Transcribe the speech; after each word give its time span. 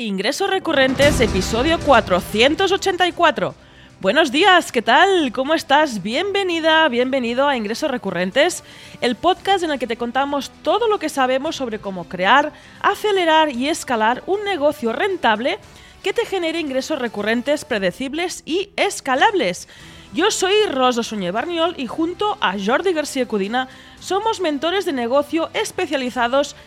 Ingresos 0.00 0.48
recurrentes, 0.48 1.20
episodio 1.20 1.76
484. 1.80 3.52
Buenos 4.00 4.30
días, 4.30 4.70
¿qué 4.70 4.80
tal? 4.80 5.32
¿Cómo 5.32 5.54
estás? 5.54 6.04
Bienvenida, 6.04 6.88
bienvenido 6.88 7.48
a 7.48 7.56
Ingresos 7.56 7.90
Recurrentes, 7.90 8.62
el 9.00 9.16
podcast 9.16 9.64
en 9.64 9.72
el 9.72 9.80
que 9.80 9.88
te 9.88 9.96
contamos 9.96 10.52
todo 10.62 10.86
lo 10.86 11.00
que 11.00 11.08
sabemos 11.08 11.56
sobre 11.56 11.80
cómo 11.80 12.04
crear, 12.04 12.52
acelerar 12.80 13.50
y 13.50 13.68
escalar 13.68 14.22
un 14.26 14.44
negocio 14.44 14.92
rentable 14.92 15.58
que 16.04 16.12
te 16.12 16.24
genere 16.24 16.60
ingresos 16.60 17.00
recurrentes, 17.00 17.64
predecibles 17.64 18.44
y 18.46 18.70
escalables. 18.76 19.66
Yo 20.14 20.30
soy 20.30 20.54
Rosa 20.70 21.02
Suñé 21.02 21.32
Barniol 21.32 21.74
y 21.76 21.88
junto 21.88 22.38
a 22.40 22.54
Jordi 22.56 22.92
García 22.92 23.26
Cudina 23.26 23.68
somos 23.98 24.40
mentores 24.40 24.86
de 24.86 24.92
negocio 24.92 25.50
especializados 25.54 26.54
en 26.54 26.58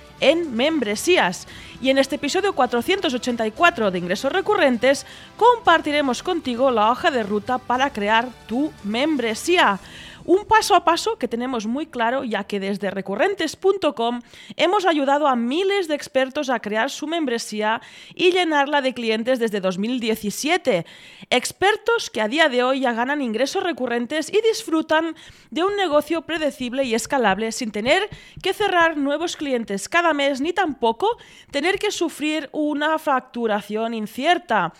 membresías. 0.52 1.48
Y 1.82 1.90
en 1.90 1.98
este 1.98 2.16
episodio 2.16 2.54
484 2.54 3.92
de 3.92 4.00
Ingresos 4.00 4.32
Recurrentes 4.32 5.06
compartiremos 5.36 6.24
contigo 6.24 6.72
la 6.72 6.92
hoja 6.92 7.12
de 7.12 7.24
ruta 7.24 7.58
para 7.58 7.92
crear 7.92 8.30
tu 8.48 8.72
membresía. 8.84 9.80
Un 10.26 10.46
paso 10.46 10.76
a 10.76 10.84
paso 10.84 11.18
que 11.18 11.28
tenemos 11.28 11.66
muy 11.66 11.88
claro 11.88 12.24
ya 12.24 12.44
que 12.44 12.60
desde 12.60 12.92
recurrentes.com 12.92 14.22
hemos 14.56 14.86
ayudado 14.86 15.28
a 15.28 15.36
miles 15.36 15.88
de 15.88 15.96
expertos 15.96 16.50
a 16.50 16.60
crear 16.60 16.90
su 16.90 17.08
membresía 17.08 17.82
y 18.14 18.32
llenarla 18.32 18.82
de 18.82 18.94
clientes 18.94 19.40
desde 19.40 19.62
2017. 19.62 20.86
Expertos 21.30 22.10
que 22.10 22.22
a 22.22 22.28
día 22.28 22.50
de 22.50 22.64
hoy 22.64 22.82
ya 22.82 22.94
ganan 22.94 23.22
ingresos 23.22 23.64
recurrentes 23.64 24.32
y 24.32 24.42
disfrutan 24.42 25.16
de 25.50 25.64
un 25.64 25.76
negocio 25.76 26.22
predecible 26.22 26.84
y 26.84 26.94
escalable 26.94 27.52
sin 27.52 27.72
tener 27.72 28.08
que 28.44 28.54
cerrar 28.54 28.98
nuevos 28.98 29.36
clientes 29.36 29.90
cada 29.90 30.14
mes 30.14 30.42
ni 30.42 30.54
tampoco 30.54 31.18
tener 31.50 31.80
que 31.80 31.92
sufrir 31.92 32.50
una 32.52 33.00
facturación 33.00 33.94
incierta. 33.94 34.74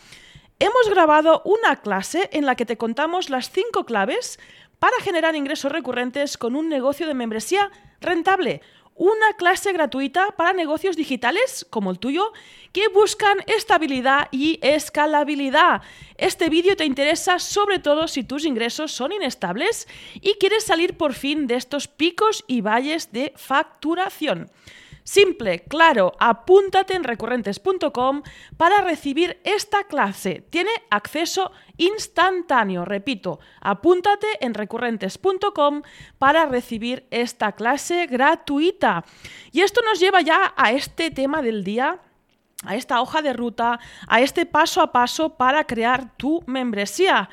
Hemos 0.62 0.90
grabado 0.92 1.42
una 1.44 1.78
clase 1.78 2.30
en 2.34 2.46
la 2.46 2.54
que 2.54 2.68
te 2.68 2.78
contamos 2.78 3.32
las 3.32 3.50
cinco 3.50 3.84
claves 3.84 4.40
para 4.82 5.00
generar 5.04 5.36
ingresos 5.36 5.72
recurrentes 5.72 6.40
con 6.40 6.56
un 6.56 6.68
negocio 6.68 7.06
de 7.06 7.14
membresía 7.14 7.70
rentable. 8.00 8.64
Una 8.96 9.34
clase 9.38 9.72
gratuita 9.74 10.32
para 10.36 10.54
negocios 10.54 10.96
digitales 10.96 11.68
como 11.70 11.92
el 11.92 12.00
tuyo 12.00 12.34
que 12.74 12.88
buscan 12.88 13.38
estabilidad 13.46 14.28
y 14.32 14.58
escalabilidad. 14.64 15.84
Este 16.18 16.50
vídeo 16.50 16.76
te 16.76 16.86
interesa 16.86 17.38
sobre 17.38 17.78
todo 17.78 18.08
si 18.08 18.24
tus 18.24 18.44
ingresos 18.44 18.92
son 18.92 19.12
inestables 19.12 19.88
y 20.16 20.34
quieres 20.40 20.64
salir 20.64 20.98
por 20.98 21.14
fin 21.14 21.46
de 21.46 21.58
estos 21.58 21.88
picos 21.88 22.44
y 22.48 22.62
valles 22.62 23.12
de 23.12 23.34
facturación. 23.36 24.50
Simple, 25.12 25.66
claro, 25.66 26.14
apúntate 26.22 26.94
en 26.94 27.04
recurrentes.com 27.04 28.22
para 28.56 28.80
recibir 28.80 29.42
esta 29.44 29.84
clase. 29.84 30.46
Tiene 30.50 30.72
acceso 30.90 31.52
instantáneo, 31.76 32.86
repito, 32.86 33.42
apúntate 33.60 34.28
en 34.40 34.54
recurrentes.com 34.54 35.82
para 36.18 36.46
recibir 36.46 37.08
esta 37.12 37.52
clase 37.52 38.08
gratuita. 38.08 39.04
Y 39.52 39.60
esto 39.60 39.82
nos 39.82 40.00
lleva 40.00 40.22
ya 40.22 40.54
a 40.56 40.72
este 40.72 41.12
tema 41.12 41.42
del 41.42 41.66
día 41.66 42.00
a 42.64 42.76
esta 42.76 43.02
hoja 43.02 43.22
de 43.22 43.34
ruta, 43.34 43.80
a 44.08 44.22
este 44.22 44.46
paso 44.46 44.82
a 44.82 44.92
paso 44.92 45.36
para 45.36 45.66
crear 45.66 46.16
tu 46.16 46.44
membresía. 46.46 47.30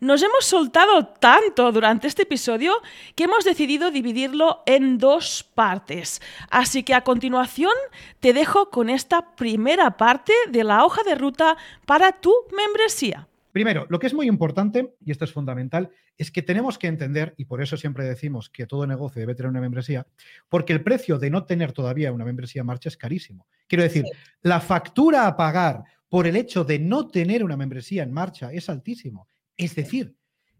Nos 0.00 0.22
hemos 0.22 0.44
soltado 0.44 1.06
tanto 1.06 1.72
durante 1.72 2.06
este 2.06 2.22
episodio 2.22 2.72
que 3.16 3.24
hemos 3.24 3.44
decidido 3.44 3.90
dividirlo 3.90 4.62
en 4.64 4.96
dos 4.96 5.44
partes. 5.54 6.22
Así 6.50 6.84
que 6.84 6.94
a 6.94 7.02
continuación 7.02 7.72
te 8.20 8.32
dejo 8.32 8.70
con 8.70 8.90
esta 8.90 9.34
primera 9.34 9.96
parte 9.96 10.32
de 10.50 10.62
la 10.62 10.84
hoja 10.84 11.02
de 11.02 11.16
ruta 11.16 11.56
para 11.84 12.12
tu 12.12 12.32
membresía. 12.56 13.26
Primero, 13.50 13.86
lo 13.88 13.98
que 13.98 14.06
es 14.06 14.14
muy 14.14 14.28
importante, 14.28 14.94
y 15.04 15.10
esto 15.10 15.24
es 15.24 15.32
fundamental, 15.32 15.90
es 16.16 16.30
que 16.30 16.42
tenemos 16.42 16.78
que 16.78 16.86
entender, 16.86 17.34
y 17.36 17.46
por 17.46 17.60
eso 17.60 17.76
siempre 17.76 18.04
decimos 18.04 18.50
que 18.50 18.66
todo 18.66 18.86
negocio 18.86 19.18
debe 19.18 19.34
tener 19.34 19.50
una 19.50 19.60
membresía, 19.60 20.06
porque 20.48 20.72
el 20.72 20.84
precio 20.84 21.18
de 21.18 21.30
no 21.30 21.44
tener 21.44 21.72
todavía 21.72 22.12
una 22.12 22.24
membresía 22.24 22.60
en 22.60 22.66
marcha 22.66 22.88
es 22.88 22.96
carísimo. 22.96 23.48
Quiero 23.66 23.82
decir, 23.82 24.04
la 24.42 24.60
factura 24.60 25.26
a 25.26 25.36
pagar 25.36 25.82
por 26.08 26.28
el 26.28 26.36
hecho 26.36 26.62
de 26.62 26.78
no 26.78 27.08
tener 27.08 27.42
una 27.42 27.56
membresía 27.56 28.04
en 28.04 28.12
marcha 28.12 28.52
es 28.52 28.68
altísimo. 28.68 29.26
Es 29.58 29.74
decir, 29.74 30.16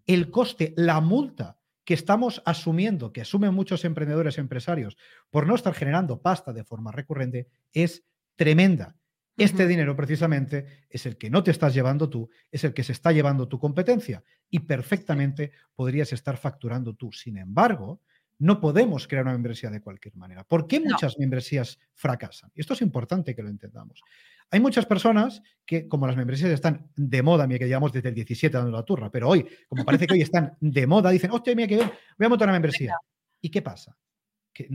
el 0.07 0.31
coste, 0.31 0.75
la 0.77 1.01
multa 1.01 1.59
que 1.85 1.95
estamos 1.95 2.43
asumiendo, 2.45 3.15
que 3.15 3.23
asumen 3.23 3.55
muchos 3.55 3.87
emprendedores 3.87 4.37
empresarios 4.37 4.99
por 5.31 5.47
no 5.47 5.55
estar 5.55 5.73
generando 5.73 6.21
pasta 6.21 6.53
de 6.53 6.65
forma 6.65 6.93
recurrente, 6.93 7.49
es 7.73 8.05
tremenda. 8.37 8.97
Este 9.39 9.67
dinero 9.67 9.97
precisamente 9.97 10.85
es 10.91 11.07
el 11.07 11.17
que 11.17 11.31
no 11.31 11.45
te 11.45 11.53
estás 11.53 11.73
llevando 11.73 12.11
tú, 12.11 12.29
es 12.51 12.65
el 12.65 12.75
que 12.75 12.83
se 12.83 12.93
está 12.93 13.13
llevando 13.13 13.49
tu 13.49 13.59
competencia 13.59 14.23
y 14.51 14.59
perfectamente 14.59 15.53
podrías 15.75 16.13
estar 16.13 16.37
facturando 16.37 16.95
tú. 16.95 17.13
Sin 17.13 17.39
embargo, 17.39 18.03
no 18.39 18.61
podemos 18.61 19.07
crear 19.07 19.25
una 19.25 19.33
membresía 19.33 19.71
de 19.71 19.81
cualquier 19.81 20.17
manera. 20.17 20.45
¿Por 20.45 20.67
qué 20.67 20.81
muchas 20.81 21.19
membresías 21.19 21.79
fracasan? 21.95 22.51
Y 22.55 22.61
esto 22.61 22.75
es 22.75 22.83
importante 22.83 23.35
que 23.35 23.43
lo 23.43 23.49
entendamos. 23.49 24.03
Hay 24.51 24.61
muchas 24.61 24.87
personas 24.87 25.43
que, 25.67 25.89
como 25.89 26.07
las 26.07 26.17
membresías 26.17 26.51
están 26.51 26.91
de 26.97 27.23
moda, 27.23 27.47
mira 27.47 27.59
que 27.59 27.67
llevamos 27.67 27.93
desde 27.93 28.09
el 28.09 28.15
17 28.15 28.57
dando 28.57 28.73
la 28.73 28.83
turra, 28.83 29.11
pero 29.11 29.29
hoy, 29.29 29.47
como 29.69 29.85
parece 29.85 30.07
que 30.07 30.15
hoy 30.15 30.23
están 30.23 30.57
de 30.61 30.87
moda, 30.87 31.11
dicen, 31.11 31.31
hostia, 31.31 31.55
mira 31.55 31.69
que 31.69 31.77
voy 31.77 32.27
a 32.27 32.29
montar 32.29 32.47
una 32.47 32.55
membresía. 32.55 32.97
¿Y 33.41 33.51
qué 33.51 33.61
pasa? 33.61 33.97
Que, 34.53 34.69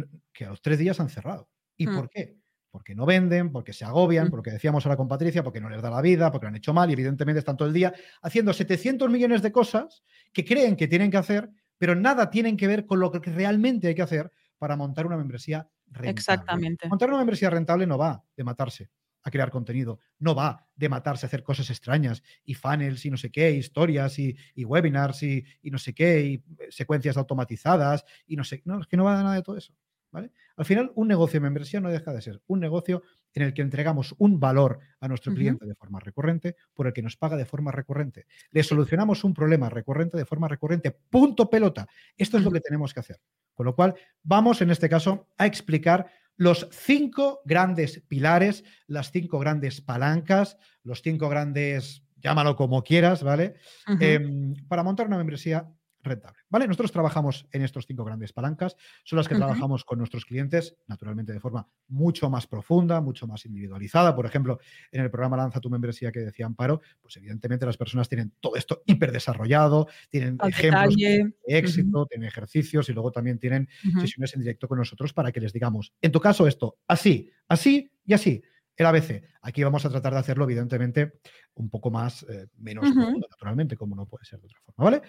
a 0.46 0.50
los 0.50 0.62
tres 0.62 0.78
días 0.78 1.00
han 1.00 1.10
cerrado. 1.10 1.50
¿Y 1.76 1.88
mm. 1.88 1.96
por 1.96 2.10
qué? 2.10 2.38
Porque 2.70 2.94
no 2.94 3.06
venden, 3.06 3.52
porque 3.52 3.74
se 3.74 3.84
agobian, 3.84 4.28
mm. 4.28 4.32
porque 4.32 4.52
decíamos 4.52 4.86
ahora 4.86 4.96
con 4.96 5.08
Patricia, 5.08 5.44
porque 5.44 5.60
no 5.60 5.70
les 5.70 5.82
da 5.82 5.90
la 5.90 6.02
vida, 6.02 6.32
porque 6.32 6.46
lo 6.46 6.50
han 6.50 6.56
hecho 6.56 6.74
mal 6.74 6.90
y 6.92 6.94
evidentemente 6.94 7.40
están 7.40 7.58
todo 7.58 7.68
el 7.68 7.74
día 7.74 7.94
haciendo 8.22 8.54
700 8.54 9.10
millones 9.10 9.42
de 9.42 9.52
cosas 9.52 10.04
que 10.32 10.46
creen 10.46 10.76
que 10.76 10.88
tienen 10.88 11.10
que 11.10 11.18
hacer, 11.18 11.50
pero 11.80 11.96
nada 11.96 12.30
tienen 12.30 12.58
que 12.58 12.68
ver 12.68 12.86
con 12.86 13.00
lo 13.00 13.12
que 13.12 13.20
realmente 13.32 13.88
hay 13.88 13.96
que 13.96 14.04
hacer 14.04 14.32
para 14.60 14.78
montar 14.78 15.08
una 15.08 15.18
membresía 15.18 15.68
rentable. 15.88 16.12
Exactamente. 16.12 16.88
Montar 16.88 17.10
una 17.10 17.18
membresía 17.18 17.50
rentable 17.50 17.88
no 17.88 17.98
va 17.98 18.24
de 18.38 18.44
matarse 18.44 18.90
a 19.24 19.32
crear 19.32 19.50
contenido. 19.50 20.00
No 20.20 20.36
va 20.36 20.68
de 20.76 20.90
matarse 20.90 21.26
a 21.26 21.28
hacer 21.28 21.44
cosas 21.44 21.70
extrañas 21.70 22.24
y 22.44 22.54
funnels 22.54 23.06
y 23.06 23.12
no 23.12 23.18
sé 23.18 23.32
qué, 23.32 23.52
historias 23.52 24.20
y, 24.20 24.36
webinars 24.56 25.24
y, 25.24 25.46
no 25.64 25.78
sé 25.78 25.94
qué, 25.94 26.22
y 26.22 26.34
eh, 26.60 26.68
secuencias 26.70 27.18
automatizadas 27.18 28.06
y 28.28 28.36
no 28.36 28.44
sé. 28.44 28.62
No, 28.66 28.82
es 28.82 28.88
que 28.88 28.98
no 28.98 29.06
va 29.06 29.18
de 29.18 29.24
nada 29.24 29.36
de 29.36 29.44
todo 29.44 29.58
eso. 29.58 29.74
¿vale? 30.12 30.32
Al 30.56 30.66
final, 30.66 30.92
un 30.96 31.08
negocio 31.08 31.40
de 31.40 31.44
membresía 31.44 31.80
no 31.80 31.90
deja 31.90 32.14
de 32.14 32.22
ser 32.22 32.42
un 32.48 32.60
negocio 32.60 33.02
en 33.34 33.44
el 33.44 33.54
que 33.54 33.64
entregamos 33.64 34.14
un 34.20 34.40
valor 34.40 34.80
a 35.00 35.08
nuestro 35.08 35.34
cliente 35.34 35.66
de 35.66 35.74
forma 35.74 36.00
recurrente 36.00 36.56
por 36.74 36.86
el 36.86 36.94
que 36.94 37.02
nos 37.02 37.18
paga 37.18 37.36
de 37.36 37.46
forma 37.46 37.72
recurrente. 37.72 38.28
Le 38.52 38.62
solucionamos 38.62 39.24
un 39.24 39.34
problema 39.34 39.70
recurrente 39.70 40.18
de 40.18 40.26
forma 40.26 40.48
recurrente. 40.48 40.92
Punto 40.92 41.50
pelota. 41.50 41.88
Esto 42.16 42.38
es 42.38 42.44
lo 42.44 42.52
que 42.52 42.60
tenemos 42.60 42.94
que 42.94 43.00
hacer. 43.00 43.20
Con 43.56 43.66
lo 43.66 43.76
cual, 43.76 43.96
vamos 44.22 44.62
en 44.62 44.70
este 44.70 44.88
caso 44.88 45.28
a 45.38 45.48
explicar 45.48 46.08
los 46.36 46.68
cinco 46.72 47.42
grandes 47.46 48.02
pilares, 48.08 48.64
las 48.88 49.12
cinco 49.12 49.40
grandes 49.40 49.82
palancas, 49.82 50.58
los 50.84 51.02
cinco 51.02 51.30
grandes, 51.30 52.04
llámalo 52.18 52.56
como 52.56 52.84
quieras, 52.84 53.24
¿vale? 53.24 53.56
Em, 54.00 54.56
para 54.68 54.84
montar 54.84 55.08
una 55.08 55.18
membresía 55.18 55.70
rentable. 56.04 56.40
¿Vale? 56.50 56.68
Nosotros 56.68 56.92
trabajamos 56.92 57.48
en 57.52 57.64
estos 57.64 57.86
cinco 57.86 58.04
grandes 58.04 58.34
palancas, 58.34 58.76
son 59.04 59.18
las 59.18 59.28
que 59.28 59.36
trabajamos 59.36 59.84
con 59.84 59.98
nuestros 59.98 60.26
clientes, 60.26 60.76
naturalmente 60.88 61.34
de 61.34 61.40
forma 61.40 61.68
mucho 61.88 62.30
más 62.30 62.48
profunda, 62.48 63.02
mucho 63.02 63.28
más 63.28 63.46
individualizada. 63.46 64.16
Por 64.16 64.26
ejemplo, 64.26 64.60
en 64.92 65.02
el 65.02 65.10
programa 65.10 65.38
Lanza 65.38 65.60
tu 65.60 65.70
membresía 65.70 66.12
que 66.12 66.20
decía 66.20 66.46
Amparo, 66.46 66.82
pues 67.02 67.18
evidentemente 67.18 67.66
las 67.66 67.78
personas 67.78 68.10
tienen 68.10 68.34
todo 68.40 68.56
esto 68.56 68.84
hiper 68.86 69.12
desarrollado, 69.12 69.88
tienen 70.10 70.38
ejemplos 70.44 70.96
de 70.96 71.34
éxito, 71.48 72.06
tienen 72.06 72.28
ejercicios 72.28 72.90
y 72.90 72.94
luego 72.94 73.12
también 73.12 73.40
tienen 73.40 73.68
sesiones 74.00 74.34
en 74.36 74.42
directo 74.42 74.68
con 74.68 74.78
nosotros 74.78 75.14
para 75.14 75.32
que 75.32 75.40
les 75.40 75.54
digamos, 75.54 75.94
en 76.02 76.12
tu 76.12 76.20
caso 76.20 76.48
esto, 76.48 76.78
así, 76.88 77.32
así 77.48 77.92
y 78.06 78.14
así 78.14 78.44
el 78.76 78.86
ABC. 78.86 79.24
Aquí 79.42 79.64
vamos 79.64 79.86
a 79.86 79.90
tratar 79.90 80.14
de 80.14 80.20
hacerlo, 80.20 80.46
evidentemente, 80.46 81.20
un 81.56 81.70
poco 81.70 81.92
más, 81.92 82.24
eh, 82.24 82.48
menos 82.58 82.92
profundo, 82.92 83.28
naturalmente, 83.30 83.76
como 83.76 83.96
no 83.96 84.06
puede 84.06 84.26
ser 84.26 84.40
de 84.40 84.48
otra 84.48 84.60
forma, 84.62 84.84
¿vale? 84.86 85.02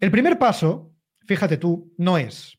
El 0.00 0.10
primer 0.10 0.38
paso, 0.38 0.94
fíjate 1.26 1.56
tú, 1.56 1.92
no 1.96 2.18
es 2.18 2.58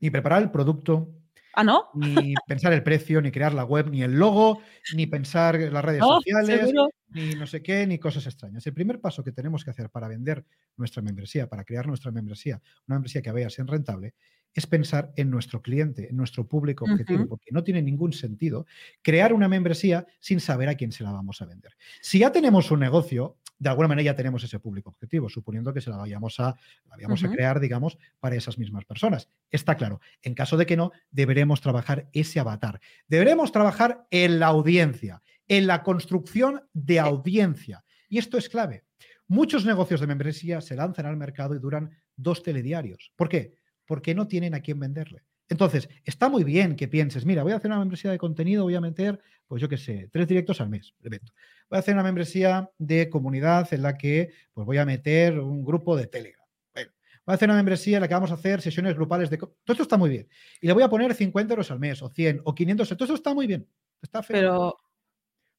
ni 0.00 0.10
preparar 0.10 0.42
el 0.42 0.50
producto, 0.50 1.14
¿Ah, 1.52 1.64
no? 1.64 1.88
Ni 1.94 2.34
pensar 2.46 2.72
el 2.72 2.82
precio, 2.82 3.20
ni 3.20 3.32
crear 3.32 3.52
la 3.52 3.64
web, 3.64 3.90
ni 3.90 4.02
el 4.02 4.12
logo, 4.12 4.60
ni 4.94 5.06
pensar 5.06 5.58
las 5.58 5.84
redes 5.84 6.00
sociales, 6.00 6.72
ni 7.08 7.34
no 7.34 7.46
sé 7.46 7.60
qué, 7.60 7.86
ni 7.86 7.98
cosas 7.98 8.24
extrañas. 8.26 8.64
El 8.66 8.72
primer 8.72 9.00
paso 9.00 9.24
que 9.24 9.32
tenemos 9.32 9.64
que 9.64 9.70
hacer 9.70 9.90
para 9.90 10.06
vender 10.06 10.44
nuestra 10.76 11.02
membresía, 11.02 11.48
para 11.48 11.64
crear 11.64 11.88
nuestra 11.88 12.12
membresía, 12.12 12.62
una 12.86 12.96
membresía 12.96 13.20
que 13.20 13.32
vaya 13.32 13.48
a 13.48 13.50
ser 13.50 13.66
rentable, 13.66 14.14
es 14.54 14.66
pensar 14.66 15.12
en 15.16 15.30
nuestro 15.30 15.60
cliente, 15.60 16.08
en 16.08 16.16
nuestro 16.16 16.46
público 16.46 16.84
objetivo, 16.84 17.26
porque 17.28 17.50
no 17.52 17.62
tiene 17.62 17.82
ningún 17.82 18.12
sentido 18.12 18.66
crear 19.02 19.32
una 19.32 19.48
membresía 19.48 20.06
sin 20.18 20.40
saber 20.40 20.68
a 20.68 20.76
quién 20.76 20.92
se 20.92 21.04
la 21.04 21.12
vamos 21.12 21.42
a 21.42 21.46
vender. 21.46 21.72
Si 22.00 22.20
ya 22.20 22.32
tenemos 22.32 22.70
un 22.70 22.80
negocio, 22.80 23.38
de 23.60 23.68
alguna 23.68 23.88
manera 23.88 24.06
ya 24.06 24.16
tenemos 24.16 24.42
ese 24.42 24.58
público 24.58 24.88
objetivo, 24.88 25.28
suponiendo 25.28 25.72
que 25.74 25.82
se 25.82 25.90
la 25.90 25.98
vayamos 25.98 26.40
a, 26.40 26.56
vayamos 26.86 27.22
a 27.22 27.30
crear, 27.30 27.60
digamos, 27.60 27.98
para 28.18 28.34
esas 28.34 28.58
mismas 28.58 28.86
personas. 28.86 29.28
Está 29.50 29.76
claro. 29.76 30.00
En 30.22 30.34
caso 30.34 30.56
de 30.56 30.64
que 30.64 30.78
no, 30.78 30.92
deberemos 31.10 31.60
trabajar 31.60 32.08
ese 32.14 32.40
avatar. 32.40 32.80
Deberemos 33.06 33.52
trabajar 33.52 34.06
en 34.10 34.40
la 34.40 34.46
audiencia, 34.46 35.22
en 35.46 35.66
la 35.66 35.82
construcción 35.82 36.62
de 36.72 37.00
audiencia. 37.00 37.84
Y 38.08 38.16
esto 38.16 38.38
es 38.38 38.48
clave. 38.48 38.84
Muchos 39.28 39.66
negocios 39.66 40.00
de 40.00 40.06
membresía 40.06 40.62
se 40.62 40.74
lanzan 40.74 41.04
al 41.04 41.18
mercado 41.18 41.54
y 41.54 41.58
duran 41.58 41.90
dos 42.16 42.42
telediarios. 42.42 43.12
¿Por 43.14 43.28
qué? 43.28 43.52
Porque 43.84 44.14
no 44.14 44.26
tienen 44.26 44.54
a 44.54 44.60
quién 44.60 44.80
venderle. 44.80 45.22
Entonces, 45.50 45.88
está 46.04 46.28
muy 46.28 46.44
bien 46.44 46.76
que 46.76 46.86
pienses, 46.86 47.26
mira, 47.26 47.42
voy 47.42 47.52
a 47.52 47.56
hacer 47.56 47.70
una 47.70 47.80
membresía 47.80 48.12
de 48.12 48.18
contenido, 48.18 48.62
voy 48.62 48.76
a 48.76 48.80
meter, 48.80 49.20
pues 49.48 49.60
yo 49.60 49.68
qué 49.68 49.76
sé, 49.76 50.08
tres 50.12 50.28
directos 50.28 50.60
al 50.60 50.70
mes, 50.70 50.94
evento. 51.02 51.32
Voy 51.68 51.76
a 51.76 51.80
hacer 51.80 51.92
una 51.94 52.04
membresía 52.04 52.70
de 52.78 53.10
comunidad 53.10 53.68
en 53.74 53.82
la 53.82 53.98
que 53.98 54.30
pues 54.54 54.64
voy 54.64 54.78
a 54.78 54.86
meter 54.86 55.40
un 55.40 55.64
grupo 55.64 55.96
de 55.96 56.06
Telegram. 56.06 56.46
Bueno, 56.72 56.92
voy 57.26 57.32
a 57.32 57.34
hacer 57.34 57.48
una 57.48 57.56
membresía 57.56 57.96
en 57.96 58.02
la 58.02 58.08
que 58.08 58.14
vamos 58.14 58.30
a 58.30 58.34
hacer 58.34 58.60
sesiones 58.62 58.94
grupales 58.94 59.28
de... 59.28 59.38
Todo 59.38 59.52
esto 59.66 59.82
está 59.82 59.96
muy 59.96 60.10
bien. 60.10 60.28
Y 60.60 60.68
le 60.68 60.72
voy 60.72 60.84
a 60.84 60.88
poner 60.88 61.12
50 61.14 61.52
euros 61.52 61.70
al 61.72 61.80
mes, 61.80 62.00
o 62.00 62.08
100, 62.08 62.42
o 62.44 62.54
500, 62.54 62.88
todo 62.88 63.04
esto 63.04 63.14
está 63.14 63.34
muy 63.34 63.48
bien. 63.48 63.66
Está 64.00 64.22
feo. 64.22 64.38
Pero... 64.38 64.76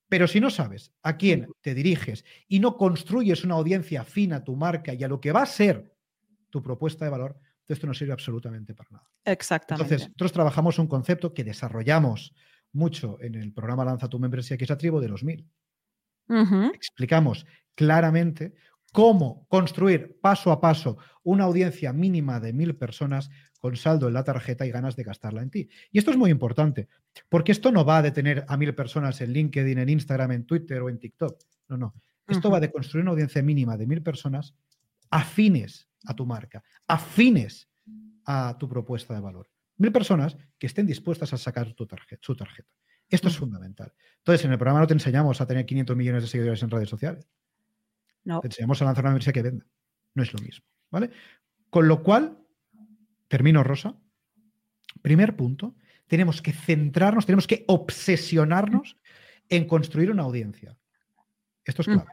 Pero 0.07 0.27
si 0.27 0.39
no 0.39 0.49
sabes 0.49 0.93
a 1.03 1.17
quién 1.17 1.47
te 1.61 1.73
diriges 1.73 2.25
y 2.47 2.59
no 2.59 2.75
construyes 2.77 3.43
una 3.43 3.55
audiencia 3.55 4.03
fina 4.05 4.37
a 4.37 4.43
tu 4.43 4.55
marca 4.55 4.93
y 4.93 5.03
a 5.03 5.07
lo 5.07 5.21
que 5.21 5.31
va 5.31 5.43
a 5.43 5.45
ser 5.45 5.93
tu 6.49 6.61
propuesta 6.61 7.05
de 7.05 7.11
valor, 7.11 7.39
esto 7.67 7.87
no 7.87 7.93
sirve 7.93 8.13
absolutamente 8.13 8.73
para 8.73 8.89
nada. 8.91 9.09
Exactamente. 9.25 9.83
Entonces, 9.83 10.07
nosotros 10.09 10.31
trabajamos 10.33 10.79
un 10.79 10.87
concepto 10.87 11.33
que 11.33 11.43
desarrollamos 11.43 12.33
mucho 12.73 13.17
en 13.21 13.35
el 13.35 13.53
programa 13.53 13.85
Lanza 13.85 14.09
tu 14.09 14.19
membresía, 14.19 14.57
que 14.57 14.63
es 14.63 14.69
la 14.69 14.77
tribu 14.77 14.99
de 14.99 15.09
los 15.09 15.23
mil. 15.23 15.47
Explicamos 16.73 17.45
claramente 17.75 18.53
cómo 18.93 19.45
construir 19.49 20.19
paso 20.21 20.51
a 20.51 20.61
paso 20.61 20.97
una 21.23 21.43
audiencia 21.43 21.91
mínima 21.93 22.39
de 22.39 22.53
mil 22.53 22.75
personas 22.75 23.29
con 23.59 23.75
saldo 23.75 24.07
en 24.07 24.13
la 24.13 24.23
tarjeta 24.23 24.65
y 24.65 24.71
ganas 24.71 24.95
de 24.95 25.03
gastarla 25.03 25.41
en 25.41 25.51
ti. 25.51 25.69
Y 25.91 25.99
esto 25.99 26.11
es 26.11 26.17
muy 26.17 26.31
importante, 26.31 26.87
porque 27.29 27.51
esto 27.51 27.71
no 27.71 27.85
va 27.85 28.01
de 28.01 28.11
tener 28.11 28.45
a 28.47 28.57
mil 28.57 28.73
personas 28.73 29.21
en 29.21 29.33
LinkedIn, 29.33 29.77
en 29.77 29.89
Instagram, 29.89 30.31
en 30.31 30.45
Twitter 30.45 30.81
o 30.81 30.89
en 30.89 30.99
TikTok. 30.99 31.37
No, 31.67 31.77
no. 31.77 31.93
Esto 32.27 32.49
va 32.49 32.59
de 32.59 32.71
construir 32.71 33.03
una 33.03 33.11
audiencia 33.11 33.43
mínima 33.43 33.77
de 33.77 33.85
mil 33.85 34.01
personas 34.01 34.55
afines 35.11 35.87
a 36.05 36.15
tu 36.15 36.25
marca, 36.25 36.63
afines 36.87 37.69
a 38.25 38.57
tu 38.57 38.67
propuesta 38.67 39.13
de 39.13 39.19
valor. 39.19 39.49
Mil 39.77 39.91
personas 39.91 40.37
que 40.57 40.67
estén 40.67 40.87
dispuestas 40.87 41.33
a 41.33 41.37
sacar 41.37 41.73
tu 41.73 41.85
tarjeta, 41.85 42.21
su 42.23 42.35
tarjeta. 42.35 42.69
Esto 43.09 43.27
es 43.27 43.37
fundamental. 43.37 43.93
Entonces, 44.19 44.45
en 44.45 44.51
el 44.51 44.57
programa 44.57 44.79
no 44.79 44.87
te 44.87 44.93
enseñamos 44.93 45.41
a 45.41 45.45
tener 45.45 45.65
500 45.65 45.97
millones 45.97 46.23
de 46.23 46.29
seguidores 46.29 46.63
en 46.63 46.69
redes 46.69 46.89
sociales. 46.89 47.27
No. 48.23 48.39
Te 48.39 48.47
enseñamos 48.47 48.81
a 48.81 48.85
lanzar 48.85 49.03
una 49.03 49.11
universidad 49.11 49.33
que 49.33 49.41
venda. 49.41 49.65
No 50.13 50.23
es 50.23 50.33
lo 50.33 50.39
mismo. 50.39 50.65
¿Vale? 50.91 51.11
Con 51.69 51.87
lo 51.87 52.03
cual, 52.03 52.37
termino, 53.27 53.63
Rosa. 53.63 53.97
Primer 55.01 55.35
punto, 55.35 55.75
tenemos 56.07 56.41
que 56.41 56.53
centrarnos, 56.53 57.25
tenemos 57.25 57.47
que 57.47 57.65
obsesionarnos 57.67 58.97
en 59.49 59.67
construir 59.67 60.11
una 60.11 60.23
audiencia. 60.23 60.77
Esto 61.65 61.81
es 61.81 61.87
clave. 61.87 62.11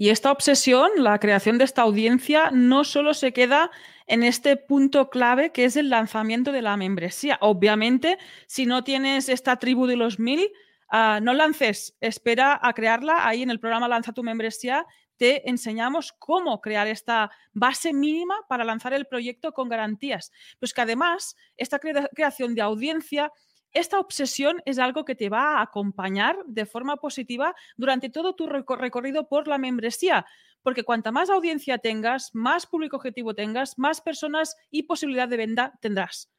Y 0.00 0.10
esta 0.10 0.30
obsesión, 0.30 0.92
la 0.96 1.18
creación 1.18 1.58
de 1.58 1.64
esta 1.64 1.82
audiencia, 1.82 2.52
no 2.52 2.84
solo 2.84 3.14
se 3.14 3.32
queda 3.32 3.72
en 4.06 4.22
este 4.22 4.56
punto 4.56 5.10
clave 5.10 5.50
que 5.50 5.64
es 5.64 5.74
el 5.74 5.90
lanzamiento 5.90 6.52
de 6.52 6.62
la 6.62 6.76
membresía. 6.76 7.36
Obviamente, 7.40 8.16
si 8.46 8.64
no 8.64 8.84
tienes 8.84 9.28
esta 9.28 9.56
tribu 9.56 9.88
de 9.88 9.96
los 9.96 10.20
mil, 10.20 10.52
ah, 10.88 11.18
no 11.20 11.34
lances, 11.34 11.96
espera 12.00 12.60
a 12.62 12.74
crearla. 12.74 13.26
Ahí 13.26 13.42
en 13.42 13.50
el 13.50 13.58
programa 13.58 13.88
Lanza 13.88 14.12
tu 14.12 14.22
membresía 14.22 14.86
te 15.16 15.50
enseñamos 15.50 16.12
cómo 16.12 16.60
crear 16.60 16.86
esta 16.86 17.32
base 17.52 17.92
mínima 17.92 18.36
para 18.48 18.62
lanzar 18.62 18.94
el 18.94 19.06
proyecto 19.06 19.52
con 19.52 19.68
garantías. 19.68 20.30
Pues 20.60 20.72
que 20.72 20.80
además, 20.80 21.34
esta 21.56 21.80
creación 21.80 22.54
de 22.54 22.62
audiencia 22.62 23.32
esta 23.72 23.98
obsesión 23.98 24.62
es 24.64 24.78
algo 24.78 25.04
que 25.04 25.14
te 25.14 25.28
va 25.28 25.58
a 25.58 25.62
acompañar 25.62 26.38
de 26.46 26.66
forma 26.66 26.96
positiva 26.96 27.54
durante 27.76 28.10
todo 28.10 28.34
tu 28.34 28.46
recorrido 28.46 29.28
por 29.28 29.48
la 29.48 29.58
membresía, 29.58 30.26
porque 30.62 30.84
cuanta 30.84 31.12
más 31.12 31.30
audiencia 31.30 31.78
tengas, 31.78 32.34
más 32.34 32.66
público 32.66 32.96
objetivo 32.96 33.34
tengas, 33.34 33.78
más 33.78 34.00
personas 34.00 34.56
y 34.70 34.84
posibilidad 34.84 35.28
de 35.28 35.36
venta 35.36 35.78
tendrás. 35.80 36.30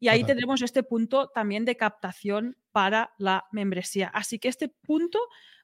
Y 0.00 0.08
ahí 0.08 0.22
tendremos 0.22 0.62
este 0.62 0.84
punto 0.84 1.28
también 1.28 1.64
de 1.64 1.76
captación 1.76 2.56
para 2.70 3.14
la 3.18 3.46
membresía. 3.50 4.08
Así 4.14 4.38
que 4.38 4.48
este 4.48 4.68
punto 4.68 5.18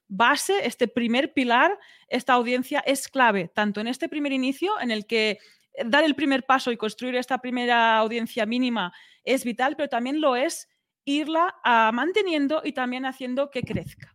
base, 0.07 0.65
este 0.65 0.87
primer 0.87 1.33
pilar, 1.33 1.79
esta 2.07 2.33
audiencia 2.33 2.81
es 2.85 3.07
clave, 3.07 3.49
tanto 3.53 3.79
en 3.79 3.87
este 3.87 4.09
primer 4.09 4.33
inicio 4.33 4.79
en 4.81 4.91
el 4.91 5.05
que 5.05 5.39
dar 5.85 6.03
el 6.03 6.15
primer 6.15 6.45
paso 6.45 6.71
y 6.71 6.77
construir 6.77 7.15
esta 7.15 7.39
primera 7.39 7.97
audiencia 7.97 8.45
mínima 8.45 8.93
es 9.23 9.43
vital, 9.43 9.75
pero 9.75 9.89
también 9.89 10.21
lo 10.21 10.35
es 10.35 10.69
irla 11.05 11.55
ah, 11.63 11.91
manteniendo 11.93 12.61
y 12.63 12.73
también 12.73 13.05
haciendo 13.05 13.49
que 13.51 13.61
crezca. 13.61 14.13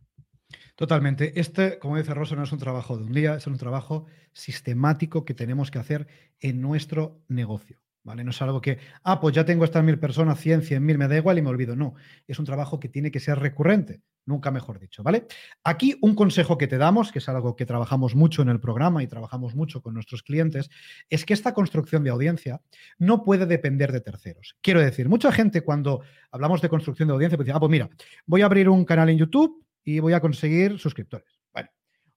Totalmente. 0.75 1.39
Este, 1.39 1.79
como 1.79 1.97
dice 1.97 2.13
Rosa, 2.13 2.35
no 2.35 2.43
es 2.43 2.51
un 2.51 2.59
trabajo 2.59 2.97
de 2.97 3.03
un 3.03 3.11
día, 3.11 3.35
es 3.35 3.47
un 3.47 3.57
trabajo 3.57 4.05
sistemático 4.33 5.25
que 5.25 5.33
tenemos 5.33 5.71
que 5.71 5.79
hacer 5.79 6.07
en 6.39 6.61
nuestro 6.61 7.23
negocio. 7.27 7.79
¿Vale? 8.03 8.23
No 8.23 8.31
es 8.31 8.41
algo 8.41 8.61
que, 8.61 8.79
ah, 9.03 9.19
pues 9.19 9.35
ya 9.35 9.45
tengo 9.45 9.63
estas 9.63 9.83
mil 9.83 9.99
personas, 9.99 10.39
cien, 10.39 10.63
cien 10.63 10.83
mil, 10.83 10.97
me 10.97 11.07
da 11.07 11.17
igual 11.17 11.37
y 11.37 11.43
me 11.43 11.49
olvido. 11.49 11.75
No, 11.75 11.93
es 12.27 12.39
un 12.39 12.45
trabajo 12.45 12.79
que 12.79 12.89
tiene 12.89 13.11
que 13.11 13.19
ser 13.19 13.37
recurrente, 13.37 14.01
nunca 14.25 14.51
mejor 14.51 14.79
dicho, 14.79 15.03
¿vale? 15.03 15.25
Aquí 15.63 15.97
un 16.01 16.15
consejo 16.15 16.57
que 16.57 16.67
te 16.67 16.77
damos, 16.77 17.11
que 17.11 17.19
es 17.19 17.29
algo 17.29 17.55
que 17.55 17.65
trabajamos 17.65 18.15
mucho 18.15 18.41
en 18.41 18.49
el 18.49 18.59
programa 18.59 19.03
y 19.03 19.07
trabajamos 19.07 19.55
mucho 19.55 19.81
con 19.81 19.93
nuestros 19.93 20.23
clientes, 20.23 20.69
es 21.09 21.25
que 21.25 21.33
esta 21.33 21.53
construcción 21.53 22.03
de 22.03 22.09
audiencia 22.09 22.61
no 22.97 23.23
puede 23.23 23.45
depender 23.45 23.91
de 23.91 24.01
terceros. 24.01 24.57
Quiero 24.61 24.81
decir, 24.81 25.09
mucha 25.09 25.31
gente 25.31 25.61
cuando 25.61 26.01
hablamos 26.31 26.61
de 26.61 26.69
construcción 26.69 27.07
de 27.07 27.13
audiencia, 27.13 27.37
pues 27.37 27.45
dice, 27.45 27.55
ah, 27.55 27.59
pues 27.59 27.71
mira, 27.71 27.89
voy 28.25 28.41
a 28.41 28.45
abrir 28.45 28.69
un 28.69 28.85
canal 28.85 29.09
en 29.09 29.17
YouTube 29.17 29.65
y 29.83 29.99
voy 29.99 30.13
a 30.13 30.19
conseguir 30.19 30.79
suscriptores. 30.79 31.39
Bueno, 31.53 31.69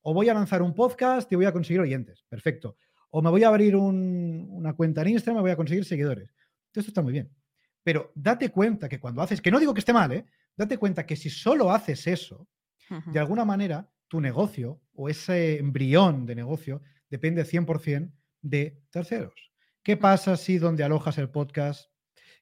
o 0.02 0.14
voy 0.14 0.28
a 0.28 0.34
lanzar 0.34 0.62
un 0.62 0.74
podcast 0.74 1.30
y 1.32 1.36
voy 1.36 1.46
a 1.46 1.52
conseguir 1.52 1.80
oyentes. 1.80 2.24
Perfecto 2.28 2.76
o 3.16 3.22
me 3.22 3.30
voy 3.30 3.44
a 3.44 3.48
abrir 3.48 3.76
una 3.76 4.72
cuenta 4.72 5.02
en 5.02 5.10
Instagram, 5.10 5.36
me 5.36 5.42
voy 5.42 5.52
a 5.52 5.56
conseguir 5.56 5.84
seguidores. 5.84 6.34
Esto 6.74 6.90
está 6.90 7.00
muy 7.00 7.12
bien. 7.12 7.30
Pero 7.84 8.10
date 8.14 8.48
cuenta 8.48 8.88
que 8.88 8.98
cuando 8.98 9.22
haces, 9.22 9.40
que 9.40 9.50
no 9.50 9.60
digo 9.60 9.74
que 9.74 9.80
esté 9.80 9.92
mal, 9.92 10.10
¿eh? 10.10 10.24
date 10.56 10.78
cuenta 10.78 11.06
que 11.06 11.14
si 11.14 11.30
solo 11.30 11.70
haces 11.70 12.06
eso, 12.06 12.48
de 13.06 13.18
alguna 13.18 13.44
manera 13.44 13.88
tu 14.08 14.20
negocio 14.20 14.80
o 14.94 15.08
ese 15.08 15.58
embrión 15.58 16.26
de 16.26 16.34
negocio 16.34 16.82
depende 17.08 17.44
100% 17.44 18.10
de 18.42 18.82
terceros. 18.90 19.52
¿Qué 19.82 19.96
pasa 19.96 20.36
si 20.36 20.58
donde 20.58 20.84
alojas 20.84 21.18
el 21.18 21.30
podcast? 21.30 21.90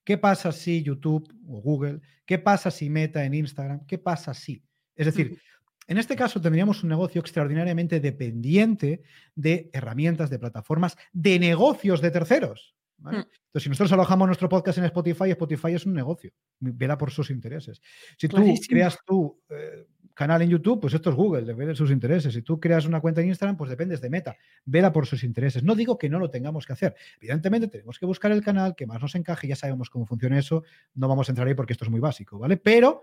¿Qué 0.05 0.19
pasa 0.19 0.53
si 0.53 0.83
YouTube 0.83 1.33
o 1.47 1.61
Google? 1.61 2.01
¿Qué 2.27 2.39
pasa 2.39 2.71
si 2.71 2.91
Meta 2.91 3.25
en 3.25 3.35
Instagram? 3.35 3.87
¿Qué 3.87 3.99
pasa 3.99 4.35
si? 4.35 4.65
Es 4.97 5.07
decir, 5.07 5.41
en 5.87 5.99
este 5.99 6.17
caso 6.17 6.41
tendríamos 6.41 6.83
un 6.83 6.91
negocio 6.91 7.21
extraordinariamente 7.21 8.01
dependiente 8.01 9.03
de 9.35 9.71
herramientas, 9.73 10.31
de 10.31 10.39
plataformas, 10.39 10.97
de 11.13 11.39
negocios 11.39 12.01
de 12.01 12.11
terceros. 12.11 12.75
Hmm. 13.11 13.15
Entonces, 13.17 13.63
si 13.65 13.69
nosotros 13.69 13.93
alojamos 13.93 14.27
nuestro 14.29 14.49
podcast 14.49 14.79
en 14.79 14.85
Spotify, 14.85 15.31
Spotify 15.31 15.75
es 15.75 15.87
un 15.87 15.95
negocio, 15.95 16.33
vela 16.61 16.97
por 16.97 17.11
sus 17.11 17.31
intereses. 17.31 17.81
Si 18.17 18.29
tú 18.29 18.37
creas 18.69 18.99
tu 19.05 19.41
eh, 19.51 19.87
canal 20.15 20.43
en 20.43 20.51
YouTube, 20.51 20.81
pues 20.81 20.95
esto 20.95 21.11
es 21.11 21.17
Google, 21.17 21.43
depende 21.43 21.69
de 21.69 21.75
sus 21.75 21.91
intereses. 21.91 22.33
Si 22.33 22.43
tú 22.43 22.61
creas 22.61 22.87
una 22.87 23.01
cuenta 23.01 23.21
en 23.21 23.29
Instagram, 23.29 23.57
pues 23.57 23.71
dependes 23.71 24.01
de 24.01 24.11
Meta, 24.11 24.37
vela 24.65 24.93
por 24.93 25.07
sus 25.07 25.25
intereses. 25.25 25.63
No 25.63 25.75
digo 25.75 25.99
que 25.99 26.09
no 26.09 26.19
lo 26.19 26.31
tengamos 26.31 26.67
que 26.67 26.73
hacer. 26.73 26.95
Evidentemente, 27.19 27.69
tenemos 27.69 27.99
que 27.99 28.07
buscar 28.07 28.33
el 28.33 28.43
canal 28.43 28.75
que 28.77 28.87
más 28.87 29.01
nos 29.01 29.15
encaje, 29.15 29.49
ya 29.49 29.57
sabemos 29.57 29.91
cómo 29.91 30.07
funciona 30.07 30.39
eso, 30.39 30.63
no 30.95 31.09
vamos 31.09 31.29
a 31.29 31.33
entrar 31.33 31.49
ahí 31.49 31.55
porque 31.55 31.73
esto 31.73 31.85
es 31.85 31.91
muy 31.91 32.01
básico, 32.01 32.39
¿vale? 32.39 32.57
Pero 32.57 33.03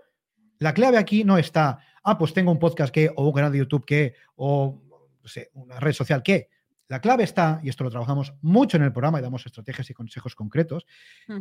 la 0.58 0.74
clave 0.74 0.98
aquí 0.98 1.24
no 1.24 1.38
está, 1.38 1.78
ah, 2.02 2.18
pues 2.18 2.32
tengo 2.32 2.52
un 2.52 2.58
podcast 2.58 2.92
que, 2.92 3.10
o 3.14 3.26
un 3.26 3.32
canal 3.32 3.52
de 3.52 3.58
YouTube 3.58 3.84
que, 3.84 4.14
o 4.36 4.80
no 5.22 5.28
sé, 5.28 5.50
una 5.54 5.80
red 5.80 5.92
social 5.92 6.22
que. 6.22 6.48
La 6.90 7.00
clave 7.00 7.22
está, 7.22 7.60
y 7.62 7.68
esto 7.68 7.84
lo 7.84 7.90
trabajamos 7.90 8.34
mucho 8.42 8.76
en 8.76 8.82
el 8.82 8.90
programa 8.90 9.20
y 9.20 9.22
damos 9.22 9.46
estrategias 9.46 9.88
y 9.90 9.94
consejos 9.94 10.34
concretos, 10.34 10.86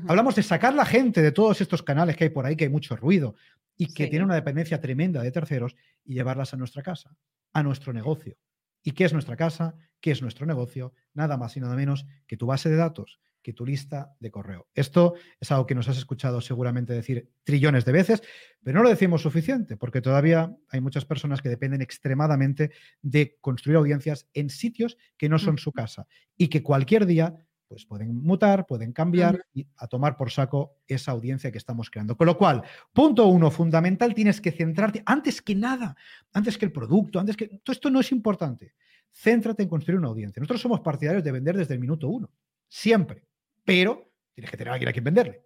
hablamos 0.07 0.35
de 0.35 0.43
sacar 0.43 0.75
la 0.75 0.85
gente 0.85 1.23
de 1.23 1.31
todos 1.31 1.59
estos 1.59 1.81
canales 1.81 2.15
que 2.15 2.25
hay 2.25 2.29
por 2.29 2.45
ahí, 2.45 2.55
que 2.55 2.65
hay 2.65 2.69
mucho 2.69 2.95
ruido 2.95 3.33
y 3.75 3.91
que 3.91 4.05
tienen 4.05 4.25
una 4.25 4.35
dependencia 4.35 4.79
tremenda 4.79 5.23
de 5.23 5.31
terceros 5.31 5.75
y 6.05 6.13
llevarlas 6.13 6.53
a 6.53 6.57
nuestra 6.57 6.83
casa, 6.83 7.15
a 7.51 7.63
nuestro 7.63 7.93
negocio. 7.93 8.37
¿Y 8.83 8.91
qué 8.91 9.05
es 9.05 9.13
nuestra 9.13 9.35
casa? 9.35 9.73
¿Qué 9.99 10.11
es 10.11 10.21
nuestro 10.21 10.45
negocio? 10.45 10.93
Nada 11.15 11.35
más 11.35 11.57
y 11.57 11.61
nada 11.61 11.75
menos 11.75 12.05
que 12.27 12.37
tu 12.37 12.45
base 12.45 12.69
de 12.69 12.75
datos, 12.75 13.19
que 13.41 13.53
tu 13.53 13.65
lista 13.65 14.15
de 14.19 14.31
correo. 14.31 14.67
Esto 14.73 15.15
es 15.39 15.51
algo 15.51 15.65
que 15.65 15.75
nos 15.75 15.87
has 15.87 15.97
escuchado 15.97 16.41
seguramente 16.41 16.93
decir 16.93 17.29
trillones 17.43 17.85
de 17.85 17.91
veces, 17.91 18.23
pero 18.63 18.77
no 18.77 18.83
lo 18.83 18.89
decimos 18.89 19.21
suficiente, 19.21 19.77
porque 19.77 20.01
todavía 20.01 20.55
hay 20.69 20.81
muchas 20.81 21.05
personas 21.05 21.41
que 21.41 21.49
dependen 21.49 21.81
extremadamente 21.81 22.71
de 23.01 23.37
construir 23.41 23.77
audiencias 23.77 24.27
en 24.33 24.49
sitios 24.49 24.97
que 25.17 25.29
no 25.29 25.39
son 25.39 25.57
su 25.57 25.71
casa 25.71 26.07
y 26.37 26.47
que 26.47 26.63
cualquier 26.63 27.05
día 27.05 27.35
pues 27.67 27.85
pueden 27.85 28.15
mutar, 28.15 28.65
pueden 28.65 28.93
cambiar 28.93 29.45
y 29.53 29.67
a 29.77 29.85
tomar 29.85 30.17
por 30.17 30.31
saco 30.31 30.77
esa 30.87 31.11
audiencia 31.11 31.51
que 31.51 31.59
estamos 31.59 31.91
creando. 31.91 32.17
Con 32.17 32.25
lo 32.25 32.35
cual, 32.35 32.63
punto 32.91 33.27
uno, 33.27 33.51
fundamental, 33.51 34.15
tienes 34.15 34.41
que 34.41 34.51
centrarte 34.51 35.03
antes 35.05 35.39
que 35.39 35.53
nada, 35.53 35.95
antes 36.33 36.57
que 36.57 36.65
el 36.65 36.71
producto, 36.71 37.19
antes 37.19 37.37
que... 37.37 37.47
Todo 37.47 37.71
esto 37.71 37.91
no 37.91 37.99
es 37.99 38.11
importante. 38.11 38.73
Céntrate 39.11 39.61
en 39.61 39.69
construir 39.69 39.99
una 39.99 40.07
audiencia. 40.07 40.39
Nosotros 40.39 40.61
somos 40.61 40.81
partidarios 40.81 41.23
de 41.23 41.31
vender 41.31 41.57
desde 41.57 41.75
el 41.75 41.79
minuto 41.79 42.07
uno, 42.09 42.31
siempre 42.67 43.28
pero 43.69 44.11
tienes 44.33 44.49
que 44.49 44.57
tener 44.57 44.71
a 44.71 44.73
alguien 44.73 44.89
a 44.89 44.91
quien 44.91 45.03
venderle. 45.03 45.45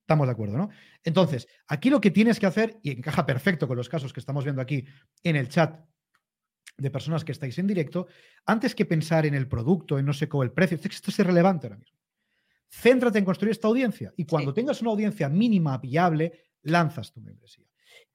Estamos 0.00 0.26
de 0.26 0.32
acuerdo, 0.32 0.58
¿no? 0.58 0.68
Entonces, 1.04 1.46
aquí 1.68 1.90
lo 1.90 2.00
que 2.00 2.10
tienes 2.10 2.40
que 2.40 2.46
hacer, 2.46 2.80
y 2.82 2.90
encaja 2.90 3.24
perfecto 3.24 3.68
con 3.68 3.76
los 3.76 3.88
casos 3.88 4.12
que 4.12 4.18
estamos 4.18 4.42
viendo 4.42 4.60
aquí 4.60 4.84
en 5.22 5.36
el 5.36 5.48
chat 5.48 5.78
de 6.76 6.90
personas 6.90 7.24
que 7.24 7.30
estáis 7.30 7.56
en 7.60 7.68
directo, 7.68 8.08
antes 8.46 8.74
que 8.74 8.84
pensar 8.84 9.26
en 9.26 9.34
el 9.34 9.46
producto, 9.46 9.96
en 9.96 10.06
no 10.06 10.12
sé 10.12 10.28
cómo 10.28 10.42
el 10.42 10.50
precio, 10.50 10.76
esto 10.82 11.10
es 11.12 11.18
irrelevante 11.20 11.68
ahora 11.68 11.78
mismo. 11.78 11.96
Céntrate 12.68 13.20
en 13.20 13.24
construir 13.24 13.52
esta 13.52 13.68
audiencia 13.68 14.12
y 14.16 14.24
cuando 14.24 14.52
tengas 14.52 14.82
una 14.82 14.90
audiencia 14.90 15.28
mínima, 15.28 15.78
viable, 15.78 16.50
lanzas 16.62 17.12
tu 17.12 17.20
membresía. 17.20 17.64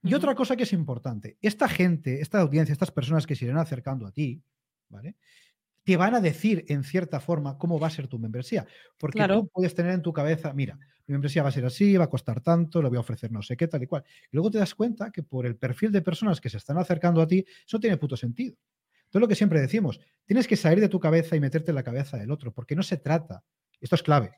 Y 0.04 0.14
otra 0.14 0.36
cosa 0.36 0.58
que 0.58 0.64
es 0.64 0.74
importante, 0.74 1.38
esta 1.42 1.70
gente, 1.70 2.20
esta 2.20 2.42
audiencia, 2.42 2.74
estas 2.74 2.92
personas 2.92 3.26
que 3.26 3.38
se 3.38 3.46
irán 3.46 3.60
acercando 3.60 4.06
a 4.06 4.12
ti, 4.12 4.44
¿vale? 4.90 5.16
Te 5.92 5.98
van 5.98 6.16
a 6.16 6.22
decir 6.22 6.64
en 6.70 6.86
cierta 6.86 7.20
forma 7.20 7.58
cómo 7.58 7.78
va 7.78 7.88
a 7.88 7.90
ser 7.90 8.08
tu 8.08 8.18
membresía. 8.18 8.66
Porque 8.98 9.26
tú 9.26 9.50
puedes 9.50 9.76
tener 9.76 9.92
en 9.92 10.02
tu 10.02 10.14
cabeza, 10.14 10.54
mira, 10.54 10.80
mi 11.06 11.12
membresía 11.12 11.44
va 11.44 11.50
a 11.50 11.52
ser 11.52 11.66
así, 11.66 11.98
va 11.98 12.06
a 12.06 12.10
costar 12.10 12.40
tanto, 12.40 12.82
le 12.82 12.88
voy 12.88 12.96
a 12.96 13.02
ofrecer 13.02 13.30
no 13.30 13.42
sé 13.42 13.58
qué, 13.58 13.68
tal 13.68 13.84
y 13.84 13.88
cual. 13.88 14.06
Y 14.32 14.38
luego 14.38 14.50
te 14.50 14.58
das 14.58 14.74
cuenta 14.74 15.12
que 15.12 15.22
por 15.22 15.46
el 15.46 15.58
perfil 15.58 15.92
de 15.92 16.02
personas 16.02 16.40
que 16.40 16.50
se 16.50 16.56
están 16.56 16.78
acercando 16.78 17.22
a 17.22 17.28
ti, 17.28 17.44
eso 17.68 17.78
tiene 17.78 17.98
puto 17.98 18.16
sentido. 18.16 18.56
Entonces 19.02 19.22
lo 19.22 19.28
que 19.28 19.36
siempre 19.36 19.60
decimos, 19.60 20.00
tienes 20.26 20.48
que 20.48 20.56
salir 20.56 20.80
de 20.80 20.88
tu 20.88 20.98
cabeza 20.98 21.36
y 21.36 21.42
meterte 21.42 21.72
en 21.72 21.76
la 21.76 21.84
cabeza 21.84 22.16
del 22.16 22.32
otro, 22.32 22.54
porque 22.54 22.74
no 22.78 22.84
se 22.84 22.96
trata, 22.96 23.44
esto 23.82 23.96
es 23.96 24.04
clave, 24.04 24.32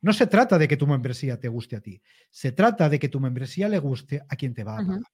no 0.00 0.12
se 0.12 0.28
trata 0.28 0.58
de 0.58 0.68
que 0.68 0.76
tu 0.76 0.86
membresía 0.86 1.40
te 1.40 1.48
guste 1.48 1.74
a 1.74 1.80
ti, 1.80 2.00
se 2.30 2.52
trata 2.52 2.88
de 2.88 3.00
que 3.00 3.08
tu 3.08 3.18
membresía 3.18 3.68
le 3.68 3.80
guste 3.80 4.22
a 4.28 4.36
quien 4.36 4.54
te 4.54 4.62
va 4.62 4.78
a 4.78 4.82
pagar. 4.84 5.10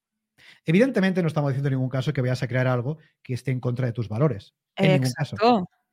Evidentemente 0.65 1.23
no 1.23 1.29
estamos 1.29 1.51
diciendo 1.51 1.69
en 1.69 1.75
ningún 1.75 1.91
caso 1.91 2.13
que 2.13 2.21
vayas 2.21 2.43
a 2.43 2.49
crear 2.49 2.67
algo 2.67 2.99
que 3.23 3.35
esté 3.35 3.51
en 3.51 3.61
contra 3.61 3.87
de 3.87 3.93
tus 3.93 4.09
valores. 4.09 4.55
En 4.77 4.93
ningún 4.93 5.13
caso. 5.13 5.37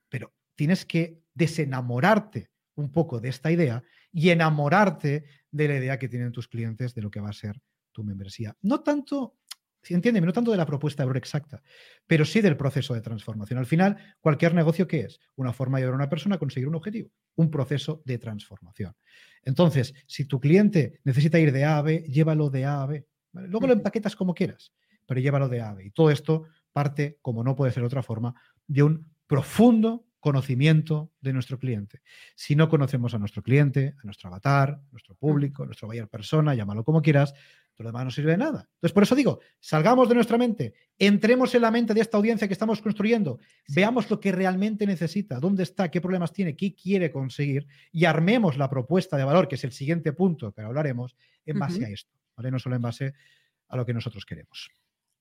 Pero 0.10 0.34
tienes 0.56 0.86
que 0.86 1.22
desenamorarte 1.34 2.50
un 2.76 2.92
poco 2.92 3.20
de 3.20 3.30
esta 3.30 3.52
idea 3.52 3.84
y 4.12 4.30
enamorarte 4.30 5.26
de 5.52 5.68
la 5.68 5.76
idea 5.76 6.00
que 6.00 6.10
tienen 6.10 6.32
tus 6.32 6.48
clientes 6.48 6.94
de 6.94 7.02
lo 7.02 7.12
que 7.12 7.20
va 7.20 7.30
a 7.30 7.34
ser 7.34 7.62
tu 7.92 8.04
membresía. 8.04 8.56
No 8.62 8.82
tanto, 8.82 9.38
si 9.82 9.94
entiéndeme, 9.94 10.28
no 10.28 10.34
tanto 10.34 10.52
de 10.52 10.58
la 10.58 10.66
propuesta 10.66 11.04
de 11.04 11.08
valor 11.08 11.18
exacta, 11.18 11.62
pero 12.08 12.26
sí 12.26 12.42
del 12.42 12.58
proceso 12.58 12.94
de 12.94 13.02
transformación. 13.02 13.60
Al 13.60 13.66
final, 13.66 13.98
cualquier 14.20 14.54
negocio, 14.54 14.88
¿qué 14.88 15.02
es? 15.02 15.20
Una 15.36 15.54
forma 15.54 15.78
de 15.78 15.84
ayudar 15.84 15.94
a 15.94 15.98
una 15.98 16.10
persona 16.10 16.36
a 16.36 16.40
conseguir 16.40 16.68
un 16.68 16.76
objetivo, 16.76 17.12
un 17.36 17.52
proceso 17.52 18.02
de 18.06 18.18
transformación. 18.18 18.96
Entonces, 19.44 19.94
si 20.08 20.26
tu 20.26 20.40
cliente 20.40 21.00
necesita 21.04 21.40
ir 21.40 21.52
de 21.52 21.66
A 21.66 21.78
a 21.78 21.82
B, 21.82 22.06
llévalo 22.08 22.50
de 22.50 22.66
A 22.66 22.84
a 22.84 22.86
B. 22.86 23.08
Luego 23.34 23.68
lo 23.68 23.74
empaquetas 23.74 24.16
como 24.16 24.34
quieras, 24.34 24.74
pero 25.06 25.20
llévalo 25.20 25.50
de 25.50 25.62
A 25.62 25.70
a 25.70 25.74
B. 25.74 25.86
Y 25.86 25.92
todo 25.92 26.12
esto 26.12 26.46
parte, 26.72 27.18
como 27.22 27.44
no 27.44 27.56
puede 27.56 27.72
ser 27.72 27.82
de 27.82 27.88
otra 27.88 28.04
forma, 28.04 28.34
de 28.68 28.84
un 28.84 29.12
profundo 29.28 30.06
conocimiento 30.22 31.12
de 31.20 31.34
nuestro 31.34 31.60
cliente. 31.60 32.02
Si 32.36 32.56
no 32.56 32.70
conocemos 32.70 33.14
a 33.14 33.18
nuestro 33.18 33.42
cliente, 33.42 33.96
a 34.02 34.06
nuestro 34.06 34.30
avatar, 34.30 34.70
a 34.70 34.92
nuestro 34.92 35.16
público, 35.16 35.64
a 35.64 35.66
nuestro 35.66 35.88
buyer 35.88 36.08
persona, 36.08 36.54
llámalo 36.54 36.84
como 36.84 37.02
quieras, 37.02 37.34
todo 37.74 37.86
lo 37.86 37.90
demás 37.90 38.06
no 38.06 38.12
sirve 38.12 38.32
de 38.32 38.38
nada. 38.38 38.70
Entonces, 38.76 38.94
por 38.94 39.04
eso 39.04 39.16
digo, 39.16 39.40
salgamos 39.60 40.08
de 40.08 40.16
nuestra 40.16 40.38
mente, 40.38 40.74
entremos 41.00 41.56
en 41.56 41.64
la 41.64 41.72
mente 41.72 41.96
de 41.96 42.02
esta 42.02 42.18
audiencia 42.18 42.48
que 42.48 42.54
estamos 42.54 42.82
construyendo, 42.82 43.40
veamos 43.68 44.10
lo 44.12 44.20
que 44.20 44.32
realmente 44.32 44.86
necesita, 44.86 45.40
dónde 45.40 45.64
está, 45.64 45.90
qué 45.90 46.00
problemas 46.00 46.32
tiene, 46.32 46.56
qué 46.56 46.76
quiere 46.76 47.12
conseguir 47.12 47.66
y 47.92 48.06
armemos 48.06 48.58
la 48.58 48.70
propuesta 48.70 49.18
de 49.18 49.24
valor, 49.24 49.48
que 49.48 49.56
es 49.56 49.64
el 49.64 49.72
siguiente 49.72 50.14
punto 50.14 50.54
que 50.54 50.62
hablaremos, 50.62 51.16
en 51.46 51.58
base 51.58 51.84
a 51.84 51.90
esto, 51.90 52.16
No 52.38 52.60
solo 52.60 52.76
en 52.76 52.82
base 52.82 53.14
a 53.68 53.78
lo 53.78 53.86
que 53.86 53.94
nosotros 53.94 54.26
queremos. 54.26 54.70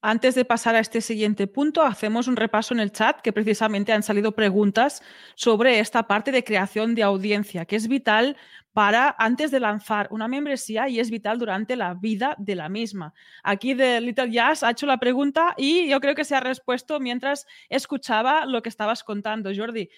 Antes 0.02 0.34
de 0.34 0.46
pasar 0.46 0.74
a 0.76 0.80
este 0.80 1.02
siguiente 1.02 1.46
punto, 1.46 1.82
hacemos 1.82 2.26
un 2.26 2.36
repaso 2.36 2.72
en 2.72 2.80
el 2.80 2.90
chat 2.90 3.20
que 3.20 3.34
precisamente 3.34 3.92
han 3.92 4.02
salido 4.02 4.32
preguntas 4.32 5.02
sobre 5.34 5.78
esta 5.78 6.04
parte 6.06 6.32
de 6.32 6.42
creación 6.42 6.94
de 6.94 7.02
audiencia, 7.02 7.66
que 7.66 7.76
es 7.76 7.86
vital 7.86 8.38
para 8.72 9.14
antes 9.18 9.50
de 9.50 9.60
lanzar 9.60 10.08
una 10.10 10.26
membresía 10.26 10.88
y 10.88 11.00
es 11.00 11.10
vital 11.10 11.38
durante 11.38 11.76
la 11.76 11.92
vida 11.92 12.34
de 12.38 12.54
la 12.54 12.70
misma. 12.70 13.12
Aquí 13.42 13.74
de 13.74 14.00
Little 14.00 14.30
Jazz 14.30 14.62
ha 14.62 14.70
hecho 14.70 14.86
la 14.86 14.96
pregunta 14.96 15.54
y 15.58 15.90
yo 15.90 16.00
creo 16.00 16.14
que 16.14 16.24
se 16.24 16.34
ha 16.34 16.40
respuesto 16.40 16.98
mientras 16.98 17.46
escuchaba 17.68 18.46
lo 18.46 18.62
que 18.62 18.70
estabas 18.70 19.04
contando, 19.04 19.50
Jordi 19.54 19.90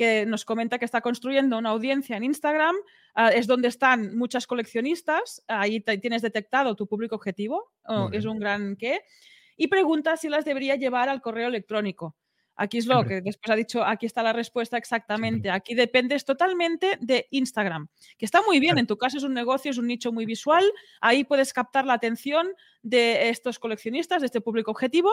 que 0.00 0.24
nos 0.24 0.46
comenta 0.46 0.78
que 0.78 0.86
está 0.86 1.02
construyendo 1.02 1.58
una 1.58 1.68
audiencia 1.68 2.16
en 2.16 2.24
Instagram, 2.24 2.74
ah, 3.14 3.30
es 3.30 3.46
donde 3.46 3.68
están 3.68 4.16
muchas 4.16 4.46
coleccionistas, 4.46 5.42
ahí 5.48 5.80
tienes 5.80 6.22
detectado 6.22 6.76
tu 6.76 6.86
público 6.86 7.16
objetivo, 7.16 7.72
oh, 7.86 8.08
es 8.12 8.24
un 8.24 8.38
gran 8.38 8.76
qué, 8.76 9.00
y 9.56 9.68
pregunta 9.68 10.16
si 10.16 10.28
las 10.28 10.44
debería 10.44 10.76
llevar 10.76 11.08
al 11.08 11.20
correo 11.20 11.48
electrónico. 11.48 12.16
Aquí 12.60 12.76
es 12.76 12.84
lo 12.84 13.02
que 13.06 13.22
después 13.22 13.50
ha 13.50 13.56
dicho, 13.56 13.82
aquí 13.82 14.04
está 14.04 14.22
la 14.22 14.34
respuesta 14.34 14.76
exactamente. 14.76 15.48
Aquí 15.50 15.74
dependes 15.74 16.26
totalmente 16.26 16.98
de 17.00 17.26
Instagram, 17.30 17.88
que 18.18 18.26
está 18.26 18.42
muy 18.42 18.60
bien. 18.60 18.76
En 18.76 18.86
tu 18.86 18.98
caso 18.98 19.16
es 19.16 19.22
un 19.22 19.32
negocio, 19.32 19.70
es 19.70 19.78
un 19.78 19.86
nicho 19.86 20.12
muy 20.12 20.26
visual. 20.26 20.62
Ahí 21.00 21.24
puedes 21.24 21.54
captar 21.54 21.86
la 21.86 21.94
atención 21.94 22.48
de 22.82 23.30
estos 23.30 23.58
coleccionistas, 23.58 24.20
de 24.20 24.26
este 24.26 24.42
público 24.42 24.72
objetivo, 24.72 25.10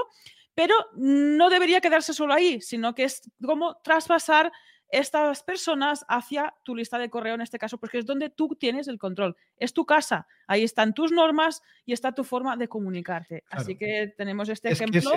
pero 0.56 0.75
no 0.98 1.50
debería 1.50 1.80
quedarse 1.80 2.13
solo 2.13 2.34
ahí, 2.34 2.60
sino 2.60 2.94
que 2.94 3.06
es 3.06 3.22
como 3.42 3.77
traspasar 3.82 4.51
estas 4.89 5.44
personas 5.44 6.06
hacia 6.08 6.53
tu 6.63 6.75
lista 6.75 6.98
de 6.98 7.10
correo 7.10 7.36
en 7.36 7.41
este 7.41 7.60
caso, 7.60 7.77
porque 7.77 7.98
es 7.98 8.06
donde 8.06 8.29
tú 8.29 8.50
tienes 8.60 8.88
el 8.88 8.98
control. 8.98 9.36
Es 9.58 9.74
tu 9.74 9.86
casa, 9.86 10.27
ahí 10.48 10.63
están 10.63 10.94
tus 10.94 11.12
normas 11.12 11.62
y 11.86 11.94
está 11.94 12.13
tu 12.13 12.24
forma 12.24 12.56
de 12.58 12.67
comunicarte. 12.67 13.44
Así 13.50 13.75
que 13.75 14.13
tenemos 14.17 14.50
este 14.50 14.70
ejemplo 14.70 15.12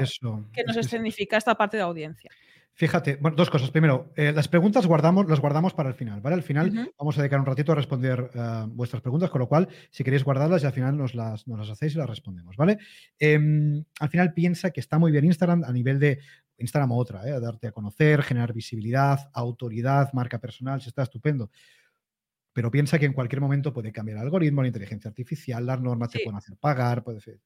que, 0.52 0.64
nos 0.64 0.76
escenifica 0.76 1.36
esta 1.36 1.54
parte 1.54 1.76
de 1.76 1.84
audiencia. 1.84 2.30
Fíjate, 2.74 3.16
bueno, 3.16 3.36
dos 3.36 3.50
cosas. 3.50 3.70
Primero, 3.70 4.12
eh, 4.16 4.32
las 4.32 4.48
preguntas 4.48 4.86
guardamos, 4.86 5.28
las 5.28 5.40
guardamos 5.40 5.74
para 5.74 5.90
el 5.90 5.94
final, 5.94 6.20
¿vale? 6.20 6.36
Al 6.36 6.42
final 6.42 6.92
vamos 6.98 7.18
a 7.18 7.20
dedicar 7.20 7.38
un 7.38 7.44
ratito 7.44 7.72
a 7.72 7.74
responder 7.74 8.30
eh, 8.32 8.64
vuestras 8.68 9.02
preguntas, 9.02 9.28
con 9.28 9.40
lo 9.40 9.48
cual, 9.48 9.68
si 9.90 10.02
queréis 10.02 10.24
guardarlas, 10.24 10.62
y 10.62 10.66
al 10.66 10.72
final 10.72 10.96
nos 10.96 11.14
las, 11.14 11.46
nos 11.46 11.58
las 11.58 11.70
hacéis 11.70 11.94
y 11.94 11.98
las 11.98 12.08
respondemos, 12.08 12.56
¿vale? 12.56 12.78
Em, 13.18 13.84
al 14.00 14.08
final 14.08 14.32
piensa 14.32 14.70
que 14.70 14.80
está 14.80 14.98
muy 14.98 15.12
bien 15.12 15.26
Instagram 15.26 15.64
a 15.64 15.72
nivel 15.72 15.98
de 15.98 16.20
Instagram 16.60 16.92
otra, 16.92 17.28
¿eh? 17.28 17.40
darte 17.40 17.68
a 17.68 17.72
conocer, 17.72 18.22
generar 18.22 18.52
visibilidad, 18.52 19.30
autoridad, 19.32 20.12
marca 20.12 20.38
personal, 20.38 20.80
si 20.80 20.88
está 20.88 21.02
estupendo. 21.02 21.50
Pero 22.52 22.70
piensa 22.70 22.98
que 22.98 23.06
en 23.06 23.12
cualquier 23.12 23.40
momento 23.40 23.72
puede 23.72 23.92
cambiar 23.92 24.18
el 24.18 24.24
algoritmo, 24.24 24.62
la 24.62 24.68
inteligencia 24.68 25.08
artificial, 25.08 25.64
las 25.64 25.80
normas 25.80 26.10
te 26.10 26.20
pueden 26.20 26.36
hacer 26.36 26.56
pagar, 26.56 27.02
puede 27.02 27.20
ser, 27.20 27.40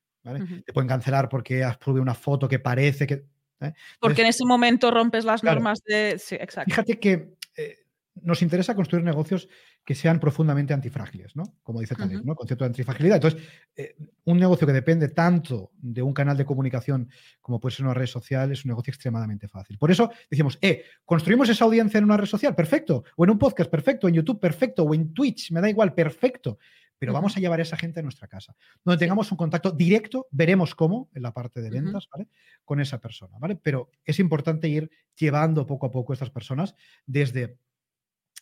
te 0.65 0.73
pueden 0.73 0.89
cancelar 0.89 1.29
porque 1.29 1.63
has 1.63 1.79
subido 1.81 2.03
una 2.03 2.15
foto 2.15 2.49
que 2.49 2.59
parece 2.59 3.07
que... 3.07 3.27
¿eh? 3.65 3.75
Porque 4.01 4.23
en 4.23 4.29
ese 4.29 4.45
momento 4.45 4.91
rompes 4.91 5.25
las 5.25 5.43
normas 5.43 5.81
de... 5.85 6.19
Sí, 6.19 6.35
exacto. 6.35 6.71
Fíjate 6.71 6.99
que 6.99 7.37
eh, 7.57 7.79
nos 8.23 8.43
interesa 8.43 8.75
construir 8.75 9.05
negocios 9.05 9.49
que 9.85 9.95
sean 9.95 10.19
profundamente 10.19 10.73
antifrágiles, 10.73 11.37
¿no? 11.37 11.45
Como 11.63 11.81
dice 11.81 11.95
Taleb, 11.95 12.25
¿no? 12.25 12.35
Concepto 12.35 12.65
de 12.65 12.69
antifragilidad. 12.69 13.17
Entonces, 13.17 13.43
eh, 13.77 13.97
un 14.25 14.39
negocio 14.39 14.67
que 14.67 14.73
depende 14.73 15.09
tanto 15.09 15.73
de 15.77 16.01
un 16.01 16.15
canal 16.15 16.37
de 16.37 16.47
comunicación 16.47 17.11
como 17.43 17.61
puede 17.61 17.77
ser 17.77 17.85
una 17.85 17.93
red 17.93 18.07
social 18.07 18.51
es 18.51 18.65
un 18.65 18.71
negocio 18.71 18.91
extremadamente 18.91 19.47
fácil. 19.47 19.77
Por 19.77 19.91
eso 19.91 20.11
decimos, 20.31 20.59
eh, 20.63 20.85
construimos 21.05 21.51
esa 21.51 21.67
audiencia 21.67 21.99
en 21.99 22.05
una 22.05 22.17
red 22.17 22.27
social, 22.27 22.55
perfecto, 22.55 23.05
o 23.17 23.25
en 23.25 23.31
un 23.31 23.39
podcast, 23.39 23.71
perfecto, 23.71 24.09
en 24.09 24.15
YouTube, 24.15 24.41
perfecto, 24.41 24.85
o 24.85 24.95
en 24.95 25.13
Twitch, 25.13 25.51
me 25.51 25.61
da 25.61 25.69
igual, 25.69 25.93
perfecto. 25.93 26.59
Pero 27.05 27.13
vamos 27.13 27.37
a 27.37 27.41
llevar 27.41 27.59
a 27.61 27.63
esa 27.63 27.77
gente 27.77 28.01
a 28.01 28.03
nuestra 28.03 28.29
casa, 28.29 28.57
donde 28.83 28.99
tengamos 28.99 29.31
un 29.31 29.37
contacto 29.37 29.71
directo, 29.71 30.27
veremos 30.31 30.75
cómo 30.75 31.11
en 31.13 31.23
la 31.23 31.35
parte 31.35 31.61
de 31.61 31.69
ventas, 31.69 32.09
¿vale? 32.11 32.29
Con 32.65 32.81
esa 32.81 32.99
persona, 32.99 33.37
¿vale? 33.39 33.57
Pero 33.57 33.91
es 34.05 34.19
importante 34.19 34.69
ir 34.69 34.91
llevando 35.15 35.67
poco 35.67 35.87
a 35.87 35.93
poco 35.93 36.13
a 36.13 36.15
estas 36.15 36.31
personas 36.31 36.75
desde 37.05 37.59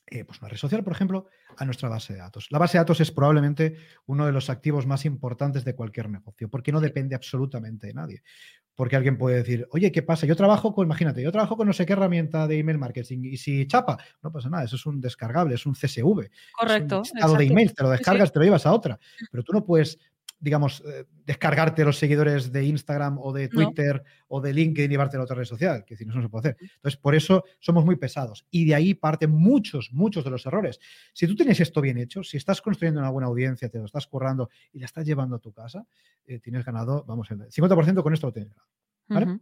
eh, 0.06 0.24
pues 0.24 0.40
una 0.40 0.48
red 0.48 0.58
social, 0.58 0.84
por 0.84 0.92
ejemplo, 0.92 1.26
a 1.56 1.64
nuestra 1.64 1.88
base 1.88 2.12
de 2.12 2.18
datos. 2.18 2.46
La 2.50 2.58
base 2.58 2.76
de 2.76 2.80
datos 2.80 3.00
es 3.00 3.10
probablemente 3.10 3.76
uno 4.06 4.26
de 4.26 4.32
los 4.32 4.50
activos 4.50 4.86
más 4.86 5.04
importantes 5.06 5.64
de 5.64 5.74
cualquier 5.74 6.08
negocio, 6.08 6.48
porque 6.48 6.70
no 6.70 6.80
depende 6.80 7.14
absolutamente 7.14 7.86
de 7.88 7.94
nadie. 7.94 8.22
Porque 8.74 8.96
alguien 8.96 9.18
puede 9.18 9.36
decir, 9.36 9.68
oye, 9.70 9.92
¿qué 9.92 10.02
pasa? 10.02 10.26
Yo 10.26 10.34
trabajo 10.34 10.74
con, 10.74 10.86
imagínate, 10.86 11.22
yo 11.22 11.30
trabajo 11.30 11.56
con 11.56 11.66
no 11.66 11.72
sé 11.72 11.84
qué 11.84 11.92
herramienta 11.92 12.46
de 12.46 12.58
email 12.58 12.78
marketing 12.78 13.20
y 13.24 13.36
si 13.36 13.66
chapa, 13.66 13.98
no 14.22 14.32
pasa 14.32 14.48
nada, 14.48 14.64
eso 14.64 14.76
es 14.76 14.86
un 14.86 15.00
descargable, 15.00 15.54
es 15.54 15.66
un 15.66 15.74
CSV. 15.74 16.30
Correcto. 16.58 17.02
Es 17.04 17.24
un 17.24 17.38
de 17.38 17.44
email, 17.44 17.74
te 17.74 17.82
lo 17.82 17.90
descargas, 17.90 18.32
te 18.32 18.38
lo 18.38 18.44
llevas 18.44 18.66
a 18.66 18.72
otra. 18.72 18.98
Pero 19.30 19.42
tú 19.42 19.52
no 19.52 19.64
puedes 19.64 19.98
digamos, 20.42 20.82
eh, 20.84 21.04
descargarte 21.24 21.84
los 21.84 21.96
seguidores 21.96 22.50
de 22.50 22.64
Instagram 22.64 23.16
o 23.18 23.32
de 23.32 23.48
Twitter 23.48 24.02
o 24.26 24.40
de 24.40 24.52
LinkedIn 24.52 24.90
y 24.90 24.94
llevarte 24.94 25.16
a 25.16 25.22
otra 25.22 25.36
red 25.36 25.44
social, 25.44 25.84
que 25.84 25.96
si 25.96 26.04
no, 26.04 26.14
no 26.14 26.22
se 26.22 26.28
puede 26.28 26.50
hacer. 26.50 26.56
Entonces, 26.60 26.98
por 27.00 27.14
eso 27.14 27.44
somos 27.60 27.84
muy 27.84 27.94
pesados. 27.94 28.44
Y 28.50 28.64
de 28.64 28.74
ahí 28.74 28.94
parten 28.94 29.30
muchos, 29.30 29.92
muchos 29.92 30.24
de 30.24 30.30
los 30.30 30.44
errores. 30.44 30.80
Si 31.12 31.28
tú 31.28 31.36
tienes 31.36 31.60
esto 31.60 31.80
bien 31.80 31.96
hecho, 31.96 32.24
si 32.24 32.38
estás 32.38 32.60
construyendo 32.60 33.00
una 33.00 33.10
buena 33.10 33.28
audiencia, 33.28 33.68
te 33.68 33.78
lo 33.78 33.84
estás 33.84 34.08
currando 34.08 34.50
y 34.72 34.80
la 34.80 34.86
estás 34.86 35.06
llevando 35.06 35.36
a 35.36 35.38
tu 35.38 35.52
casa, 35.52 35.86
eh, 36.26 36.40
tienes 36.40 36.64
ganado, 36.64 37.04
vamos, 37.06 37.30
el 37.30 37.38
50% 37.48 38.02
con 38.02 38.12
esto 38.12 38.26
lo 38.26 38.32
tienes 38.32 38.52
ganado. 39.08 39.38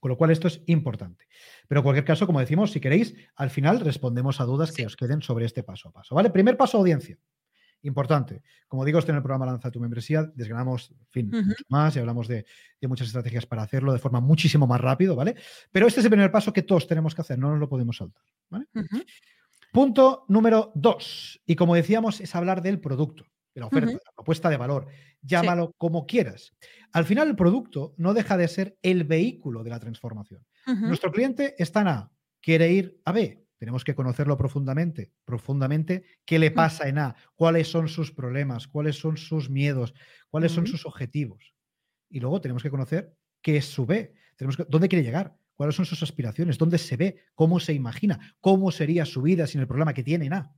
Con 0.00 0.08
lo 0.08 0.16
cual 0.16 0.32
esto 0.32 0.48
es 0.48 0.62
importante. 0.66 1.28
Pero 1.68 1.78
en 1.78 1.82
cualquier 1.84 2.04
caso, 2.04 2.26
como 2.26 2.40
decimos, 2.40 2.72
si 2.72 2.80
queréis, 2.80 3.14
al 3.36 3.50
final 3.50 3.78
respondemos 3.78 4.40
a 4.40 4.44
dudas 4.44 4.72
que 4.72 4.84
os 4.84 4.96
queden 4.96 5.22
sobre 5.22 5.44
este 5.44 5.62
paso 5.62 5.90
a 5.90 5.92
paso. 5.92 6.16
¿Vale? 6.16 6.30
Primer 6.30 6.56
paso, 6.56 6.78
audiencia. 6.78 7.20
Importante. 7.82 8.42
Como 8.68 8.84
digo, 8.84 8.98
este 8.98 9.10
en 9.10 9.16
el 9.16 9.22
programa 9.22 9.46
Lanza 9.46 9.70
tu 9.70 9.80
membresía, 9.80 10.30
desgranamos, 10.34 10.94
fin, 11.10 11.30
mucho 11.30 11.64
más 11.68 11.94
y 11.96 11.98
hablamos 11.98 12.28
de, 12.28 12.46
muchas 12.82 13.08
estrategias 13.08 13.44
para 13.44 13.62
hacerlo 13.62 13.92
de 13.92 13.98
forma 13.98 14.20
muchísimo 14.20 14.66
más 14.66 14.80
rápido, 14.80 15.16
¿vale? 15.16 15.34
Pero 15.72 15.88
este 15.88 16.00
es 16.00 16.06
el 16.06 16.10
primer 16.10 16.30
paso 16.30 16.52
que 16.52 16.62
todos 16.62 16.86
tenemos 16.86 17.14
que 17.14 17.22
hacer, 17.22 17.38
no 17.38 17.50
nos 17.50 17.58
lo 17.58 17.68
podemos 17.68 17.96
saltar, 17.96 18.22
¿vale? 18.48 18.66
Punto 19.72 20.26
número 20.28 20.70
dos. 20.74 21.40
Y 21.44 21.56
como 21.56 21.74
decíamos, 21.74 22.20
es 22.20 22.34
hablar 22.34 22.62
del 22.62 22.78
producto. 22.78 23.24
de 23.54 23.60
la 23.60 23.66
oferta, 23.66 23.92
la 23.92 24.12
propuesta 24.14 24.48
de 24.48 24.56
valor. 24.56 24.86
Llámalo 25.20 25.72
como 25.76 26.06
quieras. 26.06 26.54
Al 26.92 27.04
final, 27.04 27.28
el 27.28 27.36
producto 27.36 27.94
no 27.96 28.14
deja 28.14 28.36
de 28.36 28.48
ser 28.48 28.76
el 28.82 29.04
vehículo 29.04 29.64
de 29.64 29.70
la 29.70 29.80
transformación. 29.80 30.44
Nuestro 30.66 31.10
cliente 31.10 31.54
está 31.58 31.80
en 31.80 31.88
A, 31.88 32.10
quiere 32.40 32.70
ir 32.70 33.00
a 33.04 33.12
B. 33.12 33.41
Tenemos 33.62 33.84
que 33.84 33.94
conocerlo 33.94 34.36
profundamente, 34.36 35.12
profundamente, 35.24 36.02
qué 36.24 36.40
le 36.40 36.50
pasa 36.50 36.88
en 36.88 36.98
A, 36.98 37.14
cuáles 37.36 37.70
son 37.70 37.86
sus 37.86 38.10
problemas, 38.10 38.66
cuáles 38.66 38.96
son 38.96 39.16
sus 39.16 39.48
miedos, 39.50 39.94
cuáles 40.30 40.50
son 40.50 40.66
sus 40.66 40.84
objetivos. 40.84 41.54
Y 42.10 42.18
luego 42.18 42.40
tenemos 42.40 42.64
que 42.64 42.70
conocer 42.70 43.14
qué 43.40 43.58
es 43.58 43.66
su 43.66 43.86
B, 43.86 44.14
tenemos 44.34 44.56
que, 44.56 44.66
dónde 44.68 44.88
quiere 44.88 45.04
llegar, 45.04 45.36
cuáles 45.54 45.76
son 45.76 45.84
sus 45.84 46.02
aspiraciones, 46.02 46.58
dónde 46.58 46.76
se 46.76 46.96
ve, 46.96 47.20
cómo 47.36 47.60
se 47.60 47.72
imagina, 47.72 48.34
cómo 48.40 48.72
sería 48.72 49.04
su 49.04 49.22
vida 49.22 49.46
sin 49.46 49.60
el 49.60 49.68
problema 49.68 49.94
que 49.94 50.02
tiene 50.02 50.26
en 50.26 50.32
A. 50.32 50.52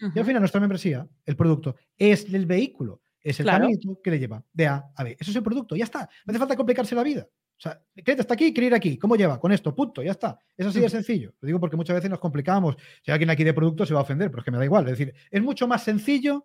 Y 0.00 0.18
al 0.18 0.24
final 0.24 0.40
nuestra 0.40 0.58
membresía, 0.58 1.06
el 1.26 1.36
producto, 1.36 1.76
es 1.98 2.32
el 2.32 2.46
vehículo, 2.46 3.02
es 3.20 3.40
el 3.40 3.46
camino 3.46 3.98
que 4.02 4.10
le 4.10 4.18
lleva 4.18 4.42
de 4.54 4.68
A 4.68 4.90
a 4.96 5.04
B. 5.04 5.18
Eso 5.20 5.32
es 5.32 5.36
el 5.36 5.42
producto, 5.42 5.76
ya 5.76 5.84
está. 5.84 6.08
No 6.24 6.30
hace 6.30 6.38
falta 6.38 6.56
complicarse 6.56 6.94
la 6.94 7.02
vida. 7.02 7.28
O 7.62 7.68
sea, 7.68 7.80
cliente 7.94 8.22
está 8.22 8.34
aquí, 8.34 8.52
quiere 8.52 8.66
ir 8.66 8.74
aquí. 8.74 8.98
¿Cómo 8.98 9.14
lleva? 9.14 9.38
Con 9.38 9.52
esto, 9.52 9.72
punto, 9.72 10.02
ya 10.02 10.10
está. 10.10 10.36
Es 10.56 10.66
así 10.66 10.80
de 10.80 10.88
sencillo. 10.88 11.32
Lo 11.40 11.46
digo 11.46 11.60
porque 11.60 11.76
muchas 11.76 11.94
veces 11.94 12.10
nos 12.10 12.18
complicamos. 12.18 12.74
Si 13.02 13.12
alguien 13.12 13.30
aquí 13.30 13.44
de 13.44 13.54
producto 13.54 13.86
se 13.86 13.94
va 13.94 14.00
a 14.00 14.02
ofender, 14.02 14.32
pero 14.32 14.40
es 14.40 14.44
que 14.44 14.50
me 14.50 14.58
da 14.58 14.64
igual. 14.64 14.82
Es 14.88 14.98
decir, 14.98 15.14
es 15.30 15.40
mucho 15.40 15.68
más 15.68 15.84
sencillo, 15.84 16.44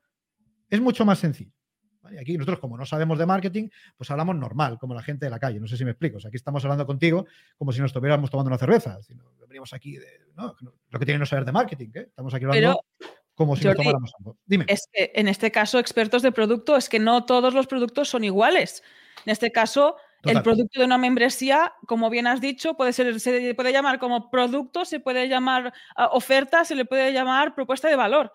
es 0.70 0.80
mucho 0.80 1.06
más 1.06 1.18
sencillo. 1.18 1.52
Aquí 2.22 2.38
nosotros, 2.38 2.60
como 2.60 2.78
no 2.78 2.86
sabemos 2.86 3.18
de 3.18 3.26
marketing, 3.26 3.68
pues 3.98 4.12
hablamos 4.12 4.36
normal, 4.36 4.78
como 4.78 4.94
la 4.94 5.02
gente 5.02 5.26
de 5.26 5.32
la 5.32 5.40
calle. 5.40 5.60
No 5.60 5.66
sé 5.66 5.76
si 5.76 5.86
me 5.86 5.90
explico. 5.90 6.18
O 6.18 6.20
sea, 6.20 6.28
aquí 6.28 6.38
estamos 6.38 6.64
hablando 6.64 6.86
contigo 6.86 7.26
como 7.58 7.72
si 7.72 7.82
nos 7.82 7.90
estuviéramos 7.90 8.30
tomando 8.30 8.50
una 8.50 8.60
cerveza. 8.60 9.02
Si 9.02 9.16
venimos 9.48 9.74
aquí 9.74 9.98
de. 9.98 10.06
¿no? 10.36 10.56
Lo 10.92 11.00
que 11.00 11.06
tiene 11.06 11.18
no 11.18 11.26
saber 11.26 11.46
de 11.46 11.52
marketing, 11.52 11.90
¿eh? 11.96 12.06
Estamos 12.10 12.32
aquí 12.32 12.46
hablando 12.46 12.80
como 13.34 13.56
si 13.56 13.64
Jordi, 13.64 13.78
tomáramos 13.78 14.14
algo. 14.20 14.38
Dime. 14.46 14.66
Es 14.68 14.88
que 14.94 15.12
en 15.16 15.28
este 15.28 15.50
caso, 15.50 15.80
expertos 15.80 16.22
de 16.22 16.32
producto, 16.32 16.76
es 16.78 16.90
que 16.90 17.00
no 17.00 17.26
todos 17.26 17.56
los 17.56 17.66
productos 17.66 18.08
son 18.08 18.24
iguales. 18.24 18.84
En 19.26 19.32
este 19.32 19.52
caso, 19.52 19.96
el 20.30 20.42
producto 20.44 20.80
de 20.80 20.86
una 20.86 20.98
membresía, 20.98 21.74
como 21.86 22.10
bien 22.10 22.28
has 22.28 22.42
dicho, 22.42 22.76
puede 22.76 22.94
ser, 22.94 23.20
se 23.20 23.54
puede 23.56 23.72
llamar 23.72 24.00
como 24.00 24.30
producto, 24.30 24.86
se 24.86 25.00
puede 25.00 25.28
llamar 25.28 25.74
ah, 25.96 26.10
oferta, 26.12 26.66
se 26.66 26.76
le 26.76 26.86
puede 26.86 27.14
llamar 27.14 27.56
propuesta 27.56 27.88
de 27.88 27.96
valor. 27.96 28.32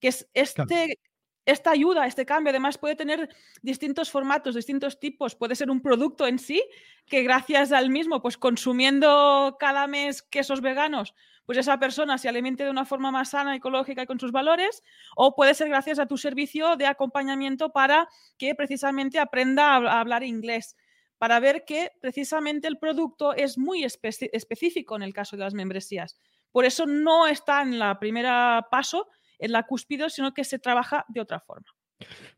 Que 0.00 0.08
es 0.08 0.28
este, 0.34 0.98
esta 1.46 1.70
ayuda, 1.70 2.06
este 2.06 2.26
cambio, 2.26 2.50
además 2.50 2.76
puede 2.76 2.96
tener 2.96 3.28
distintos 3.62 4.10
formatos, 4.10 4.54
distintos 4.56 4.98
tipos. 4.98 5.36
Puede 5.36 5.54
ser 5.54 5.70
un 5.70 5.80
producto 5.80 6.26
en 6.26 6.38
sí, 6.38 6.62
que 7.06 7.22
gracias 7.22 7.72
al 7.72 7.88
mismo, 7.88 8.20
pues 8.20 8.36
consumiendo 8.36 9.56
cada 9.58 9.86
mes 9.86 10.22
quesos 10.22 10.60
veganos, 10.60 11.14
pues 11.46 11.58
esa 11.58 11.78
persona 11.78 12.18
se 12.18 12.28
alimente 12.28 12.64
de 12.64 12.70
una 12.70 12.84
forma 12.84 13.12
más 13.12 13.30
sana, 13.30 13.54
ecológica 13.54 14.02
y 14.02 14.06
con 14.06 14.18
sus 14.18 14.32
valores, 14.32 14.82
o 15.14 15.36
puede 15.36 15.54
ser 15.54 15.68
gracias 15.68 16.00
a 16.00 16.06
tu 16.06 16.18
servicio 16.18 16.76
de 16.76 16.86
acompañamiento 16.86 17.70
para 17.70 18.08
que 18.36 18.56
precisamente 18.56 19.20
aprenda 19.20 19.76
a 19.76 20.00
hablar 20.00 20.24
inglés 20.24 20.76
para 21.18 21.40
ver 21.40 21.64
que 21.64 21.92
precisamente 22.00 22.68
el 22.68 22.78
producto 22.78 23.34
es 23.34 23.58
muy 23.58 23.84
específico 23.84 24.96
en 24.96 25.02
el 25.02 25.14
caso 25.14 25.36
de 25.36 25.44
las 25.44 25.54
membresías. 25.54 26.18
Por 26.52 26.64
eso 26.64 26.86
no 26.86 27.26
está 27.26 27.62
en 27.62 27.78
la 27.78 27.98
primera 27.98 28.66
paso, 28.70 29.08
en 29.38 29.52
la 29.52 29.64
cúspide, 29.64 30.08
sino 30.10 30.32
que 30.32 30.44
se 30.44 30.58
trabaja 30.58 31.04
de 31.08 31.20
otra 31.20 31.40
forma. 31.40 31.66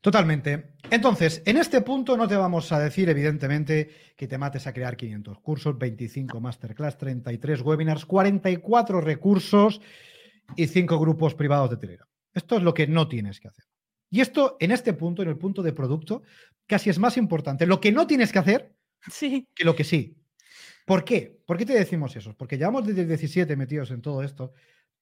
Totalmente. 0.00 0.74
Entonces, 0.90 1.42
en 1.44 1.56
este 1.56 1.80
punto 1.80 2.16
no 2.16 2.28
te 2.28 2.36
vamos 2.36 2.70
a 2.70 2.78
decir, 2.78 3.08
evidentemente, 3.08 4.14
que 4.16 4.28
te 4.28 4.38
mates 4.38 4.66
a 4.68 4.72
crear 4.72 4.96
500 4.96 5.40
cursos, 5.40 5.76
25 5.76 6.40
masterclass, 6.40 6.96
33 6.96 7.62
webinars, 7.62 8.06
44 8.06 9.00
recursos 9.00 9.80
y 10.54 10.68
5 10.68 10.98
grupos 11.00 11.34
privados 11.34 11.70
de 11.70 11.76
Telegram. 11.76 12.08
Esto 12.32 12.56
es 12.56 12.62
lo 12.62 12.72
que 12.72 12.86
no 12.86 13.08
tienes 13.08 13.40
que 13.40 13.48
hacer. 13.48 13.64
Y 14.10 14.20
esto, 14.20 14.56
en 14.60 14.70
este 14.70 14.92
punto, 14.92 15.22
en 15.22 15.28
el 15.28 15.36
punto 15.36 15.62
de 15.62 15.72
producto, 15.72 16.22
casi 16.68 16.90
es 16.90 16.98
más 17.00 17.16
importante 17.16 17.66
lo 17.66 17.80
que 17.80 17.90
no 17.90 18.06
tienes 18.06 18.30
que 18.30 18.38
hacer 18.38 18.76
sí. 19.10 19.48
que 19.54 19.64
lo 19.64 19.74
que 19.74 19.84
sí. 19.84 20.16
¿Por 20.86 21.04
qué? 21.04 21.42
¿Por 21.44 21.58
qué 21.58 21.66
te 21.66 21.74
decimos 21.74 22.14
eso? 22.16 22.36
Porque 22.36 22.56
llevamos 22.56 22.86
desde 22.86 23.02
el 23.02 23.08
17 23.08 23.56
metidos 23.56 23.90
en 23.90 24.00
todo 24.00 24.22
esto 24.22 24.52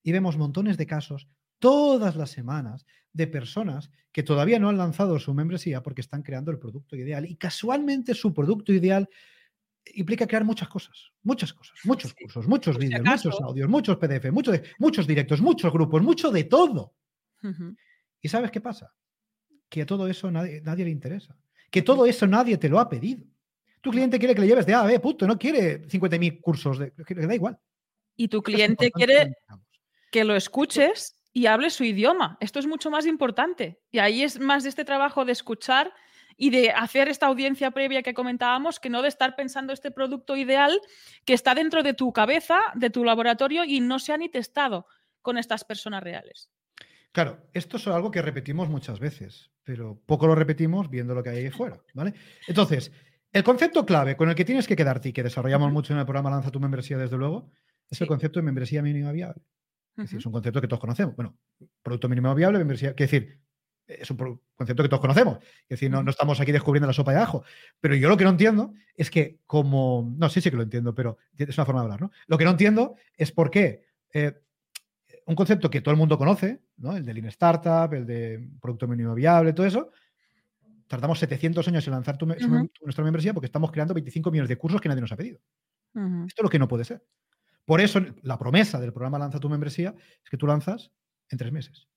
y 0.03 0.13
vemos 0.13 0.37
montones 0.37 0.79
de 0.79 0.87
casos 0.87 1.29
todas 1.59 2.17
las 2.17 2.31
semanas 2.31 2.87
de 3.13 3.27
personas 3.27 3.91
que 4.13 4.23
todavía 4.23 4.59
no 4.59 4.69
han 4.69 4.79
lanzado 4.79 5.19
su 5.19 5.33
membresía 5.33 5.83
porque 5.83 6.01
están 6.01 6.23
creando 6.23 6.51
el 6.51 6.59
producto 6.59 6.97
ideal. 6.97 7.27
Y 7.27 7.37
casualmente 7.37 8.15
su 8.15 8.33
producto 8.35 8.73
ideal 8.73 9.09
implica 9.95 10.27
crear 10.27 10.45
muchas 10.45 10.69
cosas, 10.69 11.13
muchas 11.23 11.53
cosas, 11.53 11.79
muchos 11.85 12.13
cursos, 12.15 12.47
muchos 12.47 12.79
vídeos, 12.79 13.03
muchos 13.03 13.41
audios, 13.41 13.69
muchos 13.69 13.97
PDF, 13.97 14.31
muchos, 14.33 14.61
muchos 14.79 15.07
directos, 15.07 15.41
muchos 15.41 15.73
grupos, 15.73 16.03
mucho 16.03 16.31
de 16.31 16.45
todo. 16.45 16.95
¿Y 18.21 18.29
sabes 18.29 18.51
qué 18.51 18.61
pasa? 18.61 18.93
Que 19.69 19.83
a 19.83 19.87
todo 19.87 20.09
eso 20.09 20.31
nadie, 20.31 20.61
nadie 20.63 20.85
le 20.85 20.91
interesa. 20.91 21.39
Que 21.71 21.83
todo 21.83 22.07
eso 22.07 22.27
nadie 22.27 22.57
te 22.57 22.69
lo 22.69 22.79
ha 22.79 22.89
pedido. 22.89 23.25
Tu 23.81 23.91
cliente 23.91 24.19
quiere 24.19 24.35
que 24.35 24.41
le 24.41 24.47
lleves 24.47 24.67
de 24.67 24.75
A 24.75 24.81
a 24.81 24.87
B, 24.87 24.99
punto. 25.01 25.27
No 25.27 25.39
quiere 25.39 25.87
50.000 25.87 26.41
cursos, 26.41 26.79
de, 26.79 26.93
le 27.09 27.27
da 27.27 27.35
igual. 27.35 27.59
Y 28.17 28.29
tu 28.29 28.43
cliente 28.43 28.91
quiere 28.91 29.37
que 30.11 30.25
lo 30.25 30.35
escuches 30.35 31.17
y 31.33 31.47
hables 31.47 31.75
su 31.75 31.85
idioma. 31.85 32.39
Esto 32.41 32.59
es 32.59 32.67
mucho 32.67 32.91
más 32.91 33.07
importante. 33.07 33.79
Y 33.91 33.99
ahí 33.99 34.23
es 34.23 34.41
más 34.41 34.63
de 34.63 34.71
este 34.71 34.85
trabajo 34.85 35.25
de 35.25 35.33
escuchar 35.33 35.93
y 36.37 36.51
de 36.51 36.71
hacer 36.71 37.09
esta 37.09 37.27
audiencia 37.27 37.71
previa 37.71 38.03
que 38.03 38.15
comentábamos, 38.15 38.81
que 38.81 38.91
no 38.91 39.03
de 39.03 39.09
estar 39.09 39.37
pensando 39.37 39.73
este 39.73 39.91
producto 39.91 40.37
ideal 40.37 40.81
que 41.25 41.35
está 41.35 41.55
dentro 41.55 41.83
de 41.83 41.95
tu 41.95 42.13
cabeza, 42.13 42.59
de 42.75 42.91
tu 42.91 43.05
laboratorio 43.05 43.65
y 43.65 43.81
no 43.81 43.99
se 43.99 44.13
ha 44.13 44.19
ni 44.19 44.29
testado 44.29 44.87
con 45.23 45.39
estas 45.39 45.65
personas 45.65 46.03
reales. 46.03 46.51
Claro, 47.17 47.39
esto 47.55 47.79
es 47.79 47.87
algo 47.87 48.11
que 48.11 48.21
repetimos 48.21 48.69
muchas 48.69 49.01
veces, 49.01 49.51
pero 49.65 49.99
poco 50.05 50.27
lo 50.27 50.35
repetimos 50.35 50.91
viendo 50.91 51.15
lo 51.15 51.23
que 51.23 51.31
hay 51.31 51.39
ahí 51.39 51.51
fuera, 51.51 51.81
¿vale? 51.95 52.13
Entonces, 52.47 52.93
el 53.33 53.43
concepto 53.43 53.87
clave 53.87 54.19
con 54.19 54.29
el 54.29 54.35
que 54.35 54.45
tienes 54.45 54.67
que 54.67 54.77
quedarte 54.77 55.09
y 55.09 55.13
que 55.15 55.23
desarrollamos 55.23 55.73
mucho 55.73 55.95
en 55.95 55.99
el 55.99 56.05
programa 56.05 56.29
Lanza 56.29 56.51
tu 56.51 56.61
membresía, 56.61 56.99
desde 56.99 57.17
luego, 57.17 57.51
es 57.89 57.99
el 58.03 58.07
concepto 58.07 58.39
de 58.39 58.45
membresía 58.45 58.83
mínima 58.83 59.13
viable. 59.13 59.41
Es, 59.97 60.05
decir, 60.05 60.19
es 60.19 60.27
un 60.27 60.33
concepto 60.33 60.61
que 60.61 60.69
todos 60.69 60.79
conocemos. 60.79 61.17
Bueno, 61.17 61.39
producto 61.83 62.07
mínimo 62.07 62.35
viable, 62.35 62.59
membresía, 62.59 62.93
quiere 62.93 63.11
decir, 63.11 63.41
es 63.87 64.11
un 64.11 64.39
concepto 64.55 64.83
que 64.83 64.91
todos 64.91 65.01
conocemos. 65.01 65.39
Es 65.43 65.69
decir, 65.71 65.91
no, 65.91 66.03
no, 66.03 66.11
estamos 66.11 66.39
aquí 66.39 66.53
descubriendo 66.53 66.87
la 66.87 66.93
sopa 66.93 67.15
de 67.15 67.21
ajo. 67.21 67.45
Pero 67.81 67.95
yo 67.95 68.11
lo 68.11 68.19
que 68.19 68.25
no 68.25 68.31
entiendo 68.31 68.75
es 68.95 69.11
que 69.11 69.41
como... 69.47 70.15
No, 70.19 70.29
sí, 70.29 70.43
sí 70.43 70.51
que 70.51 70.57
lo 70.59 70.65
entiendo, 70.65 70.95
pero 70.95 71.17
es 71.35 71.57
una 71.57 71.65
forma 71.65 71.81
de 71.81 71.85
hablar, 71.85 72.03
¿no? 72.03 72.11
Lo 72.27 72.37
que 72.37 72.45
no 72.45 72.51
entiendo 72.51 72.97
es 73.17 73.33
por 73.33 73.51
qué 73.51 73.87
eh, 74.13 74.35
un 75.27 75.35
concepto 75.35 75.69
que 75.69 75.81
todo 75.81 75.93
el 75.93 75.99
mundo 75.99 76.17
conoce, 76.17 76.63
¿no? 76.77 76.97
el 76.97 77.05
de 77.05 77.13
Lean 77.13 77.27
Startup, 77.27 77.93
el 77.93 78.07
de 78.07 78.49
producto 78.61 78.87
mínimo 78.87 79.15
viable, 79.15 79.53
todo 79.53 79.67
eso. 79.67 79.91
Tardamos 80.87 81.19
700 81.19 81.67
años 81.67 81.87
en 81.87 81.93
lanzar 81.93 82.17
nuestra 82.23 83.05
membresía 83.05 83.35
porque 83.35 83.47
estamos 83.47 83.73
creando 83.73 83.93
25 83.93 84.31
millones 84.31 84.49
de 84.49 84.57
cursos 84.57 84.81
que 84.81 84.89
nadie 84.89 85.01
nos 85.01 85.11
ha 85.11 85.17
pedido. 85.17 85.41
Esto 85.95 86.43
es 86.43 86.43
lo 86.43 86.49
que 86.49 86.61
no 86.61 86.69
puede 86.69 86.85
ser. 86.85 87.05
Por 87.65 87.81
eso 87.81 88.01
la 88.23 88.39
promesa 88.39 88.79
del 88.79 88.93
programa 88.93 89.19
Lanza 89.19 89.41
tu 89.41 89.49
membresía 89.49 89.95
es 90.23 90.31
que 90.31 90.37
tú 90.37 90.47
lanzas 90.47 90.93
en 91.29 91.39
tres 91.39 91.51
meses. 91.51 91.89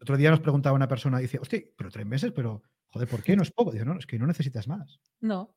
Otro 0.00 0.16
día 0.16 0.30
nos 0.30 0.40
preguntaba 0.40 0.76
una 0.76 0.86
persona, 0.86 1.18
dice, 1.18 1.38
hostia, 1.38 1.60
pero 1.76 1.90
tres 1.90 2.06
meses, 2.06 2.32
pero 2.32 2.62
joder, 2.88 3.08
¿por 3.08 3.22
qué 3.22 3.34
no 3.34 3.42
es 3.42 3.50
poco? 3.50 3.72
Dice, 3.72 3.84
no, 3.84 3.98
es 3.98 4.06
que 4.06 4.18
no 4.18 4.26
necesitas 4.26 4.68
más. 4.68 5.00
No. 5.20 5.56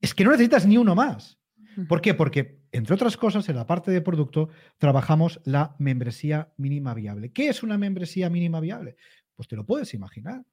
Es 0.00 0.14
que 0.14 0.24
no 0.24 0.32
necesitas 0.32 0.66
ni 0.66 0.76
uno 0.76 0.94
más. 0.94 1.39
¿Por 1.88 2.00
qué? 2.00 2.14
Porque, 2.14 2.60
entre 2.72 2.94
otras 2.94 3.16
cosas, 3.16 3.48
en 3.48 3.56
la 3.56 3.66
parte 3.66 3.90
de 3.90 4.00
producto 4.00 4.48
trabajamos 4.78 5.40
la 5.44 5.74
membresía 5.78 6.52
mínima 6.56 6.94
viable. 6.94 7.32
¿Qué 7.32 7.48
es 7.48 7.62
una 7.62 7.78
membresía 7.78 8.28
mínima 8.30 8.60
viable? 8.60 8.96
Pues 9.34 9.48
te 9.48 9.56
lo 9.56 9.64
puedes 9.64 9.94
imaginar. 9.94 10.44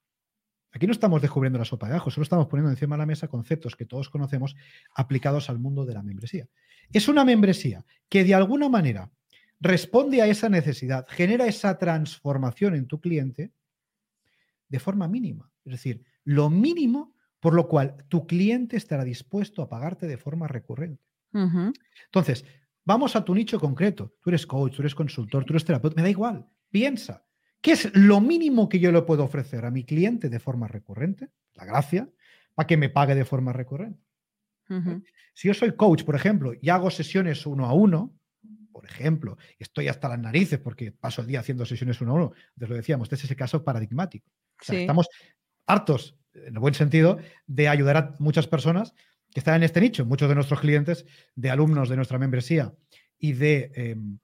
Aquí 0.72 0.86
no 0.86 0.91
estamos 0.91 1.22
descubriendo 1.22 1.58
la 1.58 1.65
sopa 1.65 1.89
de 1.89 1.96
ajo, 1.96 2.12
solo 2.12 2.24
estamos 2.24 2.48
poniendo 2.48 2.70
encima 2.70 2.96
de 2.96 3.00
la 3.00 3.06
mesa 3.06 3.28
conceptos 3.28 3.76
que 3.76 3.86
todos 3.86 4.10
conocemos 4.10 4.56
aplicados 4.93 5.50
al 5.50 5.60
mundo 5.60 5.86
de 5.86 5.93
la 5.93 6.04
membresía. 6.04 6.48
Es 6.91 7.08
una 7.08 7.26
membresía 7.26 7.86
que 8.10 8.24
de 8.24 8.36
alguna 8.36 8.70
manera 8.70 9.12
responde 9.60 10.22
a 10.22 10.28
esa 10.28 10.50
necesidad, 10.50 11.06
genera 11.10 11.48
esa 11.48 11.78
transformación 11.78 12.76
en 12.76 12.86
tu 12.88 13.02
cliente 13.02 13.52
de 14.70 14.80
forma 14.80 15.08
mínima. 15.08 15.52
Es 15.65 15.72
decir, 15.72 16.04
lo 16.24 16.50
mínimo 16.50 17.15
por 17.48 17.54
lo 17.54 17.70
cual 17.70 17.96
tu 18.10 18.28
cliente 18.28 18.76
estará 18.76 19.06
dispuesto 19.06 19.62
a 19.62 19.70
pagarte 19.70 20.06
de 20.06 20.18
forma 20.18 20.50
recurrente. 20.50 21.02
Entonces, 21.32 22.44
vamos 22.84 23.16
a 23.16 23.24
tu 23.24 23.34
nicho 23.34 23.58
concreto. 23.58 24.16
Tú 24.20 24.32
eres 24.32 24.46
coach, 24.46 24.76
tú 24.76 24.82
eres 24.82 24.94
consultor, 24.94 25.46
tú 25.46 25.54
eres 25.54 25.64
terapeuta, 25.64 25.96
me 25.96 26.02
da 26.02 26.10
igual. 26.10 26.46
Piensa, 26.70 27.26
¿qué 27.62 27.72
es 27.72 27.96
lo 27.96 28.20
mínimo 28.20 28.68
que 28.68 28.80
yo 28.80 28.92
le 28.92 29.02
puedo 29.04 29.24
ofrecer 29.24 29.64
a 29.64 29.72
mi 29.72 29.86
cliente 29.86 30.28
de 30.28 30.40
forma 30.42 30.68
recurrente? 30.68 31.30
La 31.54 31.64
gracia, 31.64 32.10
para 32.54 32.68
que 32.68 32.76
me 32.76 32.90
pague 32.90 33.16
de 33.16 33.24
forma 33.24 33.54
recurrente. 33.54 34.04
Si 35.34 35.48
yo 35.48 35.54
soy 35.54 35.74
coach, 35.78 36.04
por 36.04 36.16
ejemplo, 36.16 36.52
y 36.62 36.68
hago 36.68 36.92
sesiones 36.92 37.46
uno 37.46 37.66
a 37.66 37.72
uno, 37.72 38.14
por 38.74 38.84
ejemplo, 38.84 39.38
y 39.58 39.64
estoy 39.64 39.88
hasta 39.88 40.10
las 40.10 40.20
narices 40.20 40.60
porque 40.60 40.92
paso 40.92 41.22
el 41.22 41.28
día 41.28 41.40
haciendo 41.40 41.66
sesiones 41.66 42.02
uno 42.02 42.12
a 42.12 42.16
uno, 42.16 42.34
entonces 42.50 42.70
lo 42.70 42.76
decíamos, 42.76 43.06
este 43.06 43.16
es 43.16 43.24
ese 43.24 43.38
caso 43.38 43.64
paradigmático. 43.64 44.30
Estamos 44.68 45.08
hartos, 45.67 46.15
en 46.34 46.53
el 46.53 46.60
buen 46.60 46.73
sentido, 46.73 47.19
de 47.45 47.67
ayudar 47.67 47.97
a 47.97 48.15
muchas 48.19 48.47
personas 48.47 48.93
que 49.32 49.39
están 49.39 49.56
en 49.56 49.63
este 49.63 49.82
nicho, 49.82 50.06
muchos 50.06 50.30
de 50.30 50.36
nuestros 50.36 50.60
clientes, 50.60 51.06
de 51.36 51.49
alumnos 51.51 51.89
de 51.89 51.95
nuestra 51.95 52.17
membresía 52.17 52.73
y 53.19 53.34
de 53.34 53.71
em, 53.75 54.19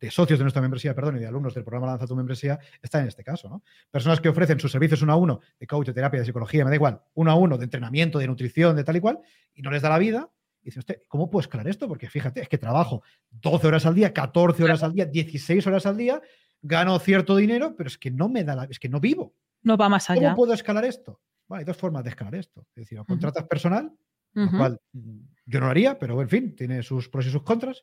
de 0.00 0.10
socios 0.10 0.38
de 0.38 0.44
nuestra 0.44 0.62
membresía, 0.62 0.94
perdón, 0.94 1.16
y 1.16 1.20
de 1.20 1.26
alumnos 1.26 1.54
del 1.54 1.64
programa 1.64 1.86
Lanza 1.86 2.06
tu 2.06 2.16
membresía, 2.16 2.58
está 2.82 3.00
en 3.00 3.08
este 3.08 3.24
caso, 3.24 3.48
¿no? 3.48 3.62
Personas 3.90 4.20
que 4.20 4.28
ofrecen 4.28 4.60
sus 4.60 4.70
servicios 4.70 5.02
uno 5.02 5.12
a 5.12 5.16
uno 5.16 5.40
de 5.58 5.66
coach, 5.66 5.86
de 5.86 5.94
terapia, 5.94 6.20
de 6.20 6.26
psicología, 6.26 6.64
me 6.64 6.70
da 6.70 6.76
igual, 6.76 7.00
uno 7.14 7.30
a 7.30 7.34
uno 7.34 7.56
de 7.58 7.64
entrenamiento, 7.64 8.18
de 8.18 8.26
nutrición, 8.26 8.76
de 8.76 8.84
tal 8.84 8.96
y 8.96 9.00
cual, 9.00 9.20
y 9.54 9.62
no 9.62 9.70
les 9.70 9.82
da 9.82 9.88
la 9.88 9.98
vida. 9.98 10.30
Y 10.62 10.66
dice 10.66 10.80
usted, 10.80 11.02
¿cómo 11.08 11.30
puedo 11.30 11.42
escalar 11.42 11.68
esto? 11.68 11.88
Porque 11.88 12.08
fíjate, 12.08 12.40
es 12.40 12.48
que 12.48 12.58
trabajo 12.58 13.02
12 13.30 13.66
horas 13.66 13.86
al 13.86 13.94
día, 13.94 14.12
14 14.12 14.64
horas 14.64 14.82
al 14.82 14.92
día, 14.92 15.06
16 15.06 15.66
horas 15.66 15.86
al 15.86 15.96
día, 15.96 16.20
gano 16.60 16.98
cierto 16.98 17.36
dinero, 17.36 17.74
pero 17.76 17.88
es 17.88 17.98
que 17.98 18.10
no 18.10 18.28
me 18.28 18.44
da 18.44 18.54
la, 18.54 18.64
es 18.64 18.78
que 18.78 18.88
no 18.88 19.00
vivo. 19.00 19.34
No 19.62 19.76
va 19.76 19.88
más 19.88 20.08
allá. 20.10 20.28
¿Cómo 20.28 20.36
puedo 20.36 20.52
escalar 20.52 20.84
esto? 20.84 21.20
Bueno, 21.48 21.60
hay 21.60 21.64
dos 21.64 21.76
formas 21.76 22.04
de 22.04 22.10
escalar 22.10 22.34
esto. 22.34 22.66
Es 22.74 22.82
decir, 22.82 22.98
o 22.98 23.04
contratas 23.04 23.44
personal, 23.44 23.92
lo 24.32 24.50
cual 24.50 24.80
mm, 24.92 25.18
yo 25.46 25.60
no 25.60 25.66
lo 25.66 25.70
haría, 25.70 25.98
pero 25.98 26.20
en 26.20 26.28
fin, 26.28 26.54
tiene 26.54 26.82
sus 26.82 27.08
pros 27.08 27.26
y 27.26 27.30
sus 27.30 27.42
contras. 27.42 27.82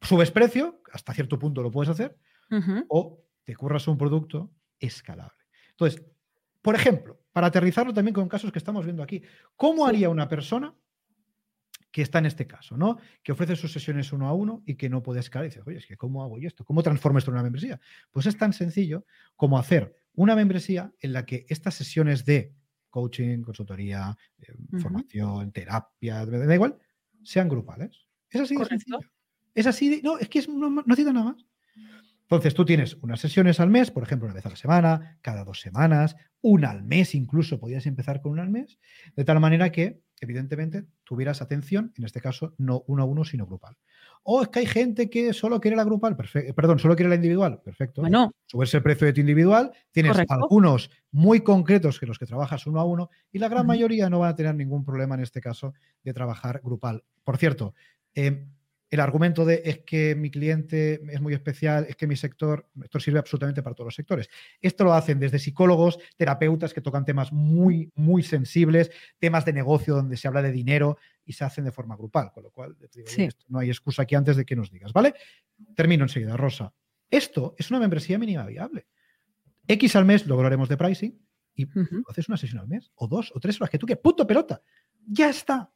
Subes 0.00 0.30
precio, 0.30 0.82
hasta 0.92 1.12
cierto 1.14 1.38
punto 1.38 1.62
lo 1.62 1.70
puedes 1.70 1.90
hacer, 1.90 2.16
o 2.88 3.22
te 3.44 3.54
curras 3.56 3.88
un 3.88 3.98
producto 3.98 4.50
escalable. 4.78 5.38
Entonces, 5.70 6.04
por 6.62 6.74
ejemplo, 6.74 7.20
para 7.32 7.48
aterrizarlo 7.48 7.92
también 7.92 8.14
con 8.14 8.28
casos 8.28 8.52
que 8.52 8.58
estamos 8.58 8.84
viendo 8.84 9.02
aquí, 9.02 9.22
¿cómo 9.56 9.86
haría 9.86 10.08
una 10.08 10.28
persona 10.28 10.74
que 11.90 12.02
está 12.02 12.18
en 12.18 12.26
este 12.26 12.46
caso, 12.46 12.76
¿no? 12.76 12.98
Que 13.22 13.32
ofrece 13.32 13.54
sus 13.54 13.72
sesiones 13.72 14.12
uno 14.12 14.26
a 14.28 14.32
uno 14.32 14.62
y 14.66 14.74
que 14.74 14.88
no 14.88 15.02
puede 15.02 15.20
escalar 15.20 15.46
y 15.46 15.50
dice, 15.50 15.62
oye, 15.64 15.78
es 15.78 15.86
que 15.86 15.96
¿cómo 15.96 16.24
hago 16.24 16.38
yo 16.38 16.48
esto? 16.48 16.64
¿Cómo 16.64 16.82
transformo 16.82 17.18
esto 17.18 17.30
en 17.30 17.34
una 17.34 17.42
membresía? 17.42 17.80
Pues 18.10 18.26
es 18.26 18.36
tan 18.36 18.52
sencillo 18.52 19.04
como 19.36 19.58
hacer 19.58 19.94
una 20.14 20.36
membresía 20.36 20.92
en 21.00 21.12
la 21.12 21.26
que 21.26 21.46
estas 21.48 21.74
sesiones 21.74 22.24
de 22.24 22.54
coaching, 22.90 23.42
consultoría, 23.42 24.16
eh, 24.38 24.54
formación, 24.80 25.52
terapia, 25.52 26.24
da 26.24 26.54
igual, 26.54 26.78
sean 27.22 27.48
grupales. 27.48 28.06
Es 28.30 28.40
así 28.40 28.56
de 28.56 28.64
sencillo. 28.64 28.98
Es 29.54 29.66
así 29.66 29.88
de, 29.88 30.02
no, 30.02 30.18
es 30.18 30.28
que 30.28 30.44
no, 30.48 30.70
no 30.70 30.82
necesita 30.86 31.12
nada 31.12 31.32
más. 31.32 31.46
Entonces 32.22 32.54
tú 32.54 32.64
tienes 32.64 32.94
unas 33.02 33.20
sesiones 33.20 33.60
al 33.60 33.68
mes, 33.68 33.90
por 33.90 34.02
ejemplo, 34.02 34.26
una 34.26 34.34
vez 34.34 34.46
a 34.46 34.50
la 34.50 34.56
semana, 34.56 35.18
cada 35.20 35.44
dos 35.44 35.60
semanas, 35.60 36.16
una 36.40 36.70
al 36.70 36.82
mes 36.82 37.14
incluso, 37.14 37.60
podrías 37.60 37.86
empezar 37.86 38.22
con 38.22 38.32
una 38.32 38.42
al 38.42 38.50
mes, 38.50 38.78
de 39.14 39.24
tal 39.24 39.40
manera 39.40 39.70
que, 39.70 40.00
evidentemente, 40.20 40.86
tuvieras 41.04 41.42
atención, 41.42 41.92
en 41.96 42.04
este 42.04 42.20
caso, 42.20 42.54
no 42.58 42.82
uno 42.86 43.02
a 43.02 43.06
uno, 43.06 43.24
sino 43.24 43.46
grupal. 43.46 43.76
O 44.26 44.42
es 44.42 44.48
que 44.48 44.60
hay 44.60 44.66
gente 44.66 45.10
que 45.10 45.34
solo 45.34 45.60
quiere 45.60 45.76
la 45.76 45.84
grupal, 45.84 46.16
perfecto, 46.16 46.54
perdón, 46.54 46.78
solo 46.78 46.96
quiere 46.96 47.10
la 47.10 47.14
individual, 47.14 47.60
perfecto. 47.62 48.00
Bueno. 48.00 48.32
Subirse 48.46 48.78
el 48.78 48.82
precio 48.82 49.06
de 49.06 49.12
tu 49.12 49.20
individual, 49.20 49.70
tienes 49.92 50.16
algunos 50.28 50.90
muy 51.10 51.40
concretos 51.40 52.00
que 52.00 52.06
los 52.06 52.18
que 52.18 52.24
trabajas 52.24 52.66
uno 52.66 52.80
a 52.80 52.84
uno, 52.84 53.10
y 53.30 53.38
la 53.38 53.48
gran 53.48 53.66
mayoría 53.66 54.08
no 54.08 54.20
van 54.20 54.30
a 54.30 54.34
tener 54.34 54.54
ningún 54.54 54.82
problema 54.82 55.14
en 55.14 55.20
este 55.20 55.42
caso 55.42 55.74
de 56.02 56.14
trabajar 56.14 56.62
grupal. 56.64 57.04
Por 57.22 57.36
cierto, 57.36 57.74
eh, 58.14 58.46
el 58.94 59.00
argumento 59.00 59.44
de 59.44 59.60
es 59.64 59.80
que 59.80 60.14
mi 60.14 60.30
cliente 60.30 61.00
es 61.08 61.20
muy 61.20 61.34
especial, 61.34 61.84
es 61.88 61.96
que 61.96 62.06
mi 62.06 62.14
sector, 62.14 62.68
esto 62.80 63.00
sirve 63.00 63.18
absolutamente 63.18 63.60
para 63.60 63.74
todos 63.74 63.86
los 63.88 63.94
sectores. 63.96 64.30
Esto 64.60 64.84
lo 64.84 64.94
hacen 64.94 65.18
desde 65.18 65.40
psicólogos, 65.40 65.98
terapeutas 66.16 66.72
que 66.72 66.80
tocan 66.80 67.04
temas 67.04 67.32
muy, 67.32 67.90
muy 67.96 68.22
sensibles, 68.22 68.92
temas 69.18 69.44
de 69.44 69.52
negocio 69.52 69.96
donde 69.96 70.16
se 70.16 70.28
habla 70.28 70.42
de 70.42 70.52
dinero 70.52 70.96
y 71.24 71.32
se 71.32 71.44
hacen 71.44 71.64
de 71.64 71.72
forma 71.72 71.96
grupal, 71.96 72.30
con 72.32 72.44
lo 72.44 72.52
cual 72.52 72.76
no 73.48 73.58
hay 73.58 73.68
excusa 73.68 74.02
aquí 74.02 74.14
antes 74.14 74.36
de 74.36 74.44
que 74.44 74.54
nos 74.54 74.70
digas, 74.70 74.92
¿vale? 74.92 75.14
Termino 75.74 76.04
enseguida, 76.04 76.36
Rosa. 76.36 76.72
Esto 77.10 77.56
es 77.58 77.70
una 77.70 77.80
membresía 77.80 78.16
mínima 78.16 78.46
viable. 78.46 78.86
X 79.66 79.96
al 79.96 80.04
mes 80.04 80.24
lograremos 80.24 80.68
de 80.68 80.76
pricing 80.76 81.20
y 81.56 81.66
haces 82.08 82.28
una 82.28 82.36
sesión 82.36 82.60
al 82.60 82.68
mes, 82.68 82.92
o 82.94 83.08
dos, 83.08 83.32
o 83.34 83.40
tres 83.40 83.60
horas, 83.60 83.70
que 83.70 83.78
tú 83.78 83.86
que 83.86 83.96
puto 83.96 84.24
pelota. 84.24 84.62
Ya 85.04 85.30
está. 85.30 85.72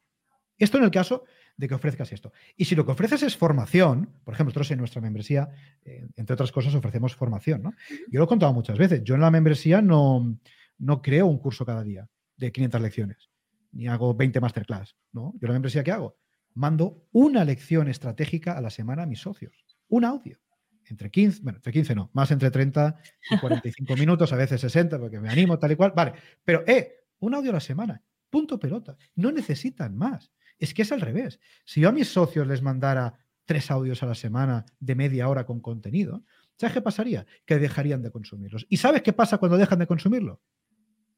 Esto 0.57 0.78
en 0.78 0.85
el 0.85 0.90
caso 0.92 1.24
de 1.59 1.68
que 1.68 1.75
ofrezcas 1.75 2.11
esto. 2.12 2.33
Y 2.57 2.64
si 2.64 2.75
lo 2.75 2.87
que 2.87 2.92
ofreces 2.92 3.23
es 3.25 3.37
formación, 3.37 4.09
por 4.25 4.33
ejemplo, 4.33 4.51
nosotros 4.51 4.71
en 4.71 4.79
nuestra 4.79 5.03
membresía, 5.03 5.51
eh, 5.85 6.09
entre 6.16 6.35
otras 6.35 6.53
cosas, 6.53 6.75
ofrecemos 6.75 7.14
formación, 7.16 7.62
¿no? 7.62 7.75
Yo 8.11 8.21
lo 8.21 8.25
he 8.25 8.29
contado 8.29 8.55
muchas 8.55 8.79
veces. 8.79 9.03
Yo 9.03 9.16
en 9.16 9.21
la 9.21 9.31
membresía 9.31 9.83
no, 9.83 10.38
no 10.79 11.03
creo 11.03 11.27
un 11.27 11.38
curso 11.38 11.66
cada 11.66 11.83
día 11.83 12.09
de 12.37 12.53
500 12.53 12.81
lecciones, 12.81 13.31
ni 13.73 13.88
hago 13.88 14.14
20 14.14 14.40
masterclass, 14.40 14.97
¿no? 15.12 15.33
Yo 15.35 15.40
en 15.42 15.49
la 15.49 15.53
membresía, 15.55 15.83
¿qué 15.83 15.90
hago? 15.90 16.16
Mando 16.55 17.05
una 17.11 17.44
lección 17.44 17.88
estratégica 17.88 18.57
a 18.57 18.61
la 18.61 18.71
semana 18.71 19.03
a 19.03 19.07
mis 19.07 19.21
socios. 19.21 19.66
Un 19.88 20.05
audio. 20.05 20.38
Entre 20.87 21.11
15, 21.11 21.42
bueno, 21.42 21.59
entre 21.59 21.73
15 21.73 21.94
no, 21.94 22.11
más 22.14 22.31
entre 22.31 22.51
30 22.51 22.97
y 23.31 23.38
45 23.38 23.97
minutos, 23.99 24.33
a 24.33 24.37
veces 24.37 24.61
60, 24.61 24.99
porque 24.99 25.18
me 25.18 25.29
animo, 25.29 25.59
tal 25.59 25.73
y 25.73 25.77
cual. 25.77 25.92
Vale, 25.94 26.12
pero, 26.44 26.62
eh, 26.66 27.05
un 27.18 27.35
audio 27.35 27.51
a 27.51 27.55
la 27.55 27.61
semana. 27.61 28.01
Punto 28.31 28.61
pelota. 28.61 28.97
No 29.16 29.33
necesitan 29.33 29.97
más. 29.97 30.31
Es 30.59 30.75
que 30.75 30.83
es 30.83 30.92
al 30.92 31.01
revés. 31.01 31.40
Si 31.64 31.81
yo 31.81 31.88
a 31.88 31.92
mis 31.92 32.09
socios 32.09 32.47
les 32.47 32.62
mandara 32.62 33.14
tres 33.44 33.71
audios 33.71 34.03
a 34.03 34.07
la 34.07 34.14
semana 34.14 34.66
de 34.81 34.94
media 34.94 35.29
hora 35.29 35.47
con 35.47 35.61
contenido, 35.61 36.25
¿sabes 36.57 36.75
qué 36.75 36.83
pasaría? 36.83 37.27
Que 37.47 37.59
dejarían 37.59 38.03
de 38.03 38.11
consumirlos. 38.11 38.66
¿Y 38.68 38.77
sabes 38.77 39.03
qué 39.03 39.12
pasa 39.12 39.38
cuando 39.38 39.57
dejan 39.57 39.79
de 39.79 39.87
consumirlo? 39.87 40.42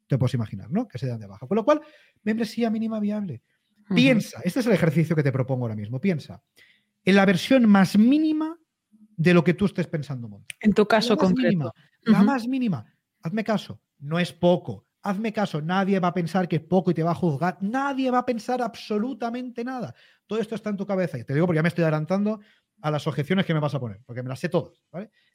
Te 0.07 0.19
puedes 0.19 0.35
imaginar, 0.35 0.71
¿no? 0.71 0.87
Que 0.87 0.99
se 0.99 1.07
dan 1.07 1.21
de 1.21 1.27
baja. 1.27 1.47
Con 1.47 1.57
lo 1.57 1.65
cual, 1.65 1.81
membresía 2.23 2.71
mínima 2.71 3.01
viable. 3.01 3.43
Piensa, 3.95 4.41
este 4.45 4.61
es 4.61 4.67
el 4.67 4.73
ejercicio 4.73 5.17
que 5.17 5.23
te 5.23 5.33
propongo 5.33 5.65
ahora 5.65 5.75
mismo. 5.75 6.01
Piensa 6.01 6.43
en 7.05 7.17
la 7.17 7.27
versión 7.27 7.69
más 7.69 7.99
mínima 7.99 8.59
de 9.17 9.35
lo 9.35 9.45
que 9.45 9.55
tú 9.55 9.67
estés 9.67 9.87
pensando 9.87 10.29
montar. 10.29 10.57
En 10.61 10.73
tu 10.73 10.87
caso 10.87 11.15
la 11.15 11.17
concreto. 11.17 11.73
La 12.03 12.23
más 12.23 12.47
mínima. 12.47 12.85
Hazme 13.23 13.45
caso. 13.45 13.81
No 13.99 14.19
es 14.19 14.33
poco, 14.33 14.87
Hazme 15.03 15.33
caso, 15.33 15.63
nadie 15.63 15.99
va 15.99 16.09
a 16.09 16.15
pensar 16.15 16.47
que 16.47 16.57
es 16.57 16.63
poco 16.63 16.91
y 16.91 16.95
te 16.95 17.03
va 17.03 17.13
a 17.13 17.15
juzgar, 17.15 17.57
nadie 17.63 18.11
va 18.11 18.19
a 18.19 18.27
pensar 18.27 18.61
absolutamente 18.61 19.65
nada. 19.65 19.95
Todo 20.27 20.39
esto 20.39 20.55
está 20.55 20.71
en 20.71 20.77
tu 20.77 20.87
cabeza 20.87 21.19
y 21.19 21.25
te 21.25 21.33
digo 21.33 21.47
porque 21.47 21.57
ya 21.59 21.63
me 21.63 21.69
estoy 21.69 21.83
adelantando 21.83 22.41
a 22.83 22.91
las 22.91 23.07
objeciones 23.07 23.47
que 23.47 23.55
me 23.55 23.61
vas 23.61 23.75
a 23.75 23.81
poner, 23.81 24.01
porque 24.05 24.23
me 24.23 24.29
las 24.29 24.41
sé 24.41 24.49
todas. 24.49 24.81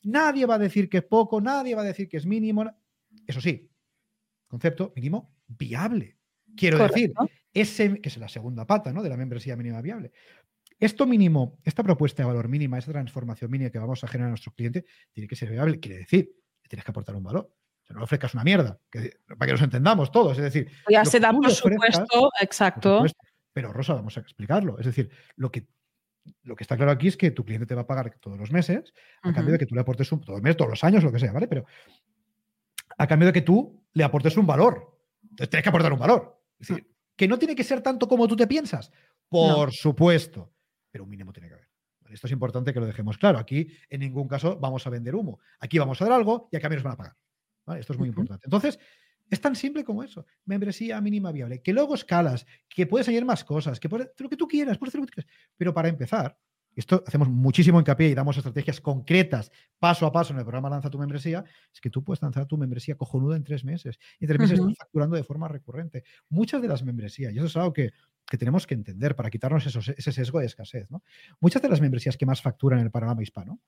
Nadie 0.03 0.45
va 0.45 0.55
a 0.55 0.59
decir 0.59 0.87
que 0.87 0.97
es 0.97 1.03
poco, 1.03 1.41
nadie 1.41 1.73
va 1.73 1.81
a 1.81 1.85
decir 1.85 2.07
que 2.07 2.17
es 2.17 2.25
mínimo. 2.25 2.65
Eso 3.25 3.41
sí, 3.41 3.69
concepto 4.47 4.93
mínimo 4.95 5.35
viable. 5.47 6.17
Quiero 6.55 6.77
decir, 6.77 7.13
ese, 7.53 7.99
que 7.99 8.09
es 8.09 8.17
la 8.17 8.29
segunda 8.29 8.65
pata 8.65 8.93
¿no? 8.93 9.03
de 9.03 9.09
la 9.09 9.17
membresía 9.17 9.55
mínima 9.55 9.81
viable. 9.81 10.11
Esto 10.79 11.05
mínimo, 11.05 11.59
esta 11.63 11.83
propuesta 11.83 12.23
de 12.23 12.27
valor 12.27 12.49
mínima, 12.49 12.77
esa 12.77 12.91
transformación 12.91 13.49
mínima 13.49 13.71
que 13.71 13.79
vamos 13.79 14.03
a 14.03 14.07
generar 14.07 14.27
a 14.27 14.31
nuestros 14.31 14.53
clientes, 14.53 14.83
tiene 15.11 15.27
que 15.27 15.35
ser 15.35 15.49
viable. 15.49 15.79
Quiere 15.79 15.97
decir, 15.99 16.31
tienes 16.67 16.85
que 16.85 16.91
aportar 16.91 17.15
un 17.15 17.23
valor 17.23 17.51
no 17.93 18.03
ofrezcas 18.03 18.33
una 18.33 18.43
mierda, 18.43 18.79
para 19.27 19.45
que 19.45 19.51
nos 19.51 19.61
entendamos 19.61 20.11
todos. 20.11 20.37
Es 20.37 20.43
decir, 20.43 20.71
ya 20.89 21.05
se 21.05 21.19
da 21.19 21.31
por 21.31 21.51
supuesto, 21.51 22.29
exacto. 22.41 23.05
pero 23.53 23.71
Rosa, 23.71 23.93
vamos 23.93 24.17
a 24.17 24.21
explicarlo. 24.21 24.79
Es 24.79 24.85
decir, 24.85 25.09
lo 25.35 25.51
que, 25.51 25.67
lo 26.43 26.55
que 26.55 26.63
está 26.63 26.75
claro 26.75 26.91
aquí 26.91 27.07
es 27.07 27.17
que 27.17 27.31
tu 27.31 27.45
cliente 27.45 27.65
te 27.65 27.75
va 27.75 27.81
a 27.81 27.87
pagar 27.87 28.17
todos 28.19 28.37
los 28.37 28.51
meses, 28.51 28.93
a 29.21 29.33
cambio 29.33 29.53
de 29.53 29.59
que 29.59 29.65
tú 29.65 29.75
le 29.75 29.81
aportes 29.81 30.11
un, 30.11 30.21
todos 30.21 30.37
los 30.37 30.43
meses, 30.43 30.57
todos 30.57 30.71
los 30.71 30.83
años, 30.83 31.03
lo 31.03 31.11
que 31.11 31.19
sea, 31.19 31.31
¿vale? 31.31 31.47
Pero 31.47 31.65
a 32.97 33.07
cambio 33.07 33.27
de 33.27 33.33
que 33.33 33.41
tú 33.41 33.83
le 33.93 34.03
aportes 34.03 34.35
un 34.37 34.47
valor. 34.47 34.97
Entonces 35.21 35.49
tienes 35.49 35.63
que 35.63 35.69
aportar 35.69 35.93
un 35.93 35.99
valor. 35.99 36.41
Es 36.59 36.67
decir, 36.67 36.87
que 37.15 37.27
no 37.27 37.37
tiene 37.37 37.55
que 37.55 37.63
ser 37.63 37.81
tanto 37.81 38.07
como 38.07 38.27
tú 38.27 38.35
te 38.35 38.47
piensas. 38.47 38.91
Por 39.27 39.71
supuesto. 39.71 40.53
Pero 40.91 41.03
un 41.03 41.09
mínimo 41.09 41.33
tiene 41.33 41.49
que 41.49 41.55
haber. 41.55 41.69
Esto 42.09 42.27
es 42.27 42.33
importante 42.33 42.73
que 42.73 42.79
lo 42.79 42.85
dejemos 42.85 43.17
claro. 43.17 43.39
Aquí 43.39 43.67
en 43.89 44.01
ningún 44.01 44.27
caso 44.27 44.57
vamos 44.59 44.85
a 44.85 44.89
vender 44.89 45.15
humo. 45.15 45.39
Aquí 45.59 45.79
vamos 45.79 46.01
a 46.01 46.05
dar 46.05 46.13
algo 46.13 46.49
y 46.51 46.57
a 46.57 46.59
cambio 46.59 46.77
nos 46.77 46.83
van 46.83 46.93
a 46.93 46.97
pagar. 46.97 47.15
Esto 47.77 47.93
es 47.93 47.99
muy 47.99 48.09
importante. 48.09 48.45
Entonces, 48.45 48.79
es 49.29 49.41
tan 49.41 49.55
simple 49.55 49.83
como 49.83 50.03
eso. 50.03 50.25
Membresía 50.45 51.01
mínima 51.01 51.31
viable. 51.31 51.61
Que 51.61 51.73
luego 51.73 51.95
escalas, 51.95 52.45
que 52.69 52.85
puedes 52.85 53.07
añadir 53.07 53.25
más 53.25 53.43
cosas, 53.43 53.79
que 53.79 53.89
puedes 53.89 54.09
lo 54.17 54.29
que 54.29 54.37
tú 54.37 54.47
quieras, 54.47 54.77
puedes 54.77 54.91
hacer 54.91 55.01
lo 55.01 55.07
que 55.07 55.11
tú 55.11 55.21
quieras. 55.21 55.31
Pero 55.57 55.73
para 55.73 55.89
empezar, 55.89 56.37
esto 56.75 57.03
hacemos 57.07 57.29
muchísimo 57.29 57.79
hincapié 57.79 58.09
y 58.09 58.13
damos 58.13 58.37
estrategias 58.37 58.81
concretas 58.81 59.51
paso 59.79 60.05
a 60.05 60.11
paso 60.11 60.33
en 60.33 60.39
el 60.39 60.45
programa 60.45 60.69
Lanza 60.69 60.89
tu 60.89 60.99
membresía, 60.99 61.43
es 61.73 61.79
que 61.79 61.89
tú 61.89 62.03
puedes 62.03 62.21
lanzar 62.21 62.45
tu 62.45 62.57
membresía 62.57 62.95
cojonuda 62.95 63.37
en 63.37 63.43
tres 63.43 63.63
meses. 63.63 63.97
Y 64.19 64.25
en 64.25 64.27
tres 64.27 64.39
meses 64.39 64.59
estás 64.59 64.77
facturando 64.77 65.15
de 65.15 65.23
forma 65.23 65.47
recurrente. 65.47 66.03
Muchas 66.29 66.61
de 66.61 66.67
las 66.67 66.83
membresías, 66.83 67.33
y 67.33 67.37
eso 67.37 67.45
es 67.45 67.55
algo 67.55 67.73
que, 67.73 67.91
tenemos 68.37 68.67
que 68.67 68.73
entender 68.73 69.15
para 69.15 69.29
quitarnos 69.29 69.65
ese 69.65 70.11
sesgo 70.11 70.39
de 70.39 70.47
escasez, 70.47 70.89
¿no? 70.89 71.03
Muchas 71.39 71.61
de 71.61 71.69
las 71.69 71.79
membresías 71.79 72.17
que 72.17 72.25
más 72.25 72.41
facturan 72.41 72.79
en 72.79 72.85
el 72.85 72.91
panorama 72.91 73.21
hispano 73.21 73.61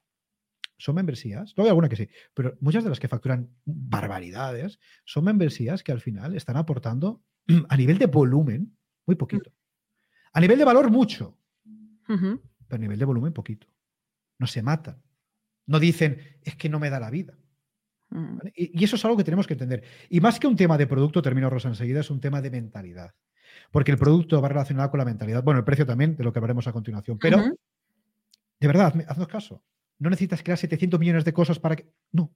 son 0.77 0.95
membresías, 0.95 1.53
luego 1.55 1.67
hay 1.67 1.69
alguna 1.69 1.89
que 1.89 1.95
sí, 1.95 2.09
pero 2.33 2.55
muchas 2.59 2.83
de 2.83 2.89
las 2.89 2.99
que 2.99 3.07
facturan 3.07 3.49
barbaridades 3.65 4.79
son 5.05 5.25
membresías 5.25 5.83
que 5.83 5.91
al 5.91 6.01
final 6.01 6.35
están 6.35 6.57
aportando 6.57 7.23
a 7.69 7.77
nivel 7.77 7.97
de 7.97 8.05
volumen 8.05 8.77
muy 9.05 9.15
poquito. 9.15 9.51
A 10.33 10.39
nivel 10.39 10.59
de 10.59 10.65
valor 10.65 10.91
mucho, 10.91 11.39
pero 12.05 12.39
a 12.69 12.77
nivel 12.77 12.99
de 12.99 13.05
volumen 13.05 13.33
poquito. 13.33 13.67
No 14.37 14.45
se 14.45 14.61
matan. 14.61 15.01
No 15.65 15.79
dicen, 15.79 16.39
es 16.43 16.55
que 16.55 16.69
no 16.69 16.79
me 16.79 16.89
da 16.89 16.99
la 16.99 17.09
vida. 17.09 17.37
Mm. 18.09 18.39
Y, 18.55 18.83
eso 18.83 18.95
es 18.95 19.05
algo 19.05 19.17
que 19.17 19.23
tenemos 19.23 19.47
que 19.47 19.53
entender. 19.53 19.83
Y 20.09 20.21
más 20.21 20.39
que 20.39 20.47
un 20.47 20.55
tema 20.55 20.77
de 20.77 20.87
producto, 20.87 21.21
termino 21.21 21.49
Rosa 21.49 21.69
enseguida, 21.69 22.01
es 22.01 22.09
un 22.09 22.21
tema 22.21 22.41
de 22.41 22.51
mentalidad. 22.51 23.15
Porque 23.71 23.91
el 23.91 23.97
producto 23.97 24.41
va 24.41 24.49
relacionado 24.49 24.89
con 24.91 24.99
la 24.99 25.05
mentalidad. 25.05 25.43
Bueno, 25.43 25.59
el 25.59 25.65
precio 25.65 25.85
también, 25.85 26.15
de 26.15 26.23
lo 26.23 26.31
que 26.31 26.39
hablaremos 26.39 26.67
a 26.67 26.73
continuación. 26.73 27.17
Pero, 27.17 27.37
de 28.59 28.67
verdad, 28.67 28.93
haznos 29.07 29.27
caso. 29.27 29.63
No 29.99 30.09
necesitas 30.09 30.43
crear 30.43 30.57
700 30.57 30.99
millones 30.99 31.25
de 31.25 31.33
cosas 31.33 31.59
para 31.59 31.75
que... 31.75 31.91
No. 32.11 32.33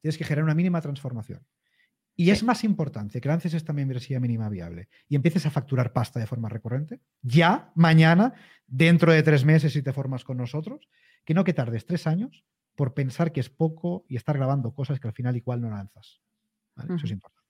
Tienes 0.00 0.18
que 0.18 0.24
generar 0.24 0.44
una 0.44 0.54
mínima 0.54 0.80
transformación. 0.80 1.44
Y 2.18 2.30
es 2.30 2.42
más 2.42 2.64
importante 2.64 3.20
que 3.20 3.28
lances 3.28 3.52
esta 3.52 3.74
membresía 3.74 4.20
mínima 4.20 4.48
viable 4.48 4.88
y 5.08 5.16
empieces 5.16 5.44
a 5.44 5.50
facturar 5.50 5.92
pasta 5.92 6.18
de 6.18 6.26
forma 6.26 6.48
recurrente, 6.48 7.00
ya, 7.20 7.72
mañana, 7.74 8.32
dentro 8.66 9.12
de 9.12 9.22
tres 9.22 9.44
meses, 9.44 9.74
si 9.74 9.82
te 9.82 9.92
formas 9.92 10.24
con 10.24 10.38
nosotros, 10.38 10.88
que 11.26 11.34
no 11.34 11.44
que 11.44 11.52
tardes 11.52 11.84
tres 11.84 12.06
años 12.06 12.44
por 12.74 12.94
pensar 12.94 13.32
que 13.32 13.40
es 13.40 13.50
poco 13.50 14.06
y 14.08 14.16
estar 14.16 14.36
grabando 14.36 14.72
cosas 14.72 14.98
que 14.98 15.08
al 15.08 15.14
final 15.14 15.36
igual 15.36 15.60
no 15.60 15.70
lanzas. 15.70 16.22
Eso 16.76 17.04
es 17.04 17.10
importante. 17.10 17.45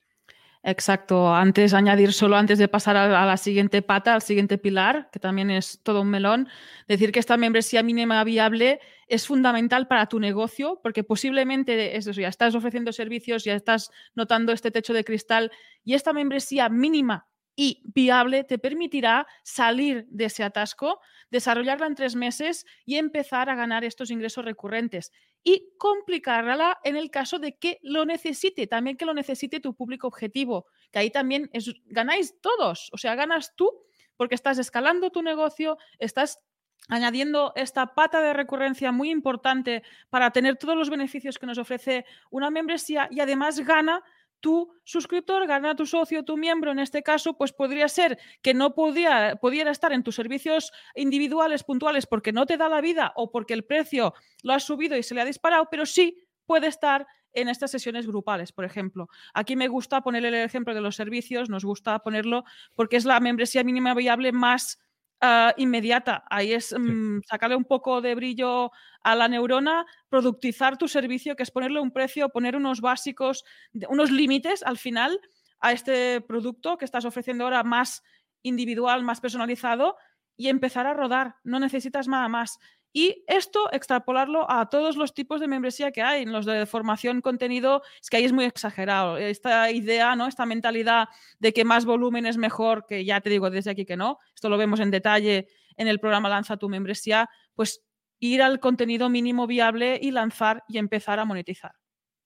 Exacto. 0.69 1.33
Antes, 1.33 1.75
añadir 1.75 2.13
solo 2.13 2.37
antes 2.37 2.59
de 2.59 2.67
pasar 2.67 2.97
a, 2.97 3.25
la 3.25 3.37
siguiente 3.37 3.83
pata, 3.83 4.15
al 4.15 4.23
siguiente 4.23 4.59
pilar, 4.59 5.09
que 5.13 5.21
también 5.21 5.49
es 5.49 5.81
todo 5.85 6.03
un 6.03 6.09
melón, 6.11 6.49
decir 6.89 7.13
que 7.13 7.21
esta 7.21 7.37
membresía 7.37 7.85
mínima 7.85 8.25
viable 8.25 8.81
es 9.07 9.29
fundamental 9.29 9.87
para 9.87 10.07
tu 10.07 10.19
negocio, 10.19 10.81
porque 10.83 11.05
posiblemente 11.05 11.97
eso, 11.97 12.11
ya 12.11 12.27
estás 12.27 12.57
ofreciendo 12.57 12.93
servicios, 12.93 13.45
ya 13.45 13.55
estás 13.55 13.93
notando 14.17 14.51
este 14.53 14.73
techo 14.73 14.93
de 14.93 15.05
cristal 15.05 15.53
y 15.85 15.95
esta 15.95 16.13
membresía 16.13 16.69
mínima 16.69 17.29
y 17.55 17.85
viable 17.95 18.43
te 18.43 18.59
permitirá 18.59 19.29
salir 19.45 20.05
de 20.11 20.25
ese 20.25 20.43
atasco, 20.43 20.99
desarrollarla 21.31 21.87
en 21.87 21.95
tres 21.95 22.17
meses 22.17 22.67
y 22.85 22.97
empezar 22.97 23.51
a 23.51 23.55
ganar 23.55 23.85
estos 23.85 24.11
ingresos 24.11 24.45
recurrentes 24.45 25.13
y 25.49 25.69
complicarla 25.79 26.81
en 26.83 26.97
el 26.97 27.09
caso 27.09 27.39
de 27.39 27.57
que 27.57 27.79
lo 27.81 28.05
necesite, 28.05 28.67
también 28.67 28.97
que 28.97 29.05
lo 29.05 29.15
necesite 29.15 29.61
tu 29.61 29.77
público 29.77 30.09
objetivo, 30.09 30.67
que 30.91 30.99
ahí 30.99 31.11
también 31.13 31.49
es, 31.53 31.73
ganáis 31.85 32.41
todos, 32.41 32.91
o 32.93 32.99
sea, 32.99 33.15
ganas 33.15 33.55
tú 33.55 33.71
porque 34.17 34.35
estás 34.35 34.59
escalando 34.59 35.11
tu 35.11 35.23
negocio, 35.23 35.79
estás 36.01 36.41
añadiendo 36.89 37.53
esta 37.55 37.95
pata 37.95 38.21
de 38.23 38.33
recurrencia 38.33 38.91
muy 38.91 39.09
importante 39.09 39.85
para 40.11 40.33
tener 40.33 40.57
todos 40.57 40.77
los 40.77 40.91
beneficios 40.91 41.39
que 41.39 41.47
nos 41.47 41.59
ofrece 41.59 42.07
una 42.29 42.51
membresía 42.51 43.07
y 43.13 43.21
además 43.21 43.61
gana 43.61 44.03
tu 44.41 44.73
suscriptor, 44.85 45.47
gana 45.47 45.75
tu 45.75 45.87
socio, 45.87 46.25
tu 46.25 46.37
miembro, 46.37 46.73
en 46.73 46.79
este 46.79 47.03
caso, 47.03 47.37
pues 47.37 47.53
podría 47.53 47.89
ser 47.89 48.19
que 48.43 48.55
no 48.55 48.75
podía, 48.75 49.37
pudiera 49.37 49.71
estar 49.71 49.93
en 49.93 50.03
tus 50.03 50.15
servicios 50.15 50.73
individuales, 50.95 51.65
puntuales, 51.65 52.07
porque 52.07 52.33
no 52.33 52.47
te 52.47 52.57
da 52.57 52.69
la 52.69 52.81
vida 52.81 53.13
o 53.17 53.31
porque 53.31 53.55
el 53.55 53.65
precio 53.65 54.15
lo 54.43 54.53
ha 54.53 54.61
subido 54.61 54.97
y 54.97 55.03
se 55.03 55.15
le 55.15 55.21
ha 55.21 55.25
disparado, 55.25 55.69
pero 55.71 55.87
sí 55.87 56.17
puede 56.47 56.69
estar 56.69 57.07
en 57.33 57.49
estas 57.49 57.71
sesiones 57.71 58.07
grupales, 58.07 58.51
por 58.53 58.65
ejemplo. 58.65 59.09
Aquí 59.35 59.57
me 59.57 59.69
gusta 59.69 60.01
poner 60.01 60.25
el 60.25 60.35
ejemplo 60.35 60.75
de 60.75 60.81
los 60.81 60.97
servicios, 60.97 61.51
nos 61.51 61.65
gusta 61.65 61.99
ponerlo 61.99 62.45
porque 62.75 62.97
es 62.97 63.05
la 63.05 63.21
membresía 63.21 63.63
mínima 63.63 63.95
viable 63.95 64.33
más 64.33 64.79
Ah, 65.21 65.55
inmediata. 65.57 66.25
Ahí 66.29 66.53
es 66.53 66.75
mm, 66.79 67.21
sacarle 67.27 67.57
un 67.57 67.65
poco 67.65 68.03
de 68.03 68.15
brillo 68.15 68.71
a 69.03 69.15
la 69.15 69.29
neurona, 69.29 69.87
productizar 70.11 70.77
tu 70.77 70.89
servicio, 70.89 71.37
que 71.37 71.43
es 71.43 71.51
ponerle 71.51 71.81
un 71.81 71.91
precio, 71.91 72.29
poner 72.29 72.55
unos 72.55 72.81
básicos, 72.83 73.45
unos 73.89 74.11
límites 74.11 74.63
al 74.63 74.77
final 74.77 75.19
a 75.61 75.73
este 75.73 76.21
producto 76.21 76.77
que 76.77 76.85
estás 76.85 77.07
ofreciendo 77.07 77.45
ahora 77.45 77.63
más 77.65 78.03
individual, 78.43 79.05
más 79.05 79.21
personalizado 79.23 79.97
y 80.37 80.49
empezar 80.49 80.87
a 80.87 80.93
rodar. 80.93 81.37
No 81.45 81.61
necesitas 81.61 82.09
nada 82.09 82.29
más. 82.29 82.59
Y 82.97 83.25
esto, 83.27 83.71
extrapolarlo 83.73 84.51
a 84.51 84.71
todos 84.71 84.97
los 84.97 85.13
tipos 85.13 85.39
de 85.39 85.49
membresía 85.49 85.93
que 85.93 86.01
hay. 86.01 86.23
En 86.23 86.33
los 86.33 86.47
de 86.47 86.65
formación, 86.65 87.21
contenido, 87.21 87.83
es 88.01 88.09
que 88.09 88.17
ahí 88.17 88.25
es 88.25 88.33
muy 88.33 88.47
exagerado. 88.47 89.19
Esta 89.19 89.71
idea, 89.71 90.17
¿no? 90.17 90.27
Esta 90.27 90.47
mentalidad 90.47 91.09
de 91.39 91.53
que 91.53 91.67
más 91.67 91.85
volumen 91.85 92.25
es 92.25 92.39
mejor, 92.39 92.87
que 92.89 93.05
ya 93.05 93.21
te 93.21 93.29
digo 93.29 93.51
desde 93.51 93.73
aquí 93.73 93.85
que 93.85 93.99
no, 93.99 94.19
esto 94.35 94.49
lo 94.49 94.57
vemos 94.57 94.81
en 94.81 94.91
detalle 94.91 95.47
en 95.77 95.89
el 95.89 96.01
programa 96.01 96.31
Lanza 96.31 96.57
tu 96.57 96.71
membresía, 96.71 97.29
pues 97.55 97.85
ir 98.19 98.41
al 98.41 98.61
contenido 98.61 99.11
mínimo 99.11 99.47
viable 99.47 99.99
y 100.01 100.11
lanzar 100.11 100.65
y 100.67 100.79
empezar 100.79 101.19
a 101.19 101.27
monetizar. 101.27 101.73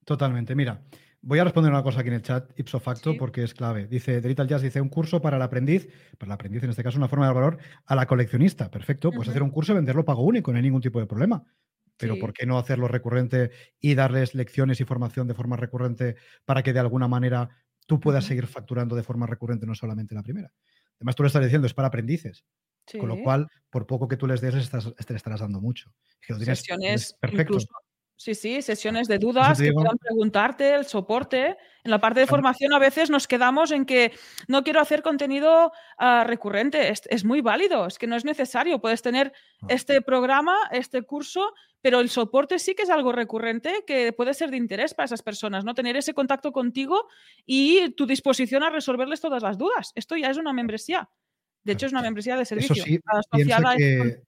Totalmente. 0.05 0.55
Mira, 0.55 0.85
Voy 1.23 1.39
a 1.39 1.45
responder 1.45 1.71
una 1.71 1.83
cosa 1.83 2.01
aquí 2.01 2.09
en 2.09 2.15
el 2.15 2.23
chat, 2.23 2.51
ipso 2.59 2.81
facto, 2.81 3.15
porque 3.19 3.43
es 3.43 3.53
clave. 3.53 3.87
Dice, 3.87 4.21
Derital 4.23 4.49
Jazz 4.49 4.63
dice, 4.63 4.81
un 4.81 4.89
curso 4.89 5.21
para 5.21 5.37
el 5.37 5.43
aprendiz, 5.43 5.87
para 6.17 6.31
el 6.31 6.33
aprendiz 6.33 6.63
en 6.63 6.71
este 6.71 6.83
caso, 6.83 6.97
una 6.97 7.09
forma 7.09 7.27
de 7.27 7.35
dar 7.35 7.43
valor 7.43 7.59
a 7.85 7.95
la 7.95 8.07
coleccionista. 8.07 8.71
Perfecto, 8.71 9.11
pues 9.13 9.29
hacer 9.29 9.43
un 9.43 9.51
curso 9.51 9.73
y 9.73 9.75
venderlo 9.77 10.05
pago 10.05 10.23
único, 10.23 10.51
no 10.51 10.57
hay 10.57 10.63
ningún 10.63 10.81
tipo 10.81 10.99
de 10.99 11.07
problema. 11.07 11.45
Pero 11.99 12.17
¿por 12.19 12.33
qué 12.33 12.47
no 12.47 12.59
hacerlo 12.59 12.89
recurrente 12.89 13.51
y 13.79 13.95
darles 13.95 14.35
lecciones 14.35 14.81
y 14.81 14.85
formación 14.85 15.29
de 15.29 15.35
forma 15.35 15.57
recurrente 15.57 16.17
para 16.47 16.63
que 16.63 16.73
de 16.73 16.79
alguna 16.81 17.07
manera 17.07 17.51
tú 17.87 18.01
puedas 18.01 18.25
seguir 18.25 18.47
facturando 18.47 18.97
de 18.97 19.03
forma 19.03 19.27
recurrente, 19.27 19.67
no 19.67 19.75
solamente 19.75 20.15
la 20.15 20.23
primera? 20.23 20.51
Además, 20.97 21.17
tú 21.17 21.23
lo 21.23 21.27
estás 21.27 21.43
diciendo, 21.43 21.67
es 21.67 21.75
para 21.75 21.89
aprendices. 21.89 22.45
Con 22.99 23.09
lo 23.09 23.23
cual, 23.23 23.47
por 23.69 23.87
poco 23.87 24.09
que 24.09 24.17
tú 24.17 24.27
les 24.27 24.41
des, 24.41 24.55
estás, 24.55 24.93
te 24.95 25.15
estarás 25.15 25.41
dando 25.41 25.61
mucho. 25.61 25.93
Que 26.21 26.33
lo 26.33 26.39
tienes, 26.39 27.15
perfecto. 27.21 27.59
Sí, 28.21 28.35
sí, 28.35 28.61
sesiones 28.61 29.09
de 29.09 29.19
dudas 29.19 29.59
que 29.59 29.73
puedan 29.73 29.97
preguntarte, 29.97 30.75
el 30.75 30.85
soporte. 30.85 31.57
En 31.85 31.91
la 31.91 32.03
parte 32.03 32.21
de 32.21 32.27
formación 32.27 32.75
a 32.75 32.79
veces 32.79 33.09
nos 33.09 33.27
quedamos 33.27 33.71
en 33.71 33.87
que 33.87 34.13
no 34.47 34.63
quiero 34.63 34.79
hacer 34.79 35.01
contenido 35.01 35.73
ah, 35.97 36.25
recurrente. 36.27 36.93
Es, 36.93 37.25
muy 37.25 37.41
válido, 37.41 37.87
es 37.87 37.99
que 37.99 38.07
no 38.07 38.17
es 38.17 38.27
necesario. 38.27 38.79
Puedes 38.79 39.01
tener 39.01 39.33
ah. 39.63 39.69
este 39.71 40.03
programa, 40.03 40.55
este 40.71 41.01
curso, 41.01 41.55
pero 41.81 42.01
el 42.01 42.11
soporte 42.11 42.59
sí 42.59 42.75
que 42.75 42.83
es 42.83 42.91
algo 42.91 43.11
recurrente 43.11 43.85
que 43.87 44.13
puede 44.13 44.35
ser 44.35 44.51
de 44.51 44.59
interés 44.59 44.93
para 44.93 45.07
esas 45.07 45.23
personas, 45.23 45.65
¿no? 45.65 45.73
Tener 45.73 45.97
ese 45.97 46.13
contacto 46.13 46.53
contigo 46.53 47.09
y 47.47 47.89
tu 47.93 48.05
disposición 48.05 48.63
a 48.65 48.69
resolverles 48.69 49.23
todas 49.23 49.43
las 49.43 49.57
dudas. 49.57 49.93
Esto 49.95 50.19
ya 50.19 50.29
es 50.29 50.37
una 50.37 50.53
membresía. 50.53 51.09
De 51.65 51.73
hecho, 51.73 51.87
es 51.87 51.93
una 51.93 52.03
membresía 52.03 52.37
de 52.37 52.45
servicio. 52.45 52.75
Eso 52.75 52.85
sí, 52.85 53.01
asociada 53.07 53.77
que... 53.77 54.25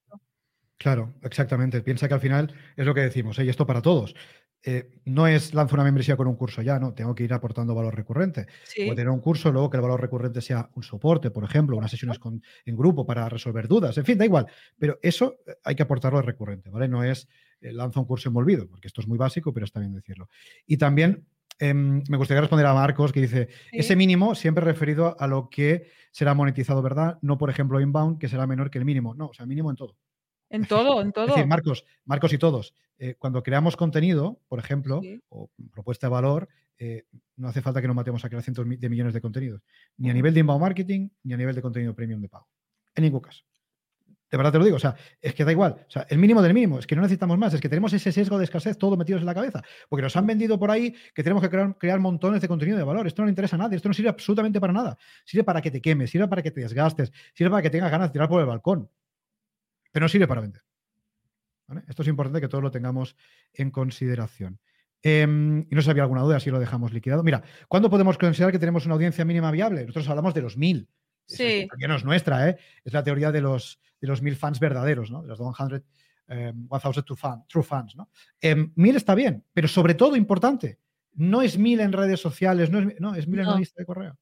Claro, 0.83 1.14
exactamente. 1.23 1.81
Piensa 1.81 2.09
que 2.09 2.14
al 2.14 2.21
final 2.21 2.53
es 2.77 2.85
lo 2.85 2.92
que 2.92 3.03
decimos, 3.03 3.38
y 3.38 3.49
esto 3.49 3.64
para 3.64 3.81
todos. 3.81 4.16
Eh, 4.64 4.90
no 5.05 5.29
es 5.29 5.55
lanzo 5.55 5.77
una 5.77 5.85
membresía 5.85 6.16
con 6.16 6.27
un 6.27 6.35
curso 6.35 6.61
ya, 6.61 6.81
no, 6.81 6.92
tengo 6.92 7.14
que 7.14 7.23
ir 7.23 7.33
aportando 7.33 7.73
valor 7.73 7.95
recurrente. 7.95 8.47
Sí. 8.64 8.88
tener 8.88 9.11
un 9.11 9.21
curso, 9.21 9.53
luego 9.53 9.71
que 9.71 9.77
el 9.77 9.81
valor 9.81 10.01
recurrente 10.01 10.40
sea 10.40 10.68
un 10.75 10.83
soporte, 10.83 11.31
por 11.31 11.45
ejemplo, 11.45 11.77
unas 11.77 11.92
sesiones 11.92 12.18
en 12.64 12.77
grupo 12.77 13.07
para 13.07 13.29
resolver 13.29 13.68
dudas, 13.68 13.97
en 13.97 14.05
fin, 14.05 14.18
da 14.18 14.25
igual. 14.25 14.47
Pero 14.77 14.99
eso 15.03 15.37
eh, 15.47 15.55
hay 15.62 15.77
que 15.77 15.85
aportarlo 15.85 16.18
de 16.18 16.27
recurrente, 16.27 16.68
¿vale? 16.68 16.88
No 16.88 17.05
es 17.05 17.29
eh, 17.61 17.73
lanzo 17.73 18.01
un 18.01 18.07
curso 18.07 18.29
envolvido, 18.29 18.66
porque 18.66 18.88
esto 18.88 19.01
es 19.01 19.07
muy 19.07 19.18
básico, 19.18 19.53
pero 19.53 19.64
está 19.64 19.79
bien 19.79 19.92
decirlo. 19.92 20.29
Y 20.66 20.79
también 20.79 21.29
em, 21.61 22.03
me 22.09 22.16
gustaría 22.16 22.40
responder 22.40 22.66
a 22.66 22.75
Marcos 22.75 23.12
que 23.12 23.21
dice, 23.21 23.51
ese 23.71 23.95
mínimo 23.95 24.35
siempre 24.35 24.64
referido 24.64 25.16
a 25.21 25.29
lo 25.29 25.49
que 25.49 25.92
será 26.11 26.35
monetizado, 26.35 26.83
¿verdad? 26.83 27.21
No, 27.23 27.38
por 27.38 27.51
ejemplo, 27.51 27.81
inbound, 27.81 28.18
que 28.18 28.29
será 28.29 28.49
menor 28.49 28.68
que 28.68 28.79
el 28.79 28.85
mínimo. 28.85 29.14
No, 29.14 29.27
o 29.27 29.33
sea, 29.33 29.47
mínimo 29.47 29.71
en 29.71 29.77
todo. 29.77 29.97
En 30.53 30.67
todo, 30.67 31.01
en 31.01 31.12
todo. 31.12 31.25
Es 31.25 31.35
decir, 31.35 31.47
Marcos, 31.47 31.85
Marcos 32.05 32.33
y 32.35 32.38
todos, 32.38 32.75
eh, 32.99 33.17
cuando 33.19 33.43
creamos 33.43 33.75
contenido, 33.75 34.38
por 34.49 34.59
ejemplo, 34.59 35.01
o 35.31 35.51
propuesta 35.73 36.07
de 36.09 36.11
valor, 36.11 36.49
eh, 36.79 37.05
no 37.37 37.49
hace 37.49 37.62
falta 37.62 37.81
que 37.81 37.87
nos 37.87 37.97
matemos 37.97 38.25
a 38.25 38.29
crear 38.29 38.43
cientos 38.43 38.67
de 38.69 38.88
millones 38.88 39.15
de 39.15 39.21
contenidos, 39.21 39.62
ni 39.97 40.11
a 40.11 40.15
nivel 40.15 40.35
de 40.35 40.41
inbound 40.41 40.61
marketing, 40.61 41.09
ni 41.23 41.33
a 41.33 41.37
nivel 41.38 41.55
de 41.55 41.62
contenido 41.62 41.95
premium 41.95 42.21
de 42.21 42.29
pago. 42.29 42.49
En 42.95 43.05
ningún 43.05 43.21
caso. 43.21 43.45
De 44.31 44.37
verdad 44.37 44.53
te 44.53 44.59
lo 44.59 44.65
digo, 44.65 44.77
o 44.77 44.81
sea, 44.81 44.95
es 45.21 45.35
que 45.35 45.45
da 45.45 45.53
igual. 45.53 45.85
O 45.87 45.91
sea, 45.91 46.07
el 46.09 46.19
mínimo 46.19 46.43
del 46.43 46.55
mínimo, 46.55 46.79
es 46.79 46.87
que 46.87 46.95
no 46.95 47.03
necesitamos 47.03 47.37
más, 47.38 47.55
es 47.55 47.61
que 47.61 47.69
tenemos 47.69 47.93
ese 47.93 48.12
sesgo 48.12 48.38
de 48.38 48.45
escasez 48.45 48.79
todo 48.79 48.97
metidos 48.97 49.21
en 49.21 49.27
la 49.27 49.35
cabeza, 49.35 49.62
porque 49.88 50.03
nos 50.03 50.17
han 50.17 50.27
vendido 50.27 50.59
por 50.59 50.71
ahí 50.71 50.95
que 51.15 51.23
tenemos 51.23 51.43
que 51.43 51.51
crear, 51.51 51.77
crear 51.79 51.99
montones 51.99 52.41
de 52.41 52.49
contenido 52.49 52.79
de 52.79 52.85
valor. 52.85 53.07
Esto 53.07 53.23
no 53.23 53.27
le 53.27 53.31
interesa 53.33 53.57
a 53.57 53.59
nadie, 53.59 53.77
esto 53.77 53.88
no 53.88 53.95
sirve 53.95 54.11
absolutamente 54.11 54.61
para 54.61 54.73
nada. 54.73 54.97
Sirve 55.25 55.45
para 55.45 55.61
que 55.61 55.71
te 55.71 55.81
quemes, 55.81 56.11
sirve 56.11 56.29
para 56.29 56.43
que 56.43 56.51
te 56.51 56.61
desgastes, 56.61 57.12
sirve 57.35 57.51
para 57.51 57.62
que 57.62 57.71
tengas 57.71 57.91
ganas 57.91 58.09
de 58.09 58.12
tirar 58.12 58.29
por 58.29 58.41
el 58.41 58.47
balcón 58.47 58.88
pero 59.92 60.05
no 60.05 60.09
sirve 60.09 60.26
para 60.26 60.40
vender. 60.40 60.62
Esto 61.88 62.02
es 62.02 62.09
importante 62.09 62.40
que 62.40 62.48
todos 62.48 62.62
lo 62.62 62.70
tengamos 62.70 63.16
en 63.52 63.70
consideración. 63.70 64.59
Em, 65.02 65.61
y 65.70 65.74
no 65.74 65.81
sé 65.81 65.87
si 65.87 65.90
había 65.90 66.05
alguna 66.05 66.22
duda 66.22 66.40
si 66.40 66.50
lo 66.50 66.61
dejamos 66.61 66.92
liquidado. 66.92 67.22
Mira, 67.22 67.42
¿cuándo 67.68 67.90
podemos 67.90 68.18
considerar 68.18 68.52
que 68.52 68.59
tenemos 68.59 68.87
una 68.87 68.94
audiencia 68.94 69.24
mínima 69.24 69.50
viable? 69.50 69.83
Nosotros 69.83 70.09
hablamos 70.09 70.35
de 70.35 70.42
los 70.42 70.57
mil. 70.57 70.88
Sí. 71.26 71.68
Que 71.78 71.88
no 71.88 71.96
es 71.96 72.05
nuestra, 72.05 72.48
¿eh? 72.48 72.59
Es 72.85 72.92
la 72.92 73.02
teoría 73.02 73.33
de 73.33 73.40
los, 73.40 73.81
de 74.00 74.09
los 74.09 74.22
mil 74.22 74.37
fans 74.37 74.61
verdaderos, 74.61 75.11
¿no? 75.11 75.22
De 75.22 75.28
los 75.28 75.38
100, 75.38 75.83
um, 76.28 76.68
1000 76.70 77.05
true, 77.48 77.62
fans, 77.62 77.96
¿no? 77.96 78.11
Em, 78.40 78.72
mil 78.76 78.96
está 78.96 79.14
bien, 79.14 79.44
pero 79.52 79.66
sobre 79.66 79.94
todo 79.94 80.14
importante, 80.16 80.78
no 81.14 81.42
es 81.42 81.59
mil 81.59 81.81
en 81.81 81.92
redes 81.92 82.20
sociales, 82.20 82.70
no 82.70 82.81
es, 82.81 83.00
no, 83.00 83.14
es 83.14 83.26
mil 83.26 83.40
en 83.40 83.46
la 83.46 83.57
lista 83.57 83.81
de 83.81 83.87
correo. 83.87 84.18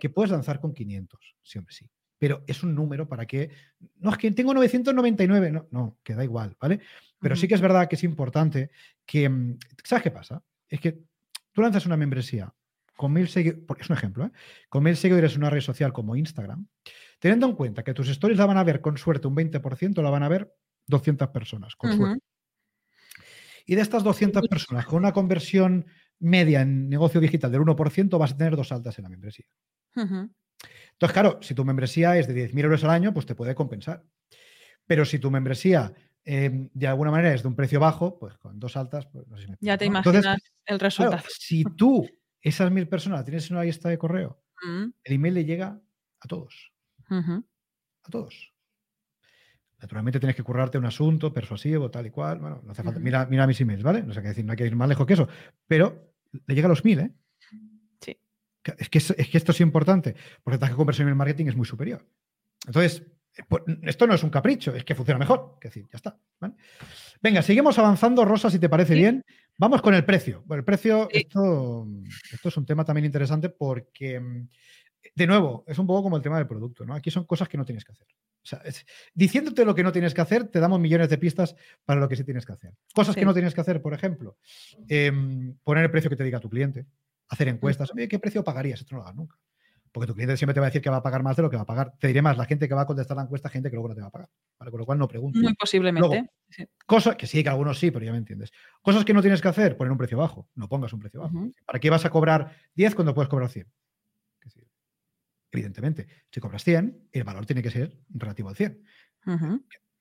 Que 0.00 0.08
puedes 0.08 0.30
lanzar 0.30 0.58
con 0.58 0.72
500, 0.72 1.36
sí, 1.42 1.58
hombre, 1.58 1.74
sí 1.74 1.90
pero 2.22 2.44
es 2.46 2.62
un 2.62 2.72
número 2.72 3.08
para 3.08 3.26
que. 3.26 3.50
No, 3.96 4.12
es 4.12 4.16
que 4.16 4.30
tengo 4.30 4.54
999, 4.54 5.50
no, 5.50 5.66
no, 5.72 5.98
que 6.04 6.14
da 6.14 6.22
igual, 6.22 6.56
¿vale? 6.60 6.78
Pero 7.18 7.34
sí 7.34 7.48
que 7.48 7.54
es 7.54 7.60
verdad 7.60 7.88
que 7.88 7.96
es 7.96 8.04
importante 8.04 8.70
que. 9.04 9.28
Mm, 9.28 9.58
¿Sabes 9.82 10.04
qué 10.04 10.12
pasa? 10.12 10.40
Es 10.68 10.78
que 10.78 11.00
tú 11.50 11.62
lanzas 11.62 11.84
una 11.84 11.96
membresía 11.96 12.54
con 12.96 13.12
mil 13.12 13.26
seguidores, 13.26 13.64
es 13.80 13.90
un 13.90 13.96
ejemplo, 13.96 14.26
¿eh? 14.26 14.30
con 14.68 14.84
mil 14.84 14.96
seguidores 14.96 15.32
en 15.32 15.38
una 15.38 15.50
red 15.50 15.62
social 15.62 15.92
como 15.92 16.14
Instagram, 16.14 16.68
teniendo 17.18 17.48
en 17.48 17.56
cuenta 17.56 17.82
que 17.82 17.92
tus 17.92 18.08
stories 18.08 18.38
la 18.38 18.46
van 18.46 18.58
a 18.58 18.62
ver 18.62 18.80
con 18.80 18.96
suerte 18.96 19.26
un 19.26 19.34
20%, 19.34 20.00
la 20.00 20.10
van 20.10 20.22
a 20.22 20.28
ver 20.28 20.54
200 20.86 21.26
personas, 21.30 21.74
con 21.74 21.96
suerte. 21.96 22.24
Y 23.66 23.74
de 23.74 23.82
estas 23.82 24.04
200 24.04 24.46
personas, 24.46 24.86
con 24.86 25.00
una 25.00 25.10
conversión 25.10 25.86
media 26.20 26.60
en 26.60 26.88
negocio 26.88 27.20
digital 27.20 27.50
del 27.50 27.62
1%, 27.62 28.16
vas 28.16 28.30
a 28.30 28.36
tener 28.36 28.54
dos 28.54 28.70
altas 28.70 28.96
en 29.00 29.02
la 29.02 29.08
membresía. 29.08 29.46
Entonces, 30.92 31.12
claro, 31.12 31.38
si 31.42 31.54
tu 31.54 31.64
membresía 31.64 32.16
es 32.16 32.28
de 32.28 32.34
10.000 32.34 32.64
euros 32.64 32.84
al 32.84 32.90
año, 32.90 33.12
pues 33.12 33.26
te 33.26 33.34
puede 33.34 33.54
compensar. 33.54 34.04
Pero 34.86 35.04
si 35.04 35.18
tu 35.18 35.30
membresía 35.30 35.92
em, 36.24 36.68
de 36.72 36.86
alguna 36.86 37.10
manera 37.10 37.34
es 37.34 37.42
de 37.42 37.48
un 37.48 37.56
precio 37.56 37.80
bajo, 37.80 38.18
pues 38.18 38.36
con 38.38 38.58
dos 38.60 38.76
altas, 38.76 39.06
pues 39.06 39.26
no 39.26 39.36
sé 39.36 39.46
si 39.46 39.52
Ya 39.60 39.76
te 39.76 39.86
imaginas 39.86 40.38
el 40.66 40.78
resultado. 40.78 41.22
si 41.28 41.64
tú 41.64 42.08
esas 42.40 42.70
mil 42.70 42.88
personas 42.88 43.24
tienes 43.24 43.50
una 43.50 43.62
lista 43.62 43.88
de 43.88 43.98
correo, 43.98 44.42
mm. 44.64 44.84
el 45.04 45.12
email 45.12 45.34
le 45.34 45.44
llega 45.44 45.80
a 46.20 46.28
todos. 46.28 46.72
A 47.08 48.10
todos. 48.10 48.52
Naturalmente 49.80 50.20
tienes 50.20 50.36
que 50.36 50.44
currarte 50.44 50.78
un 50.78 50.86
asunto 50.86 51.32
persuasivo, 51.32 51.90
tal 51.90 52.06
y 52.06 52.10
cual. 52.10 52.38
Bueno, 52.38 52.62
no 52.64 52.70
hace 52.70 52.84
falta. 52.84 53.00
Mira, 53.00 53.26
mira 53.26 53.46
mis 53.46 53.60
emails, 53.60 53.82
¿vale? 53.82 54.02
No 54.02 54.14
sé 54.14 54.22
qué 54.22 54.28
decir, 54.28 54.44
no 54.44 54.52
hay 54.52 54.56
que 54.56 54.66
ir 54.66 54.76
más 54.76 54.88
lejos 54.88 55.06
que 55.06 55.14
eso. 55.14 55.28
Pero 55.66 56.14
le 56.46 56.54
llega 56.54 56.66
a 56.66 56.68
los 56.68 56.84
mil, 56.84 57.00
¿eh? 57.00 57.10
Es 58.78 58.88
que, 58.88 58.98
es, 58.98 59.12
que 59.12 59.38
esto 59.38 59.52
es 59.52 59.60
importante, 59.60 60.14
porque 60.42 60.54
el 60.54 60.60
taja 60.60 60.72
de 60.72 60.76
conversión 60.76 61.08
en 61.08 61.12
el 61.12 61.16
marketing 61.16 61.46
es 61.46 61.56
muy 61.56 61.66
superior. 61.66 62.06
Entonces, 62.66 63.02
eh, 63.36 63.42
pues, 63.48 63.62
esto 63.82 64.06
no 64.06 64.14
es 64.14 64.22
un 64.22 64.30
capricho, 64.30 64.74
es 64.74 64.84
que 64.84 64.94
funciona 64.94 65.18
mejor. 65.18 65.58
Es 65.60 65.70
decir, 65.70 65.88
ya 65.90 65.96
está. 65.96 66.18
Venga, 67.20 67.42
seguimos 67.42 67.78
avanzando, 67.78 68.24
Rosa, 68.24 68.50
si 68.50 68.58
te 68.58 68.68
parece 68.68 68.94
bien. 68.94 69.24
Vamos 69.58 69.82
con 69.82 69.94
el 69.94 70.04
precio. 70.04 70.42
Bueno, 70.46 70.60
el 70.60 70.64
precio, 70.64 71.08
esto, 71.10 71.86
esto 72.32 72.48
es 72.48 72.56
un 72.56 72.66
tema 72.66 72.84
también 72.84 73.04
interesante 73.04 73.48
porque, 73.48 74.18
mm, 74.18 74.48
de 75.14 75.26
nuevo, 75.26 75.64
es 75.66 75.78
un 75.78 75.86
poco 75.86 76.04
como 76.04 76.16
el 76.16 76.22
tema 76.22 76.38
del 76.38 76.46
producto, 76.46 76.84
¿no? 76.84 76.94
Aquí 76.94 77.10
son 77.10 77.24
cosas 77.24 77.48
que 77.48 77.58
no 77.58 77.64
tienes 77.64 77.84
que 77.84 77.92
hacer. 77.92 78.06
O 78.44 78.46
sea, 78.46 78.60
diciéndote 79.14 79.64
lo 79.64 79.74
que 79.74 79.84
no 79.84 79.92
tienes 79.92 80.14
que 80.14 80.20
hacer, 80.20 80.48
te 80.48 80.58
damos 80.58 80.80
millones 80.80 81.08
de 81.08 81.16
pistas 81.16 81.54
para 81.84 82.00
lo 82.00 82.08
que 82.08 82.16
sí 82.16 82.24
tienes 82.24 82.44
que 82.44 82.52
hacer. 82.52 82.72
Cosas 82.92 83.14
que 83.14 83.24
no 83.24 83.32
tienes 83.32 83.54
que 83.54 83.60
hacer, 83.60 83.80
por 83.80 83.94
ejemplo, 83.94 84.36
em, 84.88 85.54
poner 85.62 85.84
el 85.84 85.90
precio 85.92 86.10
que 86.10 86.16
te 86.16 86.24
diga 86.24 86.40
tu 86.40 86.50
cliente, 86.50 86.86
hacer 87.32 87.48
encuestas. 87.48 87.90
Oye, 87.94 88.08
¿qué 88.08 88.18
precio 88.18 88.44
pagarías? 88.44 88.80
Esto 88.80 88.94
no 88.94 88.98
lo 88.98 89.04
hagas 89.04 89.16
nunca. 89.16 89.38
Porque 89.90 90.06
tu 90.06 90.14
cliente 90.14 90.36
siempre 90.36 90.54
te 90.54 90.60
va 90.60 90.66
a 90.66 90.70
decir 90.70 90.80
que 90.80 90.88
va 90.88 90.96
a 90.96 91.02
pagar 91.02 91.22
más 91.22 91.36
de 91.36 91.42
lo 91.42 91.50
que 91.50 91.56
va 91.56 91.62
a 91.62 91.66
pagar. 91.66 91.94
Te 91.98 92.06
diré 92.06 92.22
más, 92.22 92.38
la 92.38 92.46
gente 92.46 92.66
que 92.66 92.74
va 92.74 92.82
a 92.82 92.86
contestar 92.86 93.16
la 93.16 93.24
encuesta, 93.24 93.50
gente 93.50 93.68
que 93.68 93.76
luego 93.76 93.88
no 93.88 93.94
te 93.94 94.00
va 94.00 94.06
a 94.06 94.10
pagar. 94.10 94.30
Con 94.58 94.78
lo 94.78 94.86
cual 94.86 94.98
no 94.98 95.08
pregunto. 95.08 95.38
Muy 95.38 95.54
posiblemente. 95.54 96.30
Cosas 96.86 97.16
que 97.16 97.26
sí, 97.26 97.42
que 97.42 97.48
algunos 97.50 97.78
sí, 97.78 97.90
pero 97.90 98.04
ya 98.04 98.12
me 98.12 98.18
entiendes. 98.18 98.50
Cosas 98.80 99.04
que 99.04 99.12
no 99.12 99.20
tienes 99.20 99.42
que 99.42 99.48
hacer, 99.48 99.76
poner 99.76 99.92
un 99.92 99.98
precio 99.98 100.16
bajo. 100.16 100.48
No 100.54 100.68
pongas 100.68 100.92
un 100.92 101.00
precio 101.00 101.20
bajo. 101.20 101.52
¿Para 101.66 101.78
qué 101.78 101.90
vas 101.90 102.04
a 102.04 102.10
cobrar 102.10 102.56
10 102.74 102.94
cuando 102.94 103.14
puedes 103.14 103.28
cobrar 103.28 103.50
100? 103.50 103.66
Evidentemente, 105.50 106.06
si 106.30 106.40
cobras 106.40 106.64
100, 106.64 107.08
el 107.12 107.24
valor 107.24 107.44
tiene 107.44 107.62
que 107.62 107.70
ser 107.70 107.98
relativo 108.08 108.48
al 108.48 108.56
100. 108.56 108.82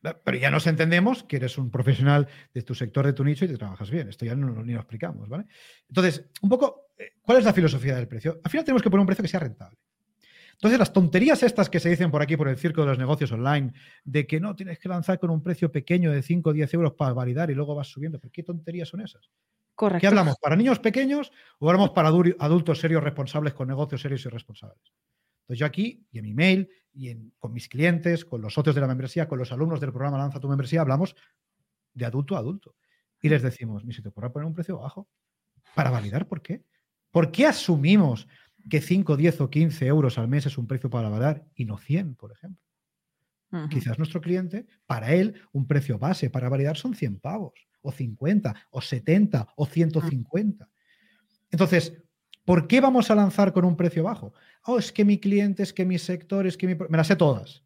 Pero 0.02 0.38
ya 0.38 0.50
nos 0.50 0.66
entendemos 0.66 1.24
que 1.24 1.36
eres 1.36 1.58
un 1.58 1.70
profesional 1.70 2.28
de 2.54 2.62
tu 2.64 2.74
sector, 2.74 3.06
de 3.06 3.14
tu 3.14 3.24
nicho 3.24 3.46
y 3.46 3.48
te 3.48 3.58
trabajas 3.58 3.90
bien. 3.92 4.10
Esto 4.10 4.26
ya 4.26 4.36
no, 4.36 4.64
ni 4.64 4.74
lo 4.74 4.80
explicamos, 4.80 5.30
¿vale? 5.30 5.46
Entonces, 5.88 6.26
un 6.42 6.50
poco, 6.50 6.88
eh, 6.98 7.14
¿cuál 7.22 7.38
es 7.38 7.46
la 7.46 7.54
filosofía 7.54 7.96
del 7.96 8.08
precio? 8.08 8.40
Al 8.44 8.50
final 8.50 8.66
tenemos 8.66 8.82
que 8.82 8.90
poner 8.90 9.02
un 9.02 9.08
precio 9.08 9.22
que 9.22 9.28
sea 9.28 9.40
rentable. 9.40 9.78
Entonces, 10.54 10.80
las 10.80 10.94
tonterías 10.94 11.42
estas 11.44 11.70
que 11.70 11.80
se 11.80 11.90
dicen 11.90 12.12
por 12.12 12.22
aquí, 12.22 12.38
por 12.38 12.48
el 12.48 12.58
circo 12.58 12.82
de 12.82 12.88
los 12.88 13.00
negocios 13.00 13.32
online, 13.32 13.74
de 14.04 14.28
que 14.28 14.40
no 14.40 14.56
tienes 14.56 14.80
que 14.80 14.90
lanzar 14.90 15.20
con 15.20 15.30
un 15.30 15.42
precio 15.42 15.72
pequeño 15.72 16.12
de 16.12 16.22
5 16.22 16.52
o 16.52 16.54
10 16.54 16.74
euros 16.76 16.94
para 16.94 17.14
validar 17.14 17.50
y 17.50 17.56
luego 17.56 17.74
vas 17.74 17.88
subiendo, 17.88 18.20
¿pero 18.20 18.32
qué 18.32 18.44
tonterías 18.44 18.90
son 18.90 19.02
esas? 19.02 19.30
Correcto. 19.74 20.02
¿Qué 20.02 20.08
hablamos? 20.08 20.36
¿Para 20.40 20.56
niños 20.56 20.78
pequeños 20.78 21.32
o 21.58 21.68
hablamos 21.68 21.92
para 21.92 22.10
adultos 22.10 22.80
serios 22.80 23.04
responsables 23.04 23.54
con 23.54 23.68
negocios 23.68 24.02
serios 24.02 24.24
y 24.26 24.30
responsables? 24.30 24.94
Entonces 25.42 25.60
yo 25.60 25.66
aquí, 25.66 26.06
y 26.12 26.20
en 26.20 26.26
mi 26.26 26.34
mail, 26.36 26.70
y 26.94 27.32
con 27.40 27.54
mis 27.54 27.68
clientes, 27.68 28.26
con 28.26 28.42
los 28.42 28.54
socios 28.54 28.76
de 28.76 28.82
la 28.82 28.88
membresía, 28.88 29.28
con 29.28 29.40
los 29.40 29.52
alumnos 29.52 29.80
del 29.80 29.92
programa 29.92 30.18
Lanza 30.18 30.40
tu 30.40 30.48
membresía, 30.48 30.82
hablamos 30.82 31.16
de 31.94 32.06
adulto 32.06 32.36
a 32.36 32.40
adulto. 32.40 32.76
Y 33.22 33.30
les 33.30 33.42
decimos, 33.42 33.86
ni 33.86 33.94
se 33.94 34.02
te 34.02 34.10
ocurra 34.10 34.32
poner 34.32 34.48
un 34.48 34.54
precio 34.54 34.78
bajo 34.80 35.08
para 35.76 35.92
validar 35.92 36.28
por 36.28 36.42
qué. 36.42 36.64
¿Por 37.12 37.32
qué 37.32 37.46
asumimos 37.46 38.28
que 38.70 38.82
5, 38.82 39.18
10 39.18 39.42
o 39.42 39.50
15 39.50 39.86
euros 39.88 40.18
al 40.18 40.28
mes 40.28 40.46
es 40.46 40.58
un 40.58 40.68
precio 40.68 40.90
para 40.90 41.10
validar 41.10 41.46
y 41.56 41.66
no 41.66 41.78
100, 41.78 42.16
por 42.16 42.32
ejemplo? 42.32 42.62
Quizás 43.70 43.98
nuestro 43.98 44.22
cliente, 44.22 44.66
para 44.86 45.14
él, 45.14 45.42
un 45.52 45.68
precio 45.68 46.00
base 46.00 46.30
para 46.30 46.48
validar 46.48 46.78
son 46.78 46.96
100 46.96 47.20
pavos, 47.20 47.68
o 47.82 47.92
50, 47.92 48.68
o 48.70 48.82
70, 48.82 49.48
o 49.58 49.66
150. 49.66 50.70
Entonces, 51.52 52.02
¿Por 52.52 52.68
qué 52.68 52.82
vamos 52.82 53.10
a 53.10 53.16
lanzar 53.16 53.54
con 53.54 53.64
un 53.64 53.78
precio 53.78 54.04
bajo? 54.04 54.34
Oh, 54.66 54.78
es 54.78 54.92
que 54.92 55.06
mi 55.06 55.18
cliente, 55.22 55.64
es 55.64 55.72
que 55.72 55.86
mi 55.86 55.98
sector, 55.98 56.46
es 56.46 56.58
que 56.58 56.68
mi... 56.68 56.76
Me 56.76 56.98
las 56.98 57.08
sé 57.08 57.16
todas. 57.16 57.64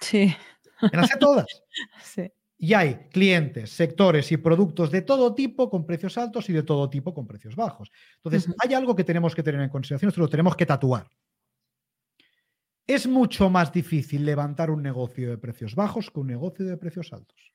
Sí. 0.00 0.32
Me 0.80 0.96
las 0.96 1.08
sé 1.08 1.16
todas. 1.18 1.44
sí. 2.04 2.30
Y 2.56 2.72
hay 2.72 3.08
clientes, 3.10 3.70
sectores 3.70 4.30
y 4.30 4.36
productos 4.36 4.92
de 4.92 5.02
todo 5.02 5.34
tipo 5.34 5.68
con 5.68 5.84
precios 5.84 6.16
altos 6.18 6.48
y 6.48 6.52
de 6.52 6.62
todo 6.62 6.88
tipo 6.88 7.12
con 7.12 7.26
precios 7.26 7.56
bajos. 7.56 7.90
Entonces, 8.22 8.54
hay 8.60 8.74
algo 8.74 8.94
que 8.94 9.02
tenemos 9.02 9.34
que 9.34 9.42
tener 9.42 9.60
en 9.60 9.70
consideración, 9.70 10.10
esto 10.10 10.20
lo 10.20 10.28
tenemos 10.28 10.54
que 10.54 10.66
tatuar. 10.66 11.10
Es 12.86 13.08
mucho 13.08 13.50
más 13.50 13.72
difícil 13.72 14.24
levantar 14.24 14.70
un 14.70 14.84
negocio 14.84 15.30
de 15.30 15.38
precios 15.38 15.74
bajos 15.74 16.12
que 16.12 16.20
un 16.20 16.28
negocio 16.28 16.64
de 16.64 16.76
precios 16.76 17.12
altos. 17.12 17.52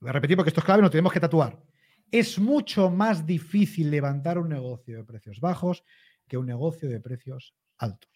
Voy 0.00 0.08
a 0.08 0.14
repetir 0.14 0.38
porque 0.38 0.48
esto 0.48 0.60
es 0.60 0.64
clave, 0.64 0.80
lo 0.80 0.88
tenemos 0.88 1.12
que 1.12 1.20
tatuar 1.20 1.67
es 2.10 2.38
mucho 2.38 2.90
más 2.90 3.26
difícil 3.26 3.90
levantar 3.90 4.38
un 4.38 4.48
negocio 4.48 4.96
de 4.96 5.04
precios 5.04 5.40
bajos 5.40 5.84
que 6.26 6.36
un 6.36 6.46
negocio 6.46 6.88
de 6.88 7.00
precios 7.00 7.54
altos. 7.78 8.10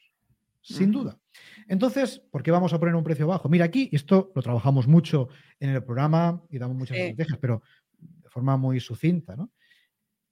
Sin 0.61 0.92
duda. 0.92 1.18
Entonces, 1.66 2.20
¿por 2.31 2.42
qué 2.42 2.52
vamos 2.52 2.72
a 2.72 2.78
poner 2.78 2.94
un 2.94 3.02
precio 3.02 3.26
bajo? 3.26 3.48
Mira, 3.48 3.64
aquí 3.64 3.90
esto 3.92 4.31
lo 4.35 4.42
trabajamos 4.42 4.87
mucho 4.87 5.28
en 5.59 5.70
el 5.70 5.83
programa 5.83 6.40
y 6.50 6.59
damos 6.59 6.76
muchas 6.76 6.96
estrategias, 6.96 7.38
pero 7.40 7.62
de 7.98 8.28
forma 8.28 8.57
muy 8.57 8.78
sucinta, 8.78 9.35
¿no? 9.35 9.50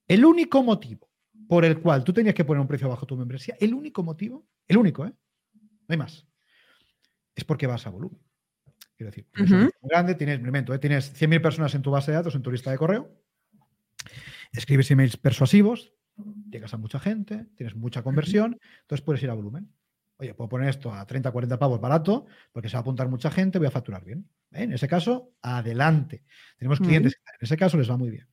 El 0.06 0.24
único 0.24 0.62
motivo 0.62 1.10
por 1.48 1.64
el 1.64 1.80
cual 1.80 2.04
tú 2.04 2.12
tenías 2.12 2.34
que 2.34 2.44
poner 2.44 2.60
un 2.60 2.68
precio 2.68 2.88
bajo 2.88 3.06
tu 3.06 3.16
membresía, 3.16 3.56
el 3.58 3.74
único 3.74 4.04
motivo, 4.04 4.46
el 4.68 4.76
único, 4.76 5.04
¿eh? 5.04 5.12
No 5.52 5.86
hay 5.88 5.96
más. 5.96 6.24
Es 7.34 7.44
porque 7.44 7.66
vas 7.66 7.86
a 7.88 7.90
volumen. 7.90 8.20
Quiero 8.96 9.10
decir, 9.10 9.26
es 9.34 9.50
grande, 9.82 10.14
tienes, 10.14 10.38
¿eh? 10.38 10.78
tienes 10.78 11.20
100.000 11.20 11.42
personas 11.42 11.74
en 11.74 11.82
tu 11.82 11.90
base 11.90 12.12
de 12.12 12.18
datos, 12.18 12.34
en 12.36 12.42
tu 12.42 12.52
lista 12.52 12.70
de 12.70 12.78
correo, 12.78 13.10
escribes 14.52 14.90
emails 14.90 15.16
persuasivos, 15.16 15.92
llegas 16.50 16.74
a 16.74 16.76
mucha 16.76 16.98
gente, 16.98 17.46
tienes 17.56 17.76
mucha 17.76 18.02
conversión, 18.02 18.58
entonces 18.82 19.04
puedes 19.04 19.22
ir 19.22 19.30
a 19.30 19.34
volumen. 19.34 19.72
Oye, 20.18 20.34
puedo 20.34 20.48
poner 20.50 20.68
esto 20.68 20.92
a 20.92 21.06
30, 21.06 21.30
40 21.30 21.58
pavos 21.58 21.80
barato, 21.80 22.26
porque 22.52 22.68
se 22.68 22.74
va 22.74 22.80
a 22.80 22.82
apuntar 22.82 23.08
mucha 23.08 23.30
gente, 23.30 23.58
voy 23.58 23.68
a 23.68 23.70
facturar 23.70 24.04
bien. 24.04 24.28
¿eh? 24.52 24.64
En 24.64 24.72
ese 24.72 24.86
caso, 24.86 25.32
adelante. 25.40 26.24
Tenemos 26.58 26.78
clientes 26.78 27.14
que 27.14 27.20
en 27.20 27.44
ese 27.44 27.56
caso 27.56 27.78
les 27.78 27.90
va 27.90 27.96
muy 27.96 28.10
bien. 28.10 28.28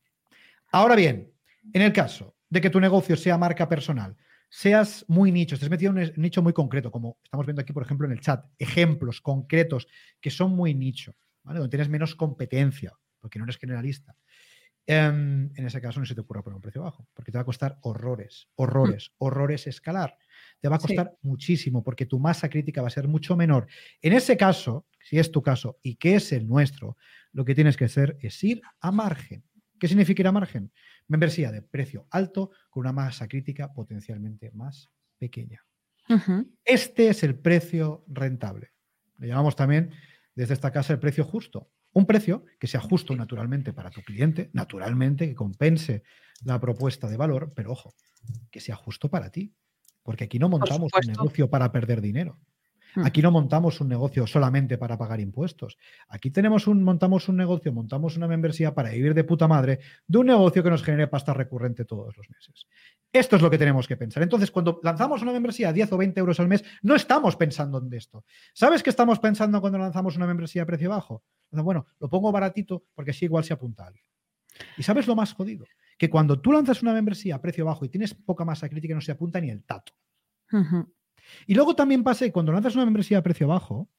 Ahora 0.72 0.96
bien, 0.96 1.32
en 1.72 1.82
el 1.82 1.94
caso 1.94 2.36
de 2.50 2.60
que 2.60 2.70
tu 2.70 2.82
negocio 2.82 3.16
sea 3.16 3.38
marca 3.38 3.70
personal, 3.70 4.18
seas 4.50 5.06
muy 5.08 5.32
nicho, 5.32 5.56
estés 5.56 5.70
metido 5.70 5.92
en 5.92 5.98
un 5.98 6.14
nicho 6.18 6.42
muy 6.42 6.54
concreto, 6.54 6.92
como 6.92 7.20
estamos 7.24 7.46
viendo 7.46 7.62
aquí, 7.62 7.74
por 7.74 7.84
ejemplo, 7.84 8.06
en 8.06 8.14
el 8.14 8.22
chat, 8.22 8.46
ejemplos 8.58 9.22
concretos 9.22 9.88
que 10.20 10.30
son 10.30 10.52
muy 10.56 10.74
nicho, 10.74 11.16
¿vale? 11.44 11.60
Donde 11.60 11.72
tienes 11.72 11.90
menos 11.90 12.16
competencia, 12.16 12.94
porque 13.20 13.40
no 13.40 13.46
eres 13.46 13.58
generalista. 13.58 14.16
Em, 14.90 15.52
en 15.54 15.66
ese 15.66 15.82
caso 15.82 16.00
no 16.00 16.06
se 16.06 16.16
te 16.16 16.22
ocurra 16.22 16.42
poner 16.42 16.56
un 16.56 16.62
precio 16.62 16.82
bajo, 16.82 17.10
porque 17.14 17.30
te 17.30 17.38
va 17.38 17.42
a 17.42 17.46
costar 17.46 17.78
horrores, 17.82 18.48
horrores, 18.56 19.12
horrores 19.18 19.68
escalar. 19.68 20.18
Te 20.62 20.70
va 20.70 20.78
a 20.78 20.80
costar 20.80 21.18
muchísimo 21.22 21.84
porque 21.84 22.06
tu 22.06 22.20
masa 22.20 22.48
crítica 22.48 22.82
va 22.82 22.88
a 22.88 22.92
ser 22.92 23.10
mucho 23.10 23.36
menor. 23.36 23.68
En 24.02 24.14
ese 24.14 24.38
caso, 24.38 24.88
si 25.02 25.20
es 25.20 25.30
tu 25.30 25.42
caso 25.42 25.78
y 25.84 25.98
que 25.98 26.16
es 26.16 26.32
el 26.32 26.48
nuestro, 26.48 26.96
lo 27.34 27.44
que 27.44 27.54
tienes 27.54 27.76
que 27.76 27.84
hacer 27.84 28.18
es 28.22 28.42
ir 28.46 28.62
a 28.80 28.92
margen. 28.94 29.44
¿Qué 29.78 29.90
significa 29.90 30.22
ir 30.22 30.28
a 30.28 30.32
margen? 30.32 30.72
Membresía 31.10 31.52
de 31.52 31.62
precio 31.62 32.08
alto 32.10 32.52
con 32.70 32.82
una 32.82 32.94
masa 32.94 33.28
crítica 33.28 33.74
potencialmente 33.74 34.52
más 34.52 34.90
pequeña. 35.18 35.66
Este 36.64 37.10
es 37.10 37.24
el 37.24 37.38
precio 37.38 38.06
rentable. 38.08 38.72
Le 39.18 39.28
llamamos 39.28 39.58
también 39.58 39.92
desde 40.34 40.54
esta 40.54 40.72
casa 40.72 40.94
el 40.94 41.00
precio 41.00 41.26
justo. 41.26 41.72
Un 41.98 42.06
precio 42.06 42.46
que 42.60 42.68
sea 42.68 42.80
justo 42.80 43.16
naturalmente 43.16 43.74
para 43.74 43.90
tu 43.90 44.04
cliente, 44.04 44.52
naturalmente 44.54 45.28
que 45.28 45.34
compense 45.34 46.04
la 46.44 46.60
propuesta 46.60 47.08
de 47.08 47.18
valor, 47.18 47.54
pero 47.56 47.72
ojo, 47.72 47.96
que 48.52 48.60
sea 48.60 48.76
justo 48.76 49.10
para 49.10 49.32
ti. 49.32 49.56
Porque 50.04 50.26
aquí 50.26 50.38
no 50.38 50.48
montamos 50.48 50.92
un 50.94 51.08
negocio 51.12 51.50
para 51.50 51.72
perder 51.72 52.00
dinero. 52.00 52.38
Hmm. 52.98 53.06
Aquí 53.06 53.22
no 53.22 53.30
montamos 53.30 53.80
un 53.80 53.90
negocio 53.90 54.26
solamente 54.26 54.80
para 54.80 54.98
pagar 54.98 55.20
impuestos. 55.20 55.78
Aquí 56.08 56.32
tenemos 56.32 56.66
un, 56.66 56.82
montamos 56.82 57.30
un 57.30 57.38
negocio, 57.38 57.72
montamos 57.72 58.18
una 58.18 58.28
membresía 58.28 58.74
para 58.74 58.90
vivir 58.90 59.14
de 59.14 59.24
puta 59.24 59.48
madre 59.48 59.80
de 60.08 60.18
un 60.18 60.26
negocio 60.26 60.64
que 60.64 60.72
nos 60.72 60.82
genere 60.82 61.08
pasta 61.08 61.32
recurrente 61.32 61.86
todos 61.86 62.18
los 62.18 62.28
meses. 62.28 62.66
Esto 63.14 63.36
es 63.36 63.44
lo 63.44 63.52
que 63.52 63.60
tenemos 63.60 63.88
que 63.88 63.98
pensar. 63.98 64.24
Entonces, 64.24 64.50
cuando 64.50 64.80
lanzamos 64.82 65.22
una 65.22 65.32
membresía 65.32 65.70
a 65.70 65.74
10 65.74 65.92
o 65.92 65.98
20 65.98 66.20
euros 66.20 66.40
al 66.40 66.48
mes, 66.48 66.64
no 66.82 66.96
estamos 66.96 67.36
pensando 67.36 67.78
en 67.78 67.94
esto. 67.94 68.26
¿Sabes 68.52 68.82
qué 68.82 68.90
estamos 68.90 69.20
pensando 69.20 69.62
cuando 69.62 69.78
lanzamos 69.78 70.16
una 70.16 70.26
membresía 70.26 70.64
a 70.64 70.66
precio 70.66 70.90
bajo? 70.90 71.24
Bueno, 71.52 71.86
lo 72.00 72.10
pongo 72.10 72.32
baratito 72.32 72.84
porque 72.96 73.12
así 73.12 73.26
igual 73.26 73.44
se 73.44 73.54
apunta 73.54 73.86
alguien. 73.86 74.06
¿Y 74.76 74.82
sabes 74.82 75.06
lo 75.06 75.16
más 75.16 75.34
jodido? 75.34 75.66
Que 76.00 76.10
cuando 76.10 76.42
tú 76.42 76.52
lanzas 76.52 76.82
una 76.82 76.94
membresía 76.94 77.36
a 77.36 77.42
precio 77.42 77.64
bajo 77.64 77.86
y 77.86 77.90
tienes 77.90 78.16
poca 78.16 78.44
masa 78.44 78.68
crítica, 78.68 78.96
no 78.96 79.02
se 79.02 79.12
apunta 79.12 79.40
ni 79.40 79.52
el 79.52 79.64
tato. 79.64 79.94
Y 81.46 81.56
luego 81.56 81.76
también 81.76 82.04
pasa 82.04 82.26
que 82.26 82.32
cuando 82.32 82.52
lanzas 82.52 82.76
una 82.76 82.86
membresía 82.86 83.20
a 83.20 83.24
precio 83.24 83.48
bajo, 83.48 83.90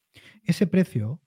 ese 0.44 0.66
precio 0.66 1.20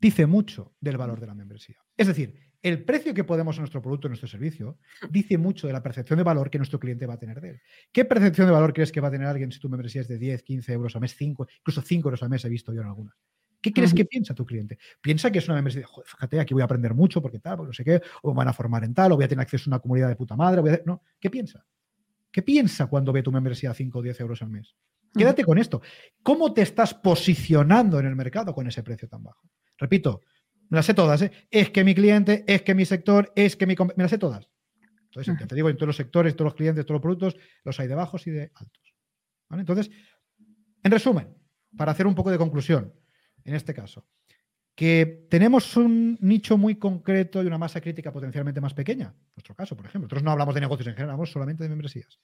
dice 0.00 0.26
mucho 0.26 0.74
del 0.80 0.96
valor 0.96 1.20
de 1.20 1.26
la 1.26 1.34
membresía. 1.34 1.76
Es 1.96 2.06
decir, 2.06 2.34
el 2.62 2.84
precio 2.84 3.14
que 3.14 3.24
podemos 3.24 3.56
en 3.56 3.62
nuestro 3.62 3.80
producto, 3.80 4.08
en 4.08 4.10
nuestro 4.10 4.28
servicio, 4.28 4.78
dice 5.10 5.38
mucho 5.38 5.66
de 5.66 5.72
la 5.72 5.82
percepción 5.82 6.16
de 6.16 6.24
valor 6.24 6.50
que 6.50 6.58
nuestro 6.58 6.80
cliente 6.80 7.06
va 7.06 7.14
a 7.14 7.18
tener 7.18 7.40
de 7.40 7.50
él. 7.50 7.60
¿Qué 7.92 8.04
percepción 8.04 8.46
de 8.46 8.52
valor 8.52 8.72
crees 8.72 8.90
que 8.90 9.00
va 9.00 9.08
a 9.08 9.10
tener 9.10 9.26
alguien 9.26 9.52
si 9.52 9.60
tu 9.60 9.68
membresía 9.68 10.00
es 10.00 10.08
de 10.08 10.18
10, 10.18 10.42
15 10.42 10.72
euros 10.72 10.94
al 10.96 11.00
mes, 11.00 11.14
5, 11.14 11.46
incluso 11.60 11.80
5 11.80 12.08
euros 12.08 12.22
al 12.22 12.30
mes 12.30 12.44
he 12.44 12.48
visto 12.48 12.72
yo 12.72 12.80
en 12.80 12.88
algunas? 12.88 13.14
¿Qué 13.60 13.72
crees 13.72 13.94
que 13.94 14.04
piensa 14.04 14.34
tu 14.34 14.44
cliente? 14.46 14.78
Piensa 15.00 15.30
que 15.30 15.38
es 15.38 15.46
una 15.48 15.56
membresía, 15.56 15.86
Joder, 15.86 16.08
fíjate, 16.08 16.40
aquí 16.40 16.54
voy 16.54 16.60
a 16.60 16.66
aprender 16.66 16.94
mucho 16.94 17.20
porque 17.20 17.40
tal, 17.40 17.56
porque 17.56 17.68
no 17.68 17.72
sé 17.72 17.84
qué, 17.84 18.00
o 18.22 18.30
me 18.30 18.36
van 18.36 18.48
a 18.48 18.52
formar 18.52 18.84
en 18.84 18.94
tal, 18.94 19.12
o 19.12 19.16
voy 19.16 19.24
a 19.24 19.28
tener 19.28 19.42
acceso 19.42 19.68
a 19.68 19.74
una 19.74 19.78
comunidad 19.80 20.08
de 20.08 20.16
puta 20.16 20.36
madre. 20.36 20.82
No, 20.84 21.02
¿qué 21.18 21.30
piensa? 21.30 21.64
¿Qué 22.30 22.42
piensa 22.42 22.86
cuando 22.86 23.12
ve 23.12 23.22
tu 23.22 23.32
membresía 23.32 23.70
a 23.70 23.74
5 23.74 23.98
o 23.98 24.02
10 24.02 24.20
euros 24.20 24.42
al 24.42 24.50
mes? 24.50 24.76
Quédate 25.16 25.44
con 25.44 25.58
esto. 25.58 25.82
¿Cómo 26.22 26.52
te 26.52 26.62
estás 26.62 26.94
posicionando 26.94 27.98
en 27.98 28.06
el 28.06 28.16
mercado 28.16 28.54
con 28.54 28.66
ese 28.66 28.82
precio 28.82 29.08
tan 29.08 29.22
bajo? 29.22 29.48
Repito, 29.78 30.20
me 30.68 30.76
las 30.76 30.86
sé 30.86 30.94
todas, 30.94 31.22
¿eh? 31.22 31.30
Es 31.50 31.70
que 31.70 31.84
mi 31.84 31.94
cliente, 31.94 32.44
es 32.46 32.62
que 32.62 32.74
mi 32.74 32.84
sector, 32.84 33.32
es 33.36 33.56
que 33.56 33.66
mi... 33.66 33.74
Me 33.96 34.02
las 34.04 34.10
sé 34.10 34.18
todas. 34.18 34.48
Entonces, 35.04 35.48
te 35.48 35.54
digo, 35.54 35.70
en 35.70 35.76
todos 35.76 35.88
los 35.88 35.96
sectores, 35.96 36.34
todos 36.34 36.46
los 36.46 36.54
clientes, 36.54 36.84
todos 36.84 36.96
los 36.96 37.02
productos, 37.02 37.36
los 37.64 37.78
hay 37.80 37.88
de 37.88 37.94
bajos 37.94 38.26
y 38.26 38.30
de 38.30 38.50
altos. 38.54 38.94
Entonces, 39.50 39.90
en 40.82 40.90
resumen, 40.90 41.34
para 41.76 41.92
hacer 41.92 42.06
un 42.06 42.14
poco 42.14 42.30
de 42.30 42.38
conclusión, 42.38 42.92
en 43.44 43.54
este 43.54 43.72
caso, 43.72 44.06
que 44.74 45.26
tenemos 45.30 45.76
un 45.76 46.18
nicho 46.20 46.58
muy 46.58 46.74
concreto 46.74 47.42
y 47.42 47.46
una 47.46 47.56
masa 47.56 47.80
crítica 47.80 48.12
potencialmente 48.12 48.60
más 48.60 48.74
pequeña. 48.74 49.06
En 49.06 49.32
nuestro 49.36 49.54
caso, 49.54 49.74
por 49.74 49.86
ejemplo, 49.86 50.06
nosotros 50.06 50.22
no 50.22 50.32
hablamos 50.32 50.54
de 50.54 50.60
negocios 50.60 50.88
en 50.88 50.94
general, 50.94 51.10
hablamos 51.10 51.30
solamente 51.30 51.62
de 51.62 51.70
membresías. 51.70 52.18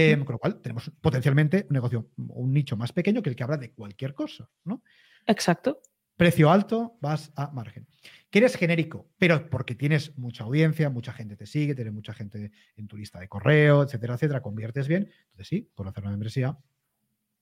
Em, 0.00 0.24
con 0.24 0.34
lo 0.34 0.38
cual, 0.38 0.60
tenemos 0.60 0.92
potencialmente 1.00 1.66
un 1.68 1.74
negocio, 1.74 2.10
un 2.16 2.52
nicho 2.52 2.76
más 2.76 2.92
pequeño 2.92 3.20
que 3.20 3.30
el 3.30 3.36
que 3.36 3.42
habla 3.42 3.56
de 3.56 3.72
cualquier 3.72 4.14
cosa, 4.14 4.48
¿no? 4.64 4.84
Exacto. 5.26 5.82
Precio 6.16 6.50
alto, 6.50 6.96
vas 7.00 7.32
a 7.34 7.50
margen. 7.50 7.88
Que 8.30 8.38
eres 8.38 8.56
genérico, 8.56 9.08
pero 9.18 9.50
porque 9.50 9.74
tienes 9.74 10.16
mucha 10.16 10.44
audiencia, 10.44 10.88
mucha 10.88 11.12
gente 11.12 11.34
te 11.34 11.46
sigue, 11.46 11.74
tienes 11.74 11.92
mucha 11.92 12.14
gente 12.14 12.52
en 12.76 12.86
tu 12.86 12.96
lista 12.96 13.18
de 13.18 13.28
correo, 13.28 13.82
etcétera, 13.82 14.14
etcétera, 14.14 14.40
conviertes 14.40 14.86
bien. 14.86 15.10
Entonces, 15.30 15.48
sí, 15.48 15.68
por 15.74 15.88
hacer 15.88 16.04
una 16.04 16.12
membresía, 16.12 16.56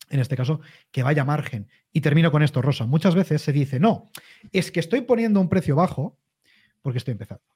en 0.08 0.20
este 0.20 0.34
caso, 0.34 0.60
que 0.90 1.02
vaya 1.02 1.22
a 1.22 1.24
margen. 1.26 1.68
Y 1.92 2.00
termino 2.00 2.32
con 2.32 2.42
esto, 2.42 2.62
Rosa. 2.62 2.86
Muchas 2.86 3.14
veces 3.14 3.42
se 3.42 3.52
dice, 3.52 3.80
no, 3.80 4.10
es 4.50 4.70
que 4.70 4.80
estoy 4.80 5.02
poniendo 5.02 5.42
un 5.42 5.50
precio 5.50 5.76
bajo 5.76 6.18
porque 6.80 6.98
estoy 6.98 7.12
empezando. 7.12 7.55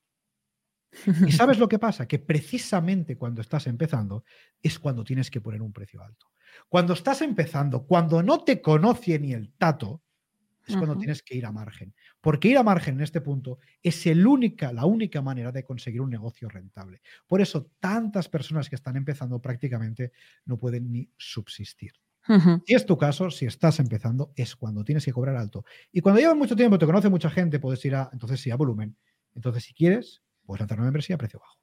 ¿Y 1.25 1.33
sabes 1.33 1.59
lo 1.59 1.69
que 1.69 1.79
pasa? 1.79 2.07
Que 2.07 2.19
precisamente 2.19 3.17
cuando 3.17 3.41
estás 3.41 3.67
empezando 3.67 4.25
es 4.63 4.79
cuando 4.79 5.05
tienes 5.05 5.31
que 5.31 5.41
poner 5.41 5.63
un 5.63 5.73
precio 5.73 6.03
alto. 6.03 6.27
Cuando 6.69 6.95
estás 6.95 7.23
empezando, 7.23 7.87
cuando 7.87 8.23
no 8.23 8.43
te 8.45 8.61
conoce 8.61 9.19
ni 9.19 9.33
el 9.33 9.53
tato, 9.53 10.03
es 10.67 10.77
cuando 10.77 10.97
tienes 10.97 11.23
que 11.23 11.37
ir 11.37 11.47
a 11.47 11.53
margen. 11.53 11.95
Porque 12.21 12.49
ir 12.49 12.59
a 12.59 12.63
margen 12.63 12.97
en 12.97 13.03
este 13.03 13.21
punto 13.21 13.59
es 13.83 14.07
el 14.07 14.27
única, 14.27 14.73
la 14.73 14.87
única 14.87 15.23
manera 15.23 15.53
de 15.53 15.65
conseguir 15.65 16.01
un 16.01 16.11
negocio 16.11 16.49
rentable. 16.49 17.03
Por 17.27 17.41
eso 17.41 17.73
tantas 17.81 18.29
personas 18.29 18.69
que 18.69 18.77
están 18.77 18.97
empezando 18.97 19.41
prácticamente 19.41 20.13
no 20.45 20.59
pueden 20.59 20.93
ni 20.93 21.11
subsistir. 21.17 21.93
Si 22.65 22.75
es 22.75 22.87
tu 22.87 22.97
caso, 22.97 23.31
si 23.31 23.47
estás 23.47 23.81
empezando, 23.81 24.33
es 24.37 24.55
cuando 24.57 24.85
tienes 24.85 25.05
que 25.05 25.13
cobrar 25.13 25.37
alto. 25.37 25.65
Y 25.93 26.01
cuando 26.01 26.21
llevas 26.21 26.37
mucho 26.37 26.57
tiempo, 26.57 26.79
te 26.79 26.87
conoce 26.87 27.09
mucha 27.09 27.31
gente, 27.31 27.59
puedes 27.59 27.85
ir 27.85 27.95
a, 27.97 28.09
entonces 28.13 28.41
sí, 28.41 28.51
a 28.51 28.57
volumen. 28.57 28.97
Entonces, 29.35 29.65
si 29.65 29.75
quieres, 29.75 30.23
puedes 30.51 30.63
lanzar 30.63 30.79
una 30.79 30.87
membresía 30.87 31.15
a 31.15 31.19
precio 31.19 31.39
bajo. 31.39 31.57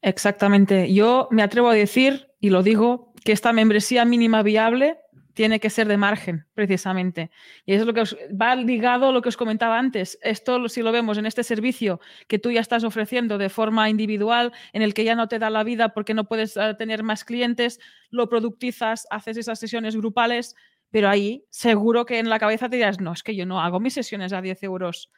Exactamente. 0.00 0.92
Yo 0.92 1.28
me 1.30 1.42
atrevo 1.42 1.68
a 1.68 1.74
decir, 1.74 2.30
y 2.40 2.48
lo 2.48 2.62
digo, 2.62 3.12
que 3.24 3.32
esta 3.32 3.52
membresía 3.52 4.06
mínima 4.06 4.42
viable 4.42 4.96
tiene 5.34 5.60
que 5.60 5.68
ser 5.68 5.86
de 5.86 5.98
margen, 5.98 6.46
precisamente. 6.54 7.30
Y 7.66 7.74
es 7.74 7.84
lo 7.84 7.92
que 7.92 8.04
va 8.34 8.56
ligado 8.56 9.08
a 9.08 9.12
lo 9.12 9.20
que 9.20 9.28
os 9.28 9.36
comentaba 9.36 9.78
antes. 9.78 10.18
Esto, 10.22 10.66
si 10.70 10.80
lo 10.80 10.92
vemos 10.92 11.18
en 11.18 11.26
este 11.26 11.44
servicio 11.44 12.00
que 12.26 12.38
tú 12.38 12.50
ya 12.50 12.60
estás 12.60 12.84
ofreciendo 12.84 13.36
de 13.36 13.50
forma 13.50 13.90
individual, 13.90 14.52
en 14.72 14.80
el 14.80 14.94
que 14.94 15.04
ya 15.04 15.14
no 15.14 15.28
te 15.28 15.38
da 15.38 15.50
la 15.50 15.62
vida 15.62 15.92
porque 15.92 16.14
no 16.14 16.24
puedes 16.24 16.56
eh, 16.56 16.74
tener 16.78 17.02
más 17.02 17.22
clientes, 17.24 17.80
lo 18.08 18.30
productizas, 18.30 19.06
haces 19.10 19.36
esas 19.36 19.58
sesiones 19.58 19.94
grupales, 19.94 20.54
pero 20.90 21.10
ahí 21.10 21.44
seguro 21.50 22.06
que 22.06 22.18
en 22.18 22.30
la 22.30 22.38
cabeza 22.38 22.70
te 22.70 22.76
dirás, 22.76 22.98
no, 22.98 23.12
es 23.12 23.22
que 23.22 23.36
yo 23.36 23.44
no 23.44 23.60
hago 23.60 23.78
mis 23.78 23.92
sesiones 23.92 24.32
a 24.32 24.40
10 24.40 24.62
euros 24.62 25.10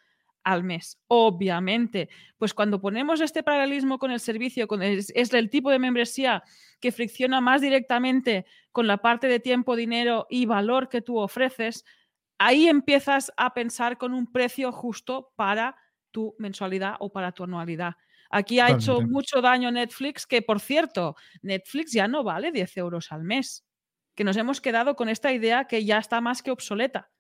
al 0.45 0.63
mes. 0.63 1.01
Obviamente, 1.09 2.09
pues 2.39 2.55
cuando 2.55 2.81
ponemos 2.81 3.21
este 3.21 3.43
paralelismo 3.43 3.99
con 3.99 4.11
el 4.11 4.21
servicio, 4.21 4.69
con 4.69 4.83
es, 4.83 5.11
el 5.15 5.51
tipo 5.51 5.71
de 5.71 5.79
membresía 5.79 6.45
que 6.81 6.93
fricciona 6.93 7.41
más 7.41 7.63
directamente 7.63 8.47
con 8.71 8.87
la 8.87 8.99
parte 8.99 9.27
de 9.27 9.41
tiempo, 9.41 9.75
dinero 9.75 10.27
y 10.29 10.47
valor 10.47 10.89
que 10.89 11.01
tú 11.01 11.19
ofreces, 11.19 11.85
ahí 12.39 12.69
empiezas 12.69 13.33
a 13.37 13.55
pensar 13.55 13.97
con 13.99 14.13
un 14.13 14.31
precio 14.31 14.71
justo 14.71 15.33
para 15.35 15.77
tu 16.11 16.35
mensualidad 16.39 16.97
o 17.01 17.11
para 17.11 17.33
tu 17.33 17.45
anualidad. 17.45 17.95
Aquí 18.31 18.61
ha 18.61 18.71
hecho 18.71 19.01
mucho 19.01 19.41
daño 19.41 19.71
Netflix, 19.71 20.27
que 20.27 20.43
por 20.43 20.61
cierto, 20.61 21.17
Netflix 21.43 21.93
ya 21.93 22.09
no 22.09 22.25
vale 22.25 22.53
10 22.53 22.77
euros 22.79 23.13
al 23.13 23.23
mes, 23.23 23.65
que 24.15 24.25
nos 24.25 24.37
hemos 24.37 24.61
quedado 24.61 24.97
con 24.97 25.09
esta 25.09 25.33
idea 25.33 25.67
que 25.67 25.85
ya 25.85 25.99
está 25.99 26.21
más 26.21 26.43
que 26.43 26.51
obsoleta 26.51 27.14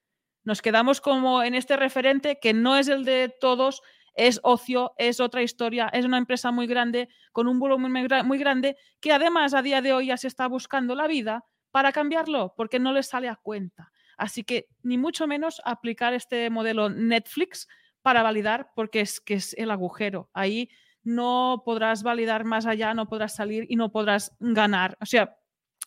nos 0.44 0.62
quedamos 0.62 1.00
como 1.00 1.42
en 1.42 1.54
este 1.54 1.76
referente 1.76 2.38
que 2.40 2.52
no 2.52 2.76
es 2.76 2.88
el 2.88 3.04
de 3.04 3.34
todos, 3.40 3.82
es 4.14 4.40
ocio, 4.42 4.92
es 4.98 5.20
otra 5.20 5.42
historia, 5.42 5.88
es 5.92 6.04
una 6.04 6.18
empresa 6.18 6.52
muy 6.52 6.66
grande, 6.66 7.08
con 7.32 7.48
un 7.48 7.58
volumen 7.58 7.92
muy 8.24 8.38
grande, 8.38 8.76
que 9.00 9.12
además 9.12 9.54
a 9.54 9.62
día 9.62 9.82
de 9.82 9.92
hoy 9.92 10.06
ya 10.06 10.16
se 10.16 10.28
está 10.28 10.46
buscando 10.46 10.94
la 10.94 11.06
vida 11.06 11.44
para 11.70 11.92
cambiarlo, 11.92 12.54
porque 12.56 12.78
no 12.78 12.92
les 12.92 13.08
sale 13.08 13.28
a 13.28 13.36
cuenta. 13.36 13.90
Así 14.16 14.44
que 14.44 14.68
ni 14.82 14.96
mucho 14.96 15.26
menos 15.26 15.60
aplicar 15.64 16.14
este 16.14 16.48
modelo 16.50 16.88
Netflix 16.88 17.66
para 18.02 18.22
validar, 18.22 18.70
porque 18.76 19.00
es 19.00 19.20
que 19.20 19.34
es 19.34 19.54
el 19.54 19.70
agujero. 19.72 20.30
Ahí 20.32 20.68
no 21.02 21.62
podrás 21.64 22.02
validar 22.02 22.44
más 22.44 22.66
allá, 22.66 22.94
no 22.94 23.08
podrás 23.08 23.34
salir 23.34 23.66
y 23.68 23.76
no 23.76 23.90
podrás 23.90 24.36
ganar. 24.38 24.96
O 25.00 25.06
sea, 25.06 25.36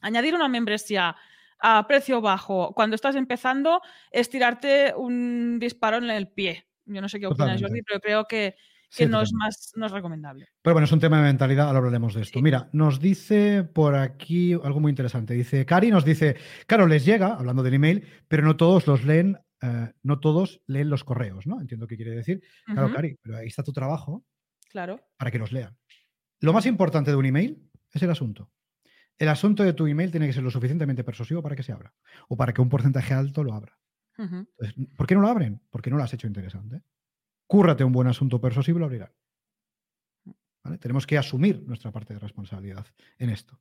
añadir 0.02 0.36
una 0.36 0.50
membresía 0.50 1.16
a 1.60 1.86
precio 1.88 2.22
bajo 2.22 2.74
cuando 2.74 2.96
estás 2.96 3.16
empezando 3.16 3.82
es 4.12 4.30
tirarte 4.30 4.94
un 4.96 5.58
disparo 5.60 5.98
en 5.98 6.10
el 6.10 6.28
pie. 6.30 6.66
Yo 6.86 7.02
no 7.02 7.10
sé 7.10 7.20
qué 7.20 7.28
opinas, 7.28 7.62
Jordi, 7.62 7.82
pero 7.82 8.00
creo 8.00 8.26
que, 8.26 8.56
no, 9.10 9.22
es 9.22 9.34
más, 9.34 9.74
no 9.76 9.88
es 9.88 9.92
recomendable. 9.92 10.48
Pero 10.62 10.74
bueno, 10.74 10.86
es 10.86 10.92
un 10.92 11.00
tema 11.00 11.18
de 11.18 11.24
mentalidad, 11.24 11.68
ahora 11.68 11.80
hablaremos 11.80 12.14
de 12.14 12.22
esto. 12.22 12.42
Mira, 12.42 12.70
nos 12.72 13.00
dice 13.00 13.64
por 13.64 13.96
aquí 13.96 14.54
algo 14.54 14.80
muy 14.80 14.92
interesante. 14.92 15.34
Dice, 15.34 15.66
Cari 15.66 15.92
nos 15.92 16.06
dice, 16.06 16.38
claro, 16.66 16.88
les 16.88 17.04
llega, 17.04 17.34
hablando 17.34 17.64
del 17.64 17.74
email, 17.74 18.08
pero 18.28 18.44
no 18.44 18.56
todos 18.56 18.88
los 18.88 19.04
leen, 19.04 19.38
eh, 19.62 19.92
no 20.04 20.20
todos 20.20 20.62
leen 20.68 20.90
los 20.90 21.04
correos, 21.04 21.46
¿no? 21.46 21.60
Entiendo 21.60 21.88
qué 21.88 21.98
quiere 21.98 22.12
decir. 22.12 22.42
Claro, 22.66 22.94
Cari, 22.94 23.18
pero 23.22 23.38
ahí 23.38 23.48
está 23.48 23.64
tu 23.64 23.74
trabajo. 23.74 24.24
Claro. 24.70 25.02
Para 25.18 25.32
que 25.32 25.40
los 25.40 25.52
lean. 25.52 25.78
Lo 26.40 26.54
más 26.54 26.66
importante 26.66 27.12
de 27.12 27.18
un 27.18 27.26
email 27.26 27.70
es 27.94 28.02
el 28.02 28.12
asunto 28.12 28.50
el 29.18 29.30
asunto 29.30 29.64
de 29.64 29.74
tu 29.74 29.88
email 29.88 30.12
tiene 30.12 30.28
que 30.28 30.34
ser 30.34 30.44
lo 30.44 30.52
suficientemente 30.52 31.04
persuasivo 31.04 31.42
para 31.42 31.56
que 31.56 31.64
se 31.64 31.72
abra 31.72 31.94
o 32.28 32.38
para 32.38 32.54
que 32.54 32.62
un 32.62 32.70
porcentaje 32.70 33.14
alto 33.14 33.44
lo 33.44 33.54
abra. 33.54 33.78
¿Por 34.96 35.08
qué 35.08 35.16
no 35.16 35.22
lo 35.22 35.28
abren? 35.28 35.62
Porque 35.70 35.90
no 35.90 35.98
lo 35.98 36.04
has 36.04 36.14
hecho 36.14 36.28
interesante. 36.28 36.82
Cúrrate 37.46 37.84
un 37.84 37.92
buen 37.92 38.08
asunto 38.08 38.42
persuasivo 38.42 38.78
y 38.78 38.80
lo 38.80 38.86
abrirán. 38.86 39.12
Tenemos 40.80 41.08
que 41.08 41.18
asumir 41.18 41.64
nuestra 41.66 41.92
parte 41.92 42.14
de 42.14 42.20
responsabilidad 42.20 42.86
en 43.18 43.30
esto. 43.30 43.60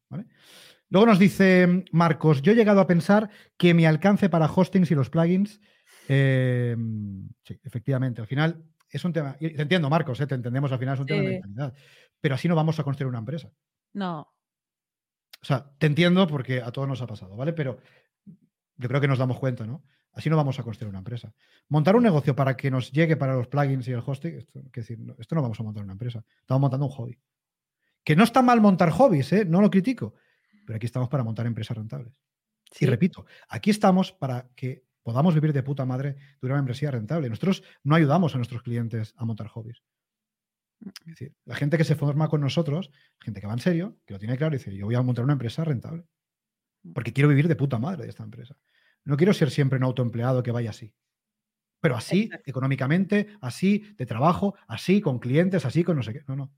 Luego 0.88 1.06
nos 1.06 1.18
dice 1.18 1.84
Marcos, 1.92 2.42
yo 2.42 2.52
he 2.52 2.56
llegado 2.56 2.80
a 2.80 2.86
pensar 2.86 3.30
que 3.56 3.74
mi 3.74 3.86
alcance 3.86 4.28
para 4.28 4.46
hostings 4.46 4.90
y 4.90 4.94
los 4.94 5.10
plugins, 5.10 5.60
em, 6.08 7.28
sí, 7.44 7.60
efectivamente, 7.62 8.20
al 8.20 8.26
final 8.26 8.64
es 8.90 9.04
un 9.04 9.12
tema, 9.12 9.36
te 9.38 9.62
entiendo 9.62 9.90
Marcos, 9.90 10.20
¿eh? 10.20 10.26
te 10.26 10.34
entendemos, 10.34 10.72
al 10.72 10.78
final 10.78 10.94
es 10.94 11.00
un 11.00 11.06
tema 11.06 11.22
de 11.22 11.28
mentalidad, 11.28 11.74
pero 12.20 12.34
así 12.34 12.48
no 12.48 12.56
vamos 12.56 12.78
a 12.78 12.84
construir 12.84 13.08
una 13.08 13.18
empresa. 13.18 13.50
No, 13.92 14.35
o 15.46 15.48
sea, 15.48 15.64
te 15.78 15.86
entiendo 15.86 16.26
porque 16.26 16.60
a 16.60 16.72
todos 16.72 16.88
nos 16.88 17.00
ha 17.02 17.06
pasado, 17.06 17.36
¿vale? 17.36 17.52
Pero 17.52 17.78
yo 18.78 18.88
creo 18.88 19.00
que 19.00 19.06
nos 19.06 19.20
damos 19.20 19.38
cuenta, 19.38 19.64
¿no? 19.64 19.84
Así 20.10 20.28
no 20.28 20.36
vamos 20.36 20.58
a 20.58 20.64
construir 20.64 20.88
una 20.88 20.98
empresa. 20.98 21.32
Montar 21.68 21.94
un 21.94 22.02
negocio 22.02 22.34
para 22.34 22.56
que 22.56 22.68
nos 22.68 22.90
llegue 22.90 23.16
para 23.16 23.36
los 23.36 23.46
plugins 23.46 23.86
y 23.86 23.92
el 23.92 24.02
hosting, 24.04 24.38
esto, 24.38 24.60
decir, 24.74 24.98
esto 25.16 25.36
no 25.36 25.42
vamos 25.42 25.60
a 25.60 25.62
montar 25.62 25.84
una 25.84 25.92
empresa. 25.92 26.24
Estamos 26.40 26.62
montando 26.62 26.86
un 26.86 26.90
hobby. 26.90 27.16
Que 28.02 28.16
no 28.16 28.24
está 28.24 28.42
mal 28.42 28.60
montar 28.60 28.90
hobbies, 28.90 29.32
¿eh? 29.34 29.44
No 29.44 29.60
lo 29.60 29.70
critico. 29.70 30.14
Pero 30.66 30.78
aquí 30.78 30.86
estamos 30.86 31.08
para 31.08 31.22
montar 31.22 31.46
empresas 31.46 31.76
rentables. 31.76 32.20
Y 32.80 32.86
repito, 32.86 33.24
aquí 33.48 33.70
estamos 33.70 34.10
para 34.10 34.48
que 34.56 34.82
podamos 35.04 35.32
vivir 35.32 35.52
de 35.52 35.62
puta 35.62 35.86
madre 35.86 36.16
de 36.40 36.46
una 36.48 36.56
membresía 36.56 36.90
rentable. 36.90 37.28
Nosotros 37.28 37.62
no 37.84 37.94
ayudamos 37.94 38.34
a 38.34 38.38
nuestros 38.38 38.62
clientes 38.62 39.14
a 39.16 39.24
montar 39.24 39.46
hobbies. 39.46 39.84
Es 40.80 41.06
decir, 41.06 41.34
la 41.44 41.54
gente 41.54 41.78
que 41.78 41.84
se 41.84 41.94
forma 41.94 42.28
con 42.28 42.40
nosotros, 42.40 42.90
gente 43.20 43.40
que 43.40 43.46
va 43.46 43.54
en 43.54 43.58
serio, 43.58 43.98
que 44.04 44.14
lo 44.14 44.18
tiene 44.18 44.36
claro, 44.36 44.52
dice, 44.56 44.74
yo 44.74 44.86
voy 44.86 44.94
a 44.94 45.02
montar 45.02 45.24
una 45.24 45.32
empresa 45.32 45.64
rentable. 45.64 46.04
Porque 46.94 47.12
quiero 47.12 47.28
vivir 47.28 47.48
de 47.48 47.56
puta 47.56 47.78
madre 47.78 48.04
de 48.04 48.10
esta 48.10 48.22
empresa. 48.22 48.56
No 49.04 49.16
quiero 49.16 49.32
ser 49.32 49.50
siempre 49.50 49.78
un 49.78 49.84
autoempleado 49.84 50.42
que 50.42 50.52
vaya 50.52 50.70
así. 50.70 50.94
Pero 51.80 51.96
así, 51.96 52.30
económicamente, 52.44 53.28
así, 53.40 53.84
de 53.96 54.06
trabajo, 54.06 54.54
así, 54.66 55.00
con 55.00 55.18
clientes, 55.18 55.64
así, 55.64 55.84
con 55.84 55.96
no 55.96 56.02
sé 56.02 56.12
qué. 56.12 56.22
No, 56.26 56.36
no. 56.36 56.52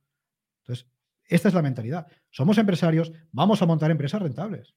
Entonces, 0.63 0.87
esta 1.25 1.49
es 1.49 1.55
la 1.55 1.63
mentalidad. 1.63 2.07
Somos 2.31 2.59
empresarios, 2.59 3.13
vamos 3.31 3.63
a 3.63 3.67
montar 3.67 3.91
empresas 3.91 4.21
rentables. 4.21 4.75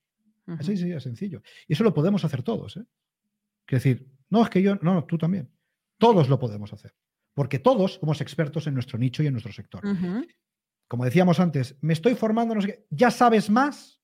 Así, 0.48 0.76
sí, 0.76 0.92
es 0.92 1.04
sencillo. 1.04 1.42
Y 1.68 1.74
eso 1.74 1.84
lo 1.84 1.94
podemos 1.94 2.26
hacer 2.26 2.44
todos. 2.44 2.78
¿eh? 2.78 2.86
Es 3.68 3.84
decir, 3.84 4.08
no, 4.30 4.44
es 4.44 4.50
que 4.50 4.62
yo, 4.62 4.76
no, 4.76 5.06
tú 5.06 5.18
también. 5.18 5.50
Todos 5.98 6.30
lo 6.30 6.39
podemos 6.39 6.74
hacer 6.74 6.94
porque 7.34 7.60
todos 7.60 7.96
somos 7.96 8.22
expertos 8.22 8.68
en 8.68 8.74
nuestro 8.74 8.98
nicho 8.98 9.24
y 9.24 9.28
en 9.28 9.34
nuestro 9.34 9.54
sector. 9.54 9.82
Como 10.88 11.06
decíamos 11.06 11.40
antes, 11.40 11.78
me 11.82 11.94
estoy 11.94 12.16
formando, 12.16 12.54
no 12.54 12.62
sé 12.62 12.86
ya 12.90 13.12
sabes 13.12 13.50
más 13.50 14.02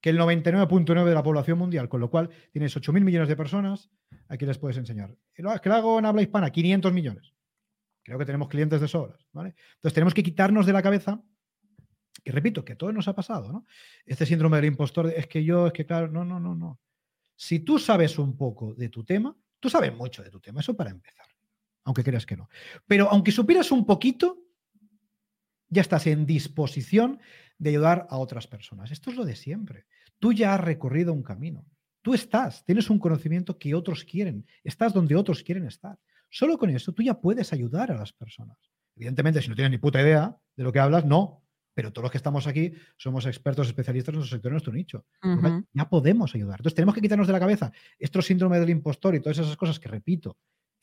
que 0.00 0.10
el 0.10 0.18
99.9 0.18 1.04
de 1.04 1.14
la 1.14 1.22
población 1.22 1.56
mundial, 1.56 1.88
con 1.88 2.00
lo 2.00 2.10
cual 2.10 2.28
tienes 2.52 2.76
8.000 2.76 3.02
millones 3.02 3.28
de 3.28 3.36
personas, 3.36 3.90
aquí 4.28 4.44
les 4.44 4.58
puedes 4.58 4.76
enseñar. 4.76 5.16
¿Qué 5.32 5.42
lo 5.42 5.50
hago 5.50 5.98
en 5.98 6.04
habla 6.04 6.20
hispana? 6.20 6.50
500 6.50 6.92
millones. 6.92 7.32
Creo 8.02 8.18
que 8.18 8.26
tenemos 8.26 8.48
clientes 8.48 8.82
de 8.82 8.88
sobras, 8.88 9.26
¿vale? 9.32 9.54
Entonces 9.76 9.94
tenemos 9.94 10.12
que 10.12 10.22
quitarnos 10.22 10.66
de 10.66 10.74
la 10.74 10.82
cabeza, 10.82 11.22
y 12.22 12.30
repito, 12.30 12.64
que 12.64 12.74
a 12.74 12.76
todos 12.76 12.92
nos 12.92 13.08
ha 13.08 13.14
pasado, 13.14 13.50
¿no? 13.50 13.66
Este 14.04 14.26
síndrome 14.26 14.56
del 14.58 14.66
impostor, 14.66 15.06
es 15.06 15.26
que 15.26 15.42
yo, 15.42 15.68
es 15.68 15.72
que 15.72 15.86
claro, 15.86 16.08
no, 16.08 16.24
no, 16.24 16.38
no, 16.38 16.54
no. 16.54 16.80
Si 17.34 17.60
tú 17.60 17.78
sabes 17.78 18.18
un 18.18 18.36
poco 18.36 18.74
de 18.74 18.90
tu 18.90 19.04
tema, 19.04 19.34
tú 19.58 19.70
sabes 19.70 19.94
mucho 19.94 20.22
de 20.22 20.30
tu 20.30 20.40
tema, 20.40 20.60
eso 20.60 20.76
para 20.76 20.90
empezar. 20.90 21.26
Aunque 21.84 22.02
creas 22.02 22.26
que 22.26 22.36
no. 22.36 22.48
Pero 22.86 23.08
aunque 23.10 23.32
supieras 23.32 23.70
un 23.70 23.86
poquito, 23.86 24.38
ya 25.68 25.82
estás 25.82 26.06
en 26.06 26.26
disposición 26.26 27.20
de 27.58 27.70
ayudar 27.70 28.06
a 28.10 28.18
otras 28.18 28.46
personas. 28.46 28.90
Esto 28.90 29.10
es 29.10 29.16
lo 29.16 29.24
de 29.24 29.36
siempre. 29.36 29.86
Tú 30.18 30.32
ya 30.32 30.54
has 30.54 30.60
recorrido 30.60 31.12
un 31.12 31.22
camino. 31.22 31.64
Tú 32.02 32.14
estás, 32.14 32.64
tienes 32.64 32.90
un 32.90 32.98
conocimiento 32.98 33.58
que 33.58 33.74
otros 33.74 34.04
quieren, 34.04 34.46
estás 34.62 34.92
donde 34.92 35.16
otros 35.16 35.42
quieren 35.42 35.66
estar. 35.66 35.98
Solo 36.28 36.58
con 36.58 36.68
eso 36.70 36.92
tú 36.92 37.02
ya 37.02 37.20
puedes 37.20 37.52
ayudar 37.52 37.90
a 37.90 37.96
las 37.96 38.12
personas. 38.12 38.58
Evidentemente, 38.96 39.40
si 39.40 39.48
no 39.48 39.54
tienes 39.54 39.70
ni 39.70 39.78
puta 39.78 40.00
idea 40.00 40.36
de 40.56 40.64
lo 40.64 40.72
que 40.72 40.80
hablas, 40.80 41.04
no. 41.04 41.42
Pero 41.72 41.92
todos 41.92 42.04
los 42.04 42.10
que 42.12 42.18
estamos 42.18 42.46
aquí 42.46 42.74
somos 42.96 43.26
expertos, 43.26 43.66
especialistas 43.66 44.12
en 44.12 44.18
nuestro 44.18 44.36
sector, 44.36 44.50
en 44.50 44.52
nuestro 44.52 44.72
nicho. 44.72 45.06
Ya 45.72 45.88
podemos 45.88 46.34
ayudar. 46.34 46.60
Entonces 46.60 46.76
tenemos 46.76 46.94
que 46.94 47.00
quitarnos 47.00 47.26
de 47.26 47.32
la 47.32 47.40
cabeza 47.40 47.72
este 47.98 48.22
síndrome 48.22 48.60
del 48.60 48.70
impostor 48.70 49.14
y 49.14 49.20
todas 49.20 49.38
esas 49.38 49.56
cosas 49.56 49.80
que, 49.80 49.88
repito, 49.88 50.36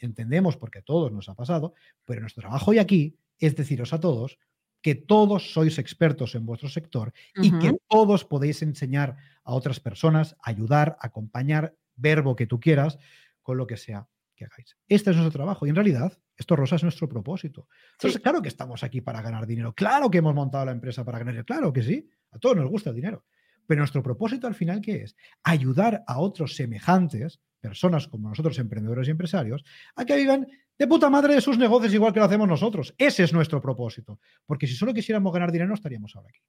entendemos 0.06 0.58
porque 0.58 0.80
a 0.80 0.82
todos 0.82 1.12
nos 1.12 1.30
ha 1.30 1.36
pasado, 1.36 1.74
pero 2.06 2.22
nuestro 2.22 2.42
trabajo 2.42 2.72
hoy 2.72 2.80
aquí 2.80 3.18
es 3.40 3.56
deciros 3.56 3.94
a 3.94 4.00
todos 4.00 4.38
que 4.82 4.96
todos 4.96 5.54
sois 5.54 5.78
expertos 5.78 6.34
en 6.36 6.46
vuestro 6.46 6.68
sector 6.68 7.14
y 7.36 7.52
que 7.60 7.78
todos 7.88 8.26
podéis 8.26 8.62
enseñar 8.64 9.16
a 9.44 9.54
otras 9.54 9.80
personas, 9.80 10.36
ayudar, 10.42 10.98
acompañar, 11.00 11.76
verbo 11.96 12.36
que 12.36 12.48
tú 12.48 12.60
quieras, 12.60 12.98
con 13.44 13.58
lo 13.58 13.68
que 13.68 13.78
sea 13.78 14.08
que 14.36 14.46
hagáis. 14.46 14.78
Este 14.88 15.12
es 15.12 15.18
nuestro 15.18 15.38
trabajo 15.38 15.66
y 15.66 15.70
en 15.70 15.76
realidad 15.76 16.18
esto, 16.36 16.56
Rosa, 16.56 16.78
es 16.78 16.84
nuestro 16.84 17.08
propósito. 17.08 17.68
Entonces, 17.92 18.20
claro 18.20 18.42
que 18.42 18.48
estamos 18.48 18.84
aquí 18.84 19.02
para 19.02 19.22
ganar 19.22 19.46
dinero, 19.46 19.74
claro 19.76 20.10
que 20.10 20.18
hemos 20.18 20.34
montado 20.34 20.66
la 20.66 20.72
empresa 20.72 21.06
para 21.06 21.20
ganar 21.20 21.34
dinero, 21.34 21.46
claro 21.46 21.72
que 21.72 21.84
sí, 21.84 22.10
a 22.32 22.40
todos 22.40 22.58
nos 22.58 22.68
gusta 22.68 22.90
el 22.90 22.96
dinero. 22.96 23.26
Pero 23.68 23.80
nuestro 23.80 24.04
propósito 24.04 24.48
al 24.48 24.56
final, 24.56 24.82
¿qué 24.82 25.04
es? 25.04 25.16
Ayudar 25.44 26.04
a 26.08 26.20
otros 26.20 26.56
semejantes, 26.56 27.40
personas 27.60 28.08
como 28.08 28.30
nosotros, 28.30 28.58
emprendedores 28.60 29.08
y 29.08 29.12
empresarios, 29.12 29.64
a 29.96 30.06
que 30.06 30.16
vivan 30.16 30.48
de 30.78 30.88
puta 30.88 31.10
madre 31.10 31.36
de 31.36 31.42
sus 31.42 31.58
negocios 31.58 31.94
igual 31.94 32.12
que 32.12 32.20
lo 32.20 32.26
hacemos 32.26 32.48
nosotros. 32.48 32.94
Ese 32.98 33.24
es 33.24 33.34
nuestro 33.34 33.62
propósito. 33.62 34.20
Porque 34.46 34.68
si 34.68 34.74
solo 34.74 34.94
quisiéramos 34.94 35.32
ganar 35.32 35.52
dinero, 35.52 35.70
no 35.70 35.76
estaríamos 35.76 36.16
ahora 36.16 36.30
aquí. 36.30 36.42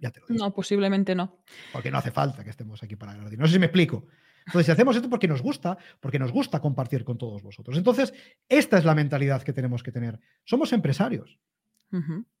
Ya 0.00 0.10
te 0.10 0.20
lo 0.20 0.26
digo. 0.26 0.44
No, 0.44 0.54
posiblemente 0.54 1.14
no. 1.14 1.38
Porque 1.72 1.90
no 1.90 1.98
hace 1.98 2.10
falta 2.10 2.44
que 2.44 2.50
estemos 2.50 2.82
aquí 2.82 2.96
para 2.96 3.12
ganar 3.12 3.30
dinero. 3.30 3.42
No 3.42 3.48
sé 3.48 3.54
si 3.54 3.58
me 3.58 3.66
explico. 3.66 4.06
Entonces, 4.46 4.66
si 4.66 4.72
hacemos 4.72 4.96
esto 4.96 5.10
porque 5.10 5.28
nos 5.28 5.42
gusta, 5.42 5.76
porque 6.00 6.18
nos 6.18 6.32
gusta 6.32 6.60
compartir 6.60 7.04
con 7.04 7.18
todos 7.18 7.42
vosotros. 7.42 7.76
Entonces, 7.76 8.14
esta 8.48 8.78
es 8.78 8.84
la 8.84 8.94
mentalidad 8.94 9.42
que 9.42 9.52
tenemos 9.52 9.82
que 9.82 9.92
tener. 9.92 10.18
Somos 10.44 10.72
empresarios. 10.72 11.38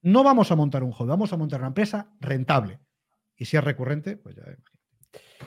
No 0.02 0.22
vamos 0.22 0.50
a 0.50 0.56
montar 0.56 0.82
un 0.82 0.92
juego, 0.92 1.10
vamos 1.10 1.32
a 1.32 1.36
montar 1.36 1.60
una 1.60 1.68
empresa 1.68 2.10
rentable. 2.20 2.80
Y 3.38 3.46
si 3.46 3.56
es 3.56 3.64
recurrente, 3.64 4.16
pues 4.16 4.36
ya 4.36 4.42
imagínate. 4.42 4.78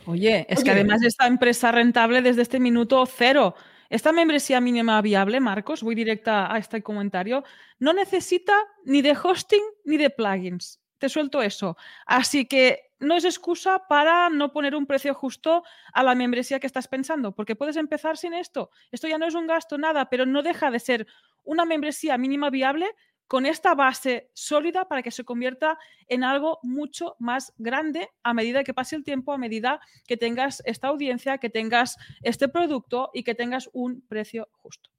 Oye, 0.05 0.47
es 0.49 0.63
que 0.63 0.71
además 0.71 1.03
esta 1.03 1.27
empresa 1.27 1.71
rentable 1.71 2.21
desde 2.21 2.41
este 2.41 2.59
minuto 2.59 3.05
cero 3.05 3.55
esta 3.91 4.13
membresía 4.13 4.61
mínima 4.61 5.01
viable, 5.01 5.41
Marcos, 5.41 5.83
voy 5.83 5.95
directa 5.95 6.51
a 6.51 6.57
este 6.57 6.81
comentario, 6.81 7.43
no 7.77 7.91
necesita 7.91 8.53
ni 8.85 9.01
de 9.01 9.17
hosting 9.21 9.63
ni 9.83 9.97
de 9.97 10.09
plugins. 10.09 10.81
Te 10.97 11.09
suelto 11.09 11.41
eso. 11.41 11.75
Así 12.05 12.45
que 12.45 12.93
no 12.99 13.17
es 13.17 13.25
excusa 13.25 13.83
para 13.89 14.29
no 14.29 14.53
poner 14.53 14.75
un 14.75 14.85
precio 14.85 15.13
justo 15.13 15.63
a 15.91 16.03
la 16.03 16.15
membresía 16.15 16.61
que 16.61 16.67
estás 16.67 16.87
pensando, 16.87 17.35
porque 17.35 17.57
puedes 17.57 17.75
empezar 17.75 18.15
sin 18.15 18.33
esto. 18.33 18.69
Esto 18.93 19.09
ya 19.09 19.17
no 19.17 19.25
es 19.25 19.35
un 19.35 19.45
gasto, 19.45 19.77
nada, 19.77 20.09
pero 20.09 20.25
no 20.25 20.41
deja 20.41 20.71
de 20.71 20.79
ser 20.79 21.05
una 21.43 21.65
membresía 21.65 22.17
mínima 22.17 22.49
viable 22.49 22.95
con 23.31 23.45
esta 23.45 23.75
base 23.75 24.29
sólida 24.33 24.89
para 24.89 25.01
que 25.01 25.09
se 25.09 25.23
convierta 25.23 25.79
en 26.09 26.25
algo 26.25 26.59
mucho 26.63 27.15
más 27.17 27.53
grande 27.57 28.09
a 28.23 28.33
medida 28.33 28.65
que 28.65 28.73
pase 28.73 28.97
el 28.97 29.05
tiempo, 29.05 29.31
a 29.31 29.37
medida 29.37 29.79
que 30.05 30.17
tengas 30.17 30.61
esta 30.65 30.89
audiencia, 30.89 31.37
que 31.37 31.49
tengas 31.49 31.95
este 32.23 32.49
producto 32.49 33.09
y 33.13 33.23
que 33.23 33.33
tengas 33.33 33.69
un 33.71 34.01
precio 34.01 34.49
justo. 34.51 34.89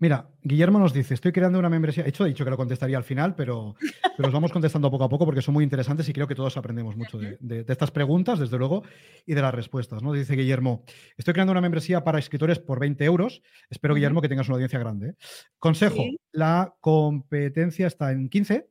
Mira, 0.00 0.30
Guillermo 0.42 0.78
nos 0.78 0.92
dice, 0.92 1.14
estoy 1.14 1.32
creando 1.32 1.58
una 1.58 1.68
membresía. 1.68 2.04
He 2.04 2.10
hecho, 2.10 2.24
he 2.24 2.28
dicho 2.28 2.44
que 2.44 2.50
lo 2.50 2.56
contestaría 2.56 2.96
al 2.96 3.02
final, 3.02 3.34
pero, 3.34 3.74
pero 4.16 4.28
os 4.28 4.32
vamos 4.32 4.52
contestando 4.52 4.90
poco 4.92 5.04
a 5.04 5.08
poco 5.08 5.24
porque 5.24 5.42
son 5.42 5.54
muy 5.54 5.64
interesantes 5.64 6.08
y 6.08 6.12
creo 6.12 6.28
que 6.28 6.36
todos 6.36 6.56
aprendemos 6.56 6.96
mucho 6.96 7.18
de, 7.18 7.64
estas 7.66 7.90
preguntas, 7.90 8.38
desde 8.38 8.58
luego, 8.58 8.84
y 9.26 9.34
de 9.34 9.42
las 9.42 9.52
respuestas. 9.52 10.00
¿no? 10.00 10.12
Dice 10.12 10.36
Guillermo, 10.36 10.84
estoy 11.16 11.34
creando 11.34 11.50
una 11.50 11.60
membresía 11.60 12.04
para 12.04 12.20
escritores 12.20 12.60
por 12.60 12.78
20 12.78 13.04
euros. 13.04 13.42
Espero, 13.70 13.94
Guillermo, 13.94 14.22
que 14.22 14.28
tengas 14.28 14.46
una 14.46 14.54
audiencia 14.54 14.78
grande. 14.78 15.08
¿eh? 15.08 15.14
Consejo, 15.58 16.04
la 16.30 16.74
competencia 16.80 17.88
está 17.88 18.12
en 18.12 18.28
15. 18.28 18.68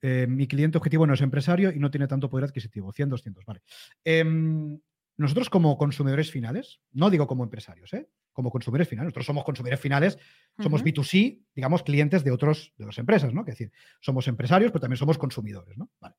Eh, 0.00 0.26
mi 0.26 0.46
cliente 0.46 0.78
objetivo 0.78 1.06
no 1.06 1.12
es 1.12 1.20
empresario 1.20 1.70
y 1.70 1.78
no 1.78 1.90
tiene 1.90 2.06
tanto 2.06 2.30
poder 2.30 2.44
adquisitivo. 2.44 2.92
100, 2.92 3.10
200, 3.10 3.44
vale. 3.44 3.60
Em, 4.04 4.78
nosotros 5.16 5.48
como 5.48 5.78
consumidores 5.78 6.30
finales, 6.30 6.80
no 6.92 7.10
digo 7.10 7.26
como 7.26 7.44
empresarios, 7.44 7.92
¿eh? 7.94 8.08
como 8.32 8.50
consumidores 8.50 8.88
finales, 8.88 9.06
nosotros 9.06 9.26
somos 9.26 9.44
consumidores 9.44 9.80
finales, 9.80 10.18
somos 10.60 10.84
B2C, 10.84 11.46
digamos, 11.54 11.82
clientes 11.82 12.22
de 12.22 12.30
otros, 12.30 12.74
de 12.76 12.84
las 12.84 12.98
empresas, 12.98 13.32
¿no? 13.32 13.40
Es 13.40 13.46
decir, 13.46 13.72
somos 14.00 14.28
empresarios, 14.28 14.72
pero 14.72 14.80
también 14.80 14.98
somos 14.98 15.16
consumidores, 15.16 15.78
¿no? 15.78 15.90
Vale. 16.00 16.16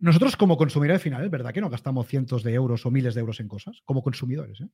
Nosotros 0.00 0.36
como 0.36 0.56
consumidores 0.56 1.00
finales, 1.00 1.30
¿verdad 1.30 1.54
que 1.54 1.60
no 1.60 1.70
gastamos 1.70 2.08
cientos 2.08 2.42
de 2.42 2.52
euros 2.52 2.84
o 2.84 2.90
miles 2.90 3.14
de 3.14 3.20
euros 3.20 3.38
en 3.38 3.46
cosas? 3.46 3.80
Como 3.84 4.02
consumidores, 4.02 4.60
¿eh? 4.60 4.68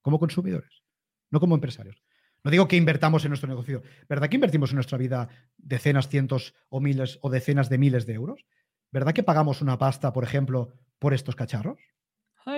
Como 0.00 0.18
consumidores, 0.18 0.82
no 1.30 1.38
como 1.38 1.54
empresarios. 1.54 2.02
No 2.42 2.50
digo 2.50 2.66
que 2.66 2.76
invertamos 2.76 3.24
en 3.24 3.30
nuestro 3.30 3.48
negocio, 3.48 3.82
¿verdad 4.08 4.30
que 4.30 4.36
invertimos 4.36 4.70
en 4.70 4.76
nuestra 4.76 4.96
vida 4.96 5.28
decenas, 5.58 6.08
cientos 6.08 6.54
o 6.70 6.80
miles 6.80 7.18
o 7.20 7.28
decenas 7.28 7.68
de 7.68 7.76
miles 7.76 8.06
de 8.06 8.14
euros? 8.14 8.46
¿Verdad 8.90 9.12
que 9.12 9.22
pagamos 9.22 9.60
una 9.60 9.76
pasta, 9.76 10.14
por 10.14 10.24
ejemplo, 10.24 10.72
por 10.98 11.12
estos 11.12 11.36
cacharros? 11.36 11.78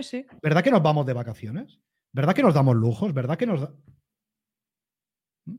Sí. 0.02 0.26
¿Verdad 0.42 0.62
que 0.62 0.70
nos 0.70 0.82
vamos 0.82 1.06
de 1.06 1.12
vacaciones? 1.12 1.80
¿Verdad 2.12 2.34
que 2.34 2.42
nos 2.42 2.54
damos 2.54 2.76
lujos? 2.76 3.12
¿Verdad 3.12 3.36
que 3.36 3.46
nos 3.46 3.60
¿Mm? 5.44 5.56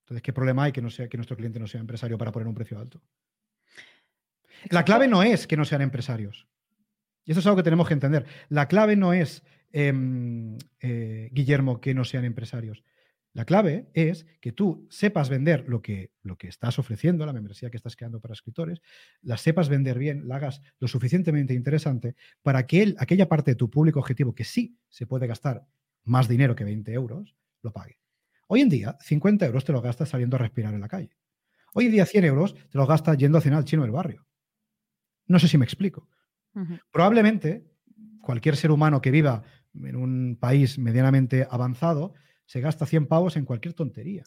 Entonces, 0.00 0.22
¿qué 0.22 0.32
problema 0.32 0.64
hay 0.64 0.72
que, 0.72 0.82
no 0.82 0.90
sea, 0.90 1.08
que 1.08 1.16
nuestro 1.16 1.36
cliente 1.36 1.58
no 1.58 1.66
sea 1.66 1.80
empresario 1.80 2.18
para 2.18 2.32
poner 2.32 2.48
un 2.48 2.54
precio 2.54 2.78
alto? 2.78 3.02
La 4.70 4.84
clave 4.84 5.08
no 5.08 5.22
es 5.22 5.46
que 5.46 5.56
no 5.56 5.64
sean 5.64 5.82
empresarios. 5.82 6.48
Y 7.24 7.32
eso 7.32 7.40
es 7.40 7.46
algo 7.46 7.58
que 7.58 7.62
tenemos 7.62 7.86
que 7.86 7.94
entender. 7.94 8.26
La 8.48 8.68
clave 8.68 8.96
no 8.96 9.12
es, 9.12 9.44
em, 9.70 10.56
eh, 10.80 11.28
Guillermo, 11.32 11.80
que 11.80 11.94
no 11.94 12.04
sean 12.04 12.24
empresarios. 12.24 12.82
La 13.34 13.44
clave 13.44 13.90
es 13.94 14.26
que 14.40 14.52
tú 14.52 14.86
sepas 14.90 15.28
vender 15.28 15.68
lo 15.68 15.82
que, 15.82 16.12
lo 16.22 16.36
que 16.36 16.48
estás 16.48 16.78
ofreciendo, 16.78 17.26
la 17.26 17.32
membresía 17.32 17.70
que 17.70 17.76
estás 17.76 17.94
creando 17.94 18.20
para 18.20 18.32
escritores, 18.32 18.80
la 19.22 19.36
sepas 19.36 19.68
vender 19.68 19.98
bien, 19.98 20.26
la 20.26 20.36
hagas 20.36 20.60
lo 20.78 20.88
suficientemente 20.88 21.54
interesante 21.54 22.16
para 22.42 22.66
que 22.66 22.94
aquella 22.98 23.28
parte 23.28 23.52
de 23.52 23.54
tu 23.56 23.70
público 23.70 24.00
objetivo 24.00 24.34
que 24.34 24.44
sí 24.44 24.78
se 24.88 25.06
puede 25.06 25.26
gastar 25.26 25.66
más 26.04 26.26
dinero 26.26 26.56
que 26.56 26.64
20 26.64 26.92
euros, 26.92 27.36
lo 27.62 27.72
pague. 27.72 27.98
Hoy 28.46 28.62
en 28.62 28.70
día, 28.70 28.96
50 29.00 29.46
euros 29.46 29.64
te 29.64 29.72
lo 29.72 29.82
gastas 29.82 30.08
saliendo 30.08 30.36
a 30.36 30.38
respirar 30.38 30.74
en 30.74 30.80
la 30.80 30.88
calle. 30.88 31.16
Hoy 31.74 31.86
en 31.86 31.92
día, 31.92 32.06
100 32.06 32.24
euros 32.24 32.54
te 32.54 32.78
los 32.78 32.88
gastas 32.88 33.18
yendo 33.18 33.38
a 33.38 33.40
cenar 33.42 33.58
al 33.58 33.64
chino 33.64 33.82
del 33.82 33.90
barrio. 33.90 34.26
No 35.26 35.38
sé 35.38 35.48
si 35.48 35.58
me 35.58 35.64
explico. 35.64 36.08
Probablemente 36.90 37.70
cualquier 38.20 38.56
ser 38.56 38.70
humano 38.70 39.00
que 39.00 39.10
viva 39.10 39.44
en 39.74 39.94
un 39.94 40.36
país 40.40 40.78
medianamente 40.78 41.46
avanzado 41.48 42.14
se 42.48 42.62
gasta 42.62 42.86
100 42.86 43.06
pavos 43.06 43.36
en 43.36 43.44
cualquier 43.44 43.74
tontería. 43.74 44.24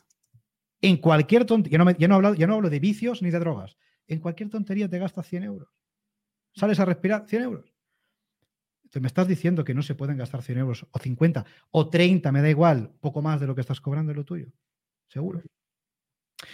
En 0.80 0.98
cualquier 0.98 1.44
tontería. 1.44 1.80
Ya 1.98 2.08
no, 2.08 2.16
hablo, 2.16 2.36
no 2.36 2.54
hablo 2.54 2.70
de 2.70 2.80
vicios 2.80 3.24
ni 3.24 3.32
de 3.32 3.40
drogas. 3.40 3.78
En 4.06 4.20
cualquier 4.20 4.48
tontería 4.48 4.88
te 4.88 5.00
gastas 5.00 5.28
100 5.28 5.44
euros. 5.44 5.70
Sales 6.54 6.80
a 6.80 6.86
respirar 6.86 7.26
100 7.28 7.42
euros. 7.42 7.74
Entonces 8.84 9.02
me 9.02 9.08
estás 9.08 9.28
diciendo 9.28 9.64
que 9.64 9.74
no 9.74 9.82
se 9.82 9.96
pueden 9.96 10.18
gastar 10.18 10.44
100 10.44 10.60
euros 10.60 10.86
o 10.92 11.00
50 11.00 11.46
o 11.72 11.90
30, 11.90 12.32
me 12.32 12.44
da 12.44 12.50
igual, 12.50 12.92
poco 13.00 13.24
más 13.24 13.40
de 13.40 13.48
lo 13.48 13.56
que 13.56 13.62
estás 13.62 13.82
cobrando 13.82 14.12
en 14.12 14.18
lo 14.18 14.24
tuyo. 14.24 14.52
Seguro. 15.08 15.42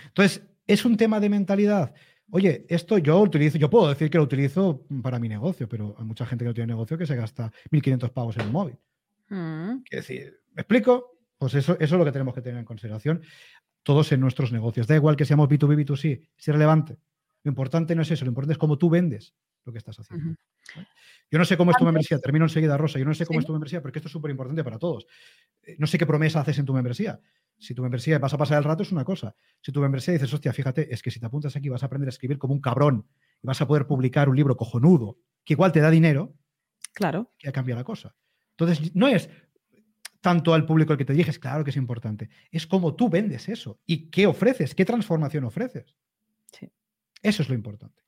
Entonces, 0.06 0.48
es 0.66 0.86
un 0.86 0.96
tema 0.96 1.20
de 1.20 1.30
mentalidad. 1.30 1.94
Oye, 2.32 2.66
esto 2.70 2.98
yo 2.98 3.20
utilizo, 3.20 3.58
yo 3.58 3.70
puedo 3.70 3.90
decir 3.90 4.10
que 4.10 4.18
lo 4.18 4.24
utilizo 4.24 4.86
para 5.04 5.20
mi 5.20 5.28
negocio, 5.28 5.68
pero 5.68 5.96
hay 5.98 6.06
mucha 6.06 6.26
gente 6.26 6.46
que 6.46 6.50
no 6.50 6.54
tiene 6.54 6.74
negocio 6.74 6.98
que 6.98 7.06
se 7.06 7.16
gasta 7.16 7.52
1.500 7.72 8.10
pavos 8.12 8.38
en 8.38 8.46
un 8.46 8.52
móvil. 8.54 8.78
Mm. 9.30 9.84
decir, 9.92 10.40
¿me 10.54 10.62
explico? 10.62 11.17
Pues 11.38 11.54
eso, 11.54 11.74
eso 11.80 11.96
es 11.96 12.00
lo 12.00 12.06
que 12.06 12.12
tenemos 12.12 12.34
que 12.34 12.42
tener 12.42 12.60
en 12.60 12.66
consideración 12.66 13.22
todos 13.84 14.12
en 14.12 14.20
nuestros 14.20 14.52
negocios. 14.52 14.88
Da 14.88 14.96
igual 14.96 15.16
que 15.16 15.26
seamos 15.26 15.48
B2B, 15.48 15.86
B2C, 15.86 16.28
es 16.38 16.48
irrelevante. 16.48 16.98
Lo 17.44 17.50
importante 17.50 17.96
no 17.96 18.02
es 18.02 18.12
eso, 18.12 18.26
lo 18.26 18.32
importante 18.32 18.54
es 18.54 18.58
cómo 18.58 18.78
tú 18.78 18.90
vendes 18.90 19.34
lo 19.64 19.72
que 19.72 19.78
estás 19.78 20.00
haciendo. 20.00 20.36
Yo 21.30 21.38
no 21.40 21.46
sé 21.46 21.58
cómo 21.58 21.72
es 21.72 21.78
tu 21.78 21.86
membresía, 21.86 22.20
termino 22.20 22.46
enseguida, 22.46 22.78
Rosa, 22.78 23.00
yo 23.00 23.06
no 23.06 23.14
sé 23.14 23.26
cómo 23.26 23.40
es 23.40 23.46
tu 23.46 23.52
membresía, 23.52 23.82
porque 23.82 24.00
esto 24.00 24.08
es 24.08 24.12
súper 24.12 24.32
importante 24.32 24.64
para 24.64 24.80
todos. 24.80 25.08
Eh, 25.64 25.76
no 25.78 25.88
sé 25.88 25.98
qué 25.98 26.06
promesa 26.06 26.40
haces 26.40 26.58
en 26.60 26.66
tu 26.66 26.74
membresía. 26.74 27.20
Si 27.58 27.74
tu 27.74 27.82
membresía 27.82 28.20
vas 28.20 28.34
a 28.34 28.38
pasar 28.38 28.58
el 28.58 28.64
rato 28.64 28.84
es 28.84 28.92
una 28.92 29.04
cosa. 29.04 29.36
Si 29.62 29.72
tu 29.72 29.82
membresía 29.82 30.14
dices, 30.14 30.34
hostia, 30.34 30.54
fíjate, 30.54 30.94
es 30.94 31.02
que 31.02 31.12
si 31.12 31.20
te 31.20 31.26
apuntas 31.26 31.56
aquí 31.56 31.70
vas 31.70 31.84
a 31.84 31.86
aprender 31.86 32.08
a 32.08 32.12
escribir 32.12 32.38
como 32.38 32.54
un 32.54 32.62
cabrón 32.62 33.08
y 33.42 33.48
vas 33.48 33.62
a 33.62 33.68
poder 33.68 33.88
publicar 33.88 34.30
un 34.30 34.36
libro 34.36 34.56
cojonudo, 34.56 35.18
que 35.44 35.54
igual 35.54 35.72
te 35.72 35.80
da 35.80 35.90
dinero, 35.90 36.34
claro. 36.94 37.32
Que 37.38 37.52
cambia 37.52 37.76
la 37.76 37.84
cosa. 37.84 38.16
Entonces, 38.52 38.96
no 38.96 39.08
es, 39.08 39.30
tanto 40.28 40.54
al 40.54 40.66
público 40.66 40.92
al 40.92 40.98
que 40.98 41.06
te 41.06 41.14
diriges, 41.14 41.40
claro 41.40 41.64
que 41.64 41.70
es 41.70 41.78
importante. 41.78 42.30
Es 42.52 42.68
cómo 42.68 42.96
tú 42.96 43.08
vendes 43.08 43.48
eso 43.48 43.80
y 43.86 44.10
qué 44.10 44.28
ofreces, 44.28 44.76
qué 44.76 44.84
transformación 44.84 45.46
ofreces. 45.46 45.96
Sí. 46.52 46.70
Eso 47.24 47.44
es 47.44 47.48
lo 47.48 47.56
importante. 47.56 48.04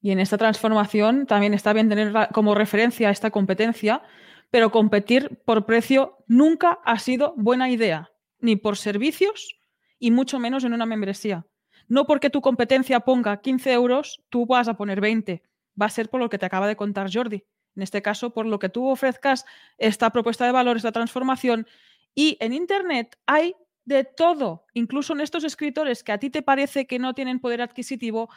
Y 0.00 0.12
en 0.12 0.20
esta 0.20 0.38
transformación 0.38 1.26
también 1.26 1.54
está 1.54 1.72
bien 1.72 1.88
tener 1.88 2.12
como 2.32 2.54
referencia 2.54 3.10
esta 3.10 3.32
competencia, 3.32 4.00
pero 4.48 4.70
competir 4.70 5.42
por 5.44 5.66
precio 5.66 6.18
nunca 6.28 6.78
ha 6.84 7.00
sido 7.00 7.34
buena 7.36 7.68
idea, 7.68 8.12
ni 8.38 8.54
por 8.54 8.76
servicios 8.76 9.58
y 9.98 10.12
mucho 10.12 10.38
menos 10.38 10.62
en 10.62 10.72
una 10.72 10.86
membresía. 10.86 11.46
No 11.88 12.06
porque 12.06 12.30
tu 12.30 12.40
competencia 12.40 13.00
ponga 13.00 13.40
15 13.40 13.72
euros, 13.72 14.22
tú 14.28 14.46
vas 14.46 14.68
a 14.68 14.74
poner 14.74 15.00
20. 15.00 15.42
Va 15.80 15.86
a 15.86 15.90
ser 15.90 16.08
por 16.08 16.20
lo 16.20 16.28
que 16.28 16.38
te 16.38 16.46
acaba 16.46 16.68
de 16.68 16.76
contar 16.76 17.12
Jordi. 17.12 17.42
En 17.76 17.82
este 17.82 18.02
caso, 18.02 18.30
por 18.30 18.46
lo 18.46 18.58
que 18.58 18.68
tú 18.68 18.88
ofrezcas 18.88 19.44
esta 19.78 20.10
propuesta 20.10 20.44
de 20.44 20.52
valor, 20.52 20.76
esta 20.76 20.92
transformación. 20.92 21.66
Y 22.14 22.36
en 22.40 22.52
Internet 22.52 23.18
hay 23.26 23.54
de 23.84 24.04
todo, 24.04 24.66
incluso 24.74 25.12
en 25.12 25.20
estos 25.20 25.44
escritores 25.44 26.04
que 26.04 26.12
a 26.12 26.18
ti 26.18 26.30
te 26.30 26.42
parece 26.42 26.86
que 26.86 26.98
no 26.98 27.14
tienen 27.14 27.40
poder 27.40 27.62
adquisitivo, 27.62 28.28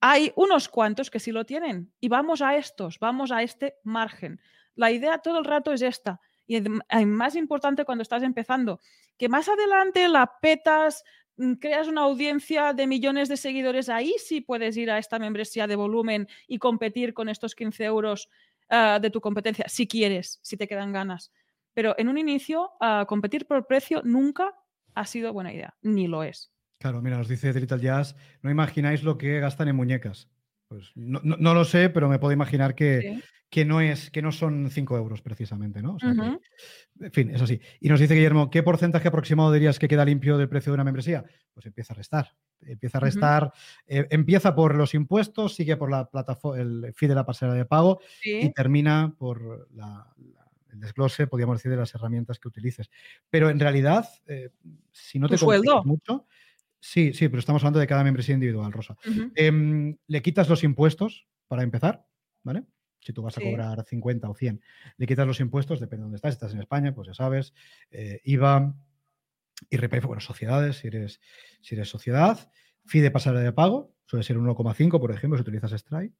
hay 0.00 0.32
unos 0.36 0.68
cuantos 0.68 1.10
que 1.10 1.20
sí 1.20 1.32
lo 1.32 1.44
tienen. 1.44 1.92
Y 2.00 2.08
vamos 2.08 2.42
a 2.42 2.56
estos, 2.56 2.98
vamos 2.98 3.32
a 3.32 3.42
este 3.42 3.76
margen. 3.84 4.40
La 4.74 4.90
idea 4.90 5.18
todo 5.18 5.38
el 5.38 5.44
rato 5.44 5.72
es 5.72 5.82
esta. 5.82 6.20
Y 6.46 6.60
más 6.60 7.36
importante 7.36 7.84
cuando 7.84 8.02
estás 8.02 8.22
empezando, 8.22 8.80
que 9.16 9.28
más 9.28 9.48
adelante 9.48 10.08
la 10.08 10.38
petas, 10.40 11.04
mm, 11.36 11.54
creas 11.54 11.88
una 11.88 12.02
audiencia 12.02 12.74
de 12.74 12.86
millones 12.86 13.28
de 13.28 13.36
seguidores, 13.36 13.88
ahí 13.88 14.14
sí 14.18 14.40
puedes 14.40 14.76
ir 14.76 14.90
a 14.90 14.98
esta 14.98 15.18
membresía 15.18 15.66
de 15.66 15.76
volumen 15.76 16.28
y 16.46 16.58
competir 16.58 17.14
con 17.14 17.28
estos 17.28 17.54
15 17.54 17.84
euros 17.84 18.28
ah, 18.68 18.98
de 19.00 19.10
tu 19.10 19.20
competencia, 19.20 19.66
si 19.68 19.86
quieres, 19.86 20.38
si 20.42 20.56
te 20.56 20.68
quedan 20.68 20.92
ganas. 20.92 21.32
Pero 21.74 21.94
en 21.98 22.08
un 22.08 22.18
inicio, 22.18 22.70
ah, 22.80 23.04
competir 23.08 23.46
por 23.46 23.66
precio 23.66 24.02
nunca 24.04 24.54
ha 24.94 25.06
sido 25.06 25.32
buena 25.32 25.52
idea, 25.52 25.74
ni 25.82 26.06
lo 26.06 26.22
es. 26.22 26.52
Claro, 26.78 27.00
mira, 27.00 27.16
nos 27.16 27.28
dice 27.28 27.52
Little 27.52 27.80
Jazz, 27.80 28.16
no 28.42 28.50
imagináis 28.50 29.02
lo 29.02 29.16
que 29.16 29.40
gastan 29.40 29.68
en 29.68 29.76
muñecas. 29.76 30.28
Pues 30.74 30.90
no, 30.96 31.54
lo 31.54 31.64
sé, 31.64 31.88
pero 31.88 32.08
me 32.08 32.18
puedo 32.18 32.32
imaginar 32.32 32.74
que, 32.74 33.20
que, 33.48 33.64
no, 33.64 33.80
es, 33.80 34.10
que 34.10 34.22
no 34.22 34.32
son 34.32 34.68
5 34.68 34.96
euros 34.96 35.22
precisamente, 35.22 35.82
¿no? 35.82 35.96
en 36.02 37.12
fin, 37.12 37.30
es 37.30 37.40
así. 37.40 37.60
Y 37.80 37.88
nos 37.88 38.00
dice 38.00 38.14
Guillermo, 38.14 38.50
¿qué 38.50 38.64
porcentaje 38.64 39.06
aproximado 39.06 39.52
dirías 39.52 39.78
que 39.78 39.86
queda 39.86 40.04
limpio 40.04 40.36
del 40.36 40.48
precio 40.48 40.72
de 40.72 40.74
una 40.74 40.84
membresía? 40.84 41.24
Pues 41.52 41.66
empieza 41.66 41.92
a 41.92 41.96
restar. 41.96 42.34
Empieza 42.60 42.98
a 42.98 43.00
restar, 43.02 43.52
eh, 43.86 44.06
empieza 44.10 44.54
por 44.54 44.74
los 44.74 44.94
impuestos, 44.94 45.54
sigue 45.54 45.76
por 45.76 45.90
la 45.90 46.10
plataforma, 46.10 46.60
el 46.60 46.92
fee 46.94 47.08
de 47.08 47.14
la 47.14 47.26
pasarela 47.26 47.56
de 47.56 47.66
pago 47.66 48.00
y 48.24 48.50
termina 48.52 49.14
por 49.16 49.68
la 49.74 50.12
el 50.72 50.80
desglose, 50.80 51.28
podríamos 51.28 51.58
decir, 51.58 51.70
de 51.70 51.76
las 51.76 51.94
herramientas 51.94 52.40
que 52.40 52.48
utilices. 52.48 52.90
Pero 53.30 53.48
en 53.48 53.60
realidad, 53.60 54.08
eh, 54.26 54.50
si 54.90 55.20
no 55.20 55.28
te 55.28 55.38
sueldo? 55.38 55.84
mucho, 55.84 56.26
sí, 56.84 57.12
sí, 57.14 57.28
pero 57.28 57.40
estamos 57.40 57.62
hablando 57.62 57.78
de 57.78 57.86
cada 57.86 58.04
membresía 58.04 58.34
individual, 58.34 58.72
Rosa. 58.72 58.96
Em, 59.34 59.96
le 60.06 60.22
quitas 60.22 60.48
los 60.48 60.62
impuestos 60.64 61.26
para 61.48 61.62
empezar, 61.62 62.06
¿vale? 62.42 62.64
Si 63.00 63.12
tú 63.12 63.22
vas 63.22 63.36
a 63.38 63.40
cobrar 63.40 63.84
50 63.84 64.28
o 64.28 64.34
100, 64.34 64.60
le 64.96 65.06
quitas 65.06 65.26
los 65.26 65.40
impuestos, 65.40 65.80
depende 65.80 66.00
de 66.00 66.04
dónde 66.04 66.16
estás. 66.16 66.34
Si 66.34 66.36
estás 66.36 66.54
en 66.54 66.60
España, 66.60 66.94
pues 66.94 67.08
ya 67.08 67.14
sabes, 67.14 67.54
eh, 67.90 68.20
IVA, 68.24 68.74
IRPF, 69.70 70.06
bueno, 70.06 70.20
sociedades, 70.20 70.76
si 70.76 70.88
eres, 70.88 71.20
si 71.60 71.74
eres 71.74 71.88
sociedad, 71.88 72.50
fee 72.84 73.00
de 73.00 73.10
pasarela 73.10 73.42
de 73.42 73.52
pago, 73.52 73.94
suele 74.06 74.22
ser 74.22 74.36
1,5, 74.36 75.00
por 75.00 75.10
ejemplo, 75.10 75.38
si 75.38 75.42
utilizas 75.42 75.72
Stripe. 75.72 76.14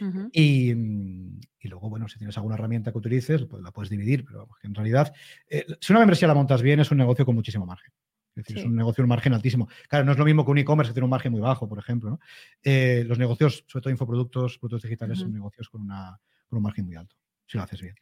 Mm, 0.00 0.26
y, 0.32 1.68
luego, 1.68 1.90
bueno, 1.90 2.08
si 2.08 2.18
tienes 2.18 2.36
alguna 2.36 2.54
herramienta 2.54 2.92
que 2.92 2.98
utilices, 2.98 3.44
pues 3.44 3.62
la 3.62 3.70
puedes 3.70 3.90
dividir, 3.90 4.24
pero 4.24 4.48
en 4.62 4.74
realidad, 4.74 5.12
eh, 5.48 5.66
si 5.80 5.92
una 5.92 6.00
membresía 6.00 6.28
la 6.28 6.34
montas 6.34 6.62
bien, 6.62 6.80
es 6.80 6.90
un 6.90 6.98
negocio 6.98 7.24
con 7.24 7.34
muchísimo 7.34 7.66
margen. 7.66 7.92
Es 8.38 8.44
decir, 8.44 8.58
es 8.58 8.64
un 8.64 8.76
negocio, 8.76 9.02
un 9.02 9.08
margen 9.08 9.34
altísimo. 9.34 9.68
Claro, 9.88 10.04
no 10.04 10.12
es 10.12 10.18
lo 10.18 10.24
mismo 10.24 10.44
que 10.44 10.50
un 10.50 10.58
e-commerce 10.58 10.90
que 10.90 10.94
tiene 10.94 11.04
un 11.04 11.10
margen 11.10 11.32
muy 11.32 11.40
bajo, 11.40 11.68
por 11.68 11.78
ejemplo. 11.78 12.20
Eh, 12.62 13.04
los 13.06 13.18
negocios, 13.18 13.64
sobre 13.66 13.82
todo 13.82 13.90
infoproductos, 13.90 14.58
productos 14.58 14.82
digitales, 14.82 15.18
son 15.18 15.32
negocios 15.32 15.68
con, 15.68 15.82
una, 15.82 16.18
con 16.48 16.58
un 16.58 16.62
margen 16.62 16.86
muy 16.86 16.96
alto 16.96 17.16
si 17.48 17.56
lo 17.56 17.64
haces 17.64 17.80
bien. 17.80 17.94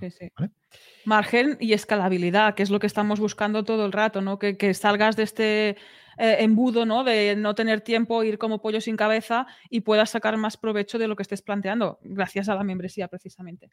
sí, 0.00 0.10
sí. 0.10 0.28
Margen 1.04 1.56
y 1.60 1.72
escalabilidad, 1.72 2.56
que 2.56 2.64
es 2.64 2.70
lo 2.70 2.80
que 2.80 2.88
estamos 2.88 3.20
buscando 3.20 3.62
todo 3.62 3.86
el 3.86 3.92
rato, 3.92 4.20
¿no? 4.20 4.40
Que, 4.40 4.56
que 4.56 4.74
salgas 4.74 5.14
de 5.14 5.22
este 5.22 5.68
eh, 6.18 6.36
embudo, 6.40 6.84
¿no? 6.84 7.04
De 7.04 7.36
no 7.36 7.54
tener 7.54 7.80
tiempo, 7.80 8.24
ir 8.24 8.38
como 8.38 8.60
pollo 8.60 8.80
sin 8.80 8.96
cabeza 8.96 9.46
y 9.70 9.82
puedas 9.82 10.10
sacar 10.10 10.36
más 10.36 10.56
provecho 10.56 10.98
de 10.98 11.06
lo 11.06 11.14
que 11.14 11.22
estés 11.22 11.42
planteando, 11.42 12.00
gracias 12.02 12.48
a 12.48 12.56
la 12.56 12.64
membresía, 12.64 13.06
precisamente. 13.06 13.70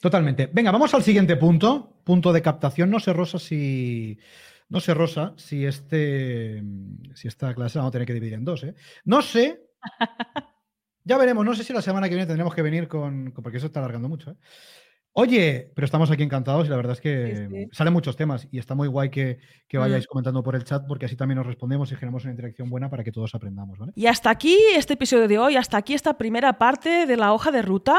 Totalmente. 0.00 0.50
Venga, 0.52 0.72
vamos 0.72 0.92
al 0.92 1.04
siguiente 1.04 1.36
punto, 1.36 2.00
punto 2.02 2.32
de 2.32 2.42
captación. 2.42 2.90
No 2.90 2.98
sé, 2.98 3.12
Rosa, 3.12 3.38
si. 3.38 4.18
No 4.74 4.80
sé, 4.80 4.92
Rosa, 4.92 5.34
si 5.36 5.64
este. 5.64 6.60
Si 7.14 7.28
esta 7.28 7.54
clase 7.54 7.78
la 7.78 7.82
vamos 7.82 7.90
a 7.90 7.92
tener 7.92 8.06
que 8.08 8.14
dividir 8.14 8.34
en 8.34 8.44
dos, 8.44 8.64
¿eh? 8.64 8.74
No 9.04 9.22
sé. 9.22 9.60
Ya 11.06 11.18
veremos, 11.18 11.44
no 11.44 11.54
sé 11.54 11.64
si 11.64 11.74
la 11.74 11.82
semana 11.82 12.08
que 12.08 12.14
viene 12.14 12.26
tendremos 12.26 12.54
que 12.54 12.62
venir 12.62 12.88
con. 12.88 13.30
porque 13.42 13.58
eso 13.58 13.66
está 13.66 13.80
alargando 13.80 14.08
mucho, 14.08 14.30
¿eh? 14.30 14.36
Oye, 15.16 15.70
pero 15.76 15.84
estamos 15.84 16.10
aquí 16.10 16.24
encantados 16.24 16.66
y 16.66 16.70
la 16.70 16.76
verdad 16.76 16.94
es 16.94 17.00
que 17.00 17.68
salen 17.70 17.92
muchos 17.92 18.16
temas 18.16 18.48
y 18.50 18.58
está 18.58 18.74
muy 18.74 18.88
guay 18.88 19.10
que, 19.10 19.38
mm. 19.72 19.78
vayáis 19.78 20.08
comentando 20.08 20.42
por 20.42 20.56
el 20.56 20.64
chat 20.64 20.82
porque 20.88 21.06
así 21.06 21.14
también 21.14 21.38
nos 21.38 21.46
respondemos 21.46 21.92
y 21.92 21.94
generamos 21.94 22.24
una 22.24 22.32
interacción 22.32 22.68
buena 22.68 22.90
para 22.90 23.04
que 23.04 23.12
todos 23.12 23.32
aprendamos. 23.32 23.78
¿vale? 23.78 23.92
Y 23.94 24.06
hasta 24.06 24.30
aquí 24.30 24.58
este 24.74 24.94
episodio 24.94 25.28
de 25.28 25.38
hoy, 25.38 25.54
hasta 25.54 25.76
aquí 25.76 25.94
esta 25.94 26.18
primera 26.18 26.54
parte 26.54 27.06
de 27.06 27.16
la 27.16 27.32
hoja 27.32 27.52
de 27.52 27.62
ruta. 27.62 27.96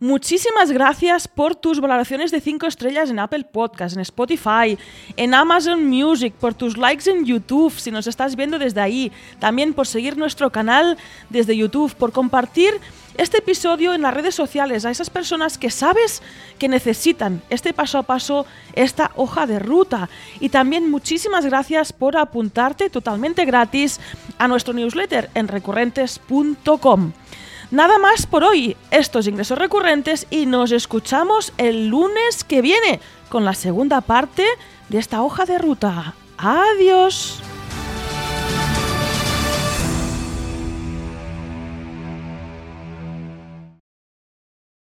Muchísimas 0.00 0.70
gracias 0.70 1.28
por 1.28 1.56
tus 1.56 1.80
valoraciones 1.80 2.30
de 2.30 2.42
5 2.42 2.66
estrellas 2.66 3.08
en 3.08 3.20
Apple 3.20 3.44
Podcast, 3.50 3.96
en 3.96 4.02
Spotify, 4.02 4.76
en 5.16 5.32
Amazon 5.32 5.88
Music, 5.88 6.34
por 6.34 6.52
tus 6.52 6.76
likes 6.76 7.08
en 7.10 7.24
YouTube 7.24 7.72
si 7.72 7.90
nos 7.90 8.06
estás 8.06 8.36
viendo 8.36 8.58
desde 8.58 8.82
ahí, 8.82 9.10
también 9.38 9.72
por 9.72 9.86
seguir 9.86 10.18
nuestro 10.18 10.50
canal 10.50 10.98
desde 11.30 11.56
YouTube, 11.56 11.94
por 11.94 12.12
compartir 12.12 12.74
este 13.16 13.38
episodio 13.38 13.94
en 13.94 14.02
las 14.02 14.14
redes 14.14 14.34
sociales 14.34 14.84
a 14.84 14.90
esas 14.90 15.10
personas 15.10 15.58
que 15.58 15.70
sabes 15.70 16.22
que 16.58 16.68
necesitan 16.68 17.42
este 17.50 17.72
paso 17.72 17.98
a 17.98 18.02
paso, 18.02 18.46
esta 18.74 19.10
hoja 19.16 19.46
de 19.46 19.58
ruta. 19.58 20.08
Y 20.40 20.48
también 20.48 20.90
muchísimas 20.90 21.44
gracias 21.44 21.92
por 21.92 22.16
apuntarte 22.16 22.90
totalmente 22.90 23.44
gratis 23.44 24.00
a 24.38 24.48
nuestro 24.48 24.72
newsletter 24.72 25.30
en 25.34 25.48
recurrentes.com. 25.48 27.12
Nada 27.70 27.98
más 27.98 28.26
por 28.26 28.42
hoy, 28.42 28.76
estos 28.90 29.28
ingresos 29.28 29.58
recurrentes 29.58 30.26
y 30.30 30.46
nos 30.46 30.72
escuchamos 30.72 31.52
el 31.56 31.86
lunes 31.86 32.42
que 32.42 32.62
viene 32.62 33.00
con 33.28 33.44
la 33.44 33.54
segunda 33.54 34.00
parte 34.00 34.44
de 34.88 34.98
esta 34.98 35.22
hoja 35.22 35.44
de 35.46 35.58
ruta. 35.58 36.14
Adiós. 36.36 37.40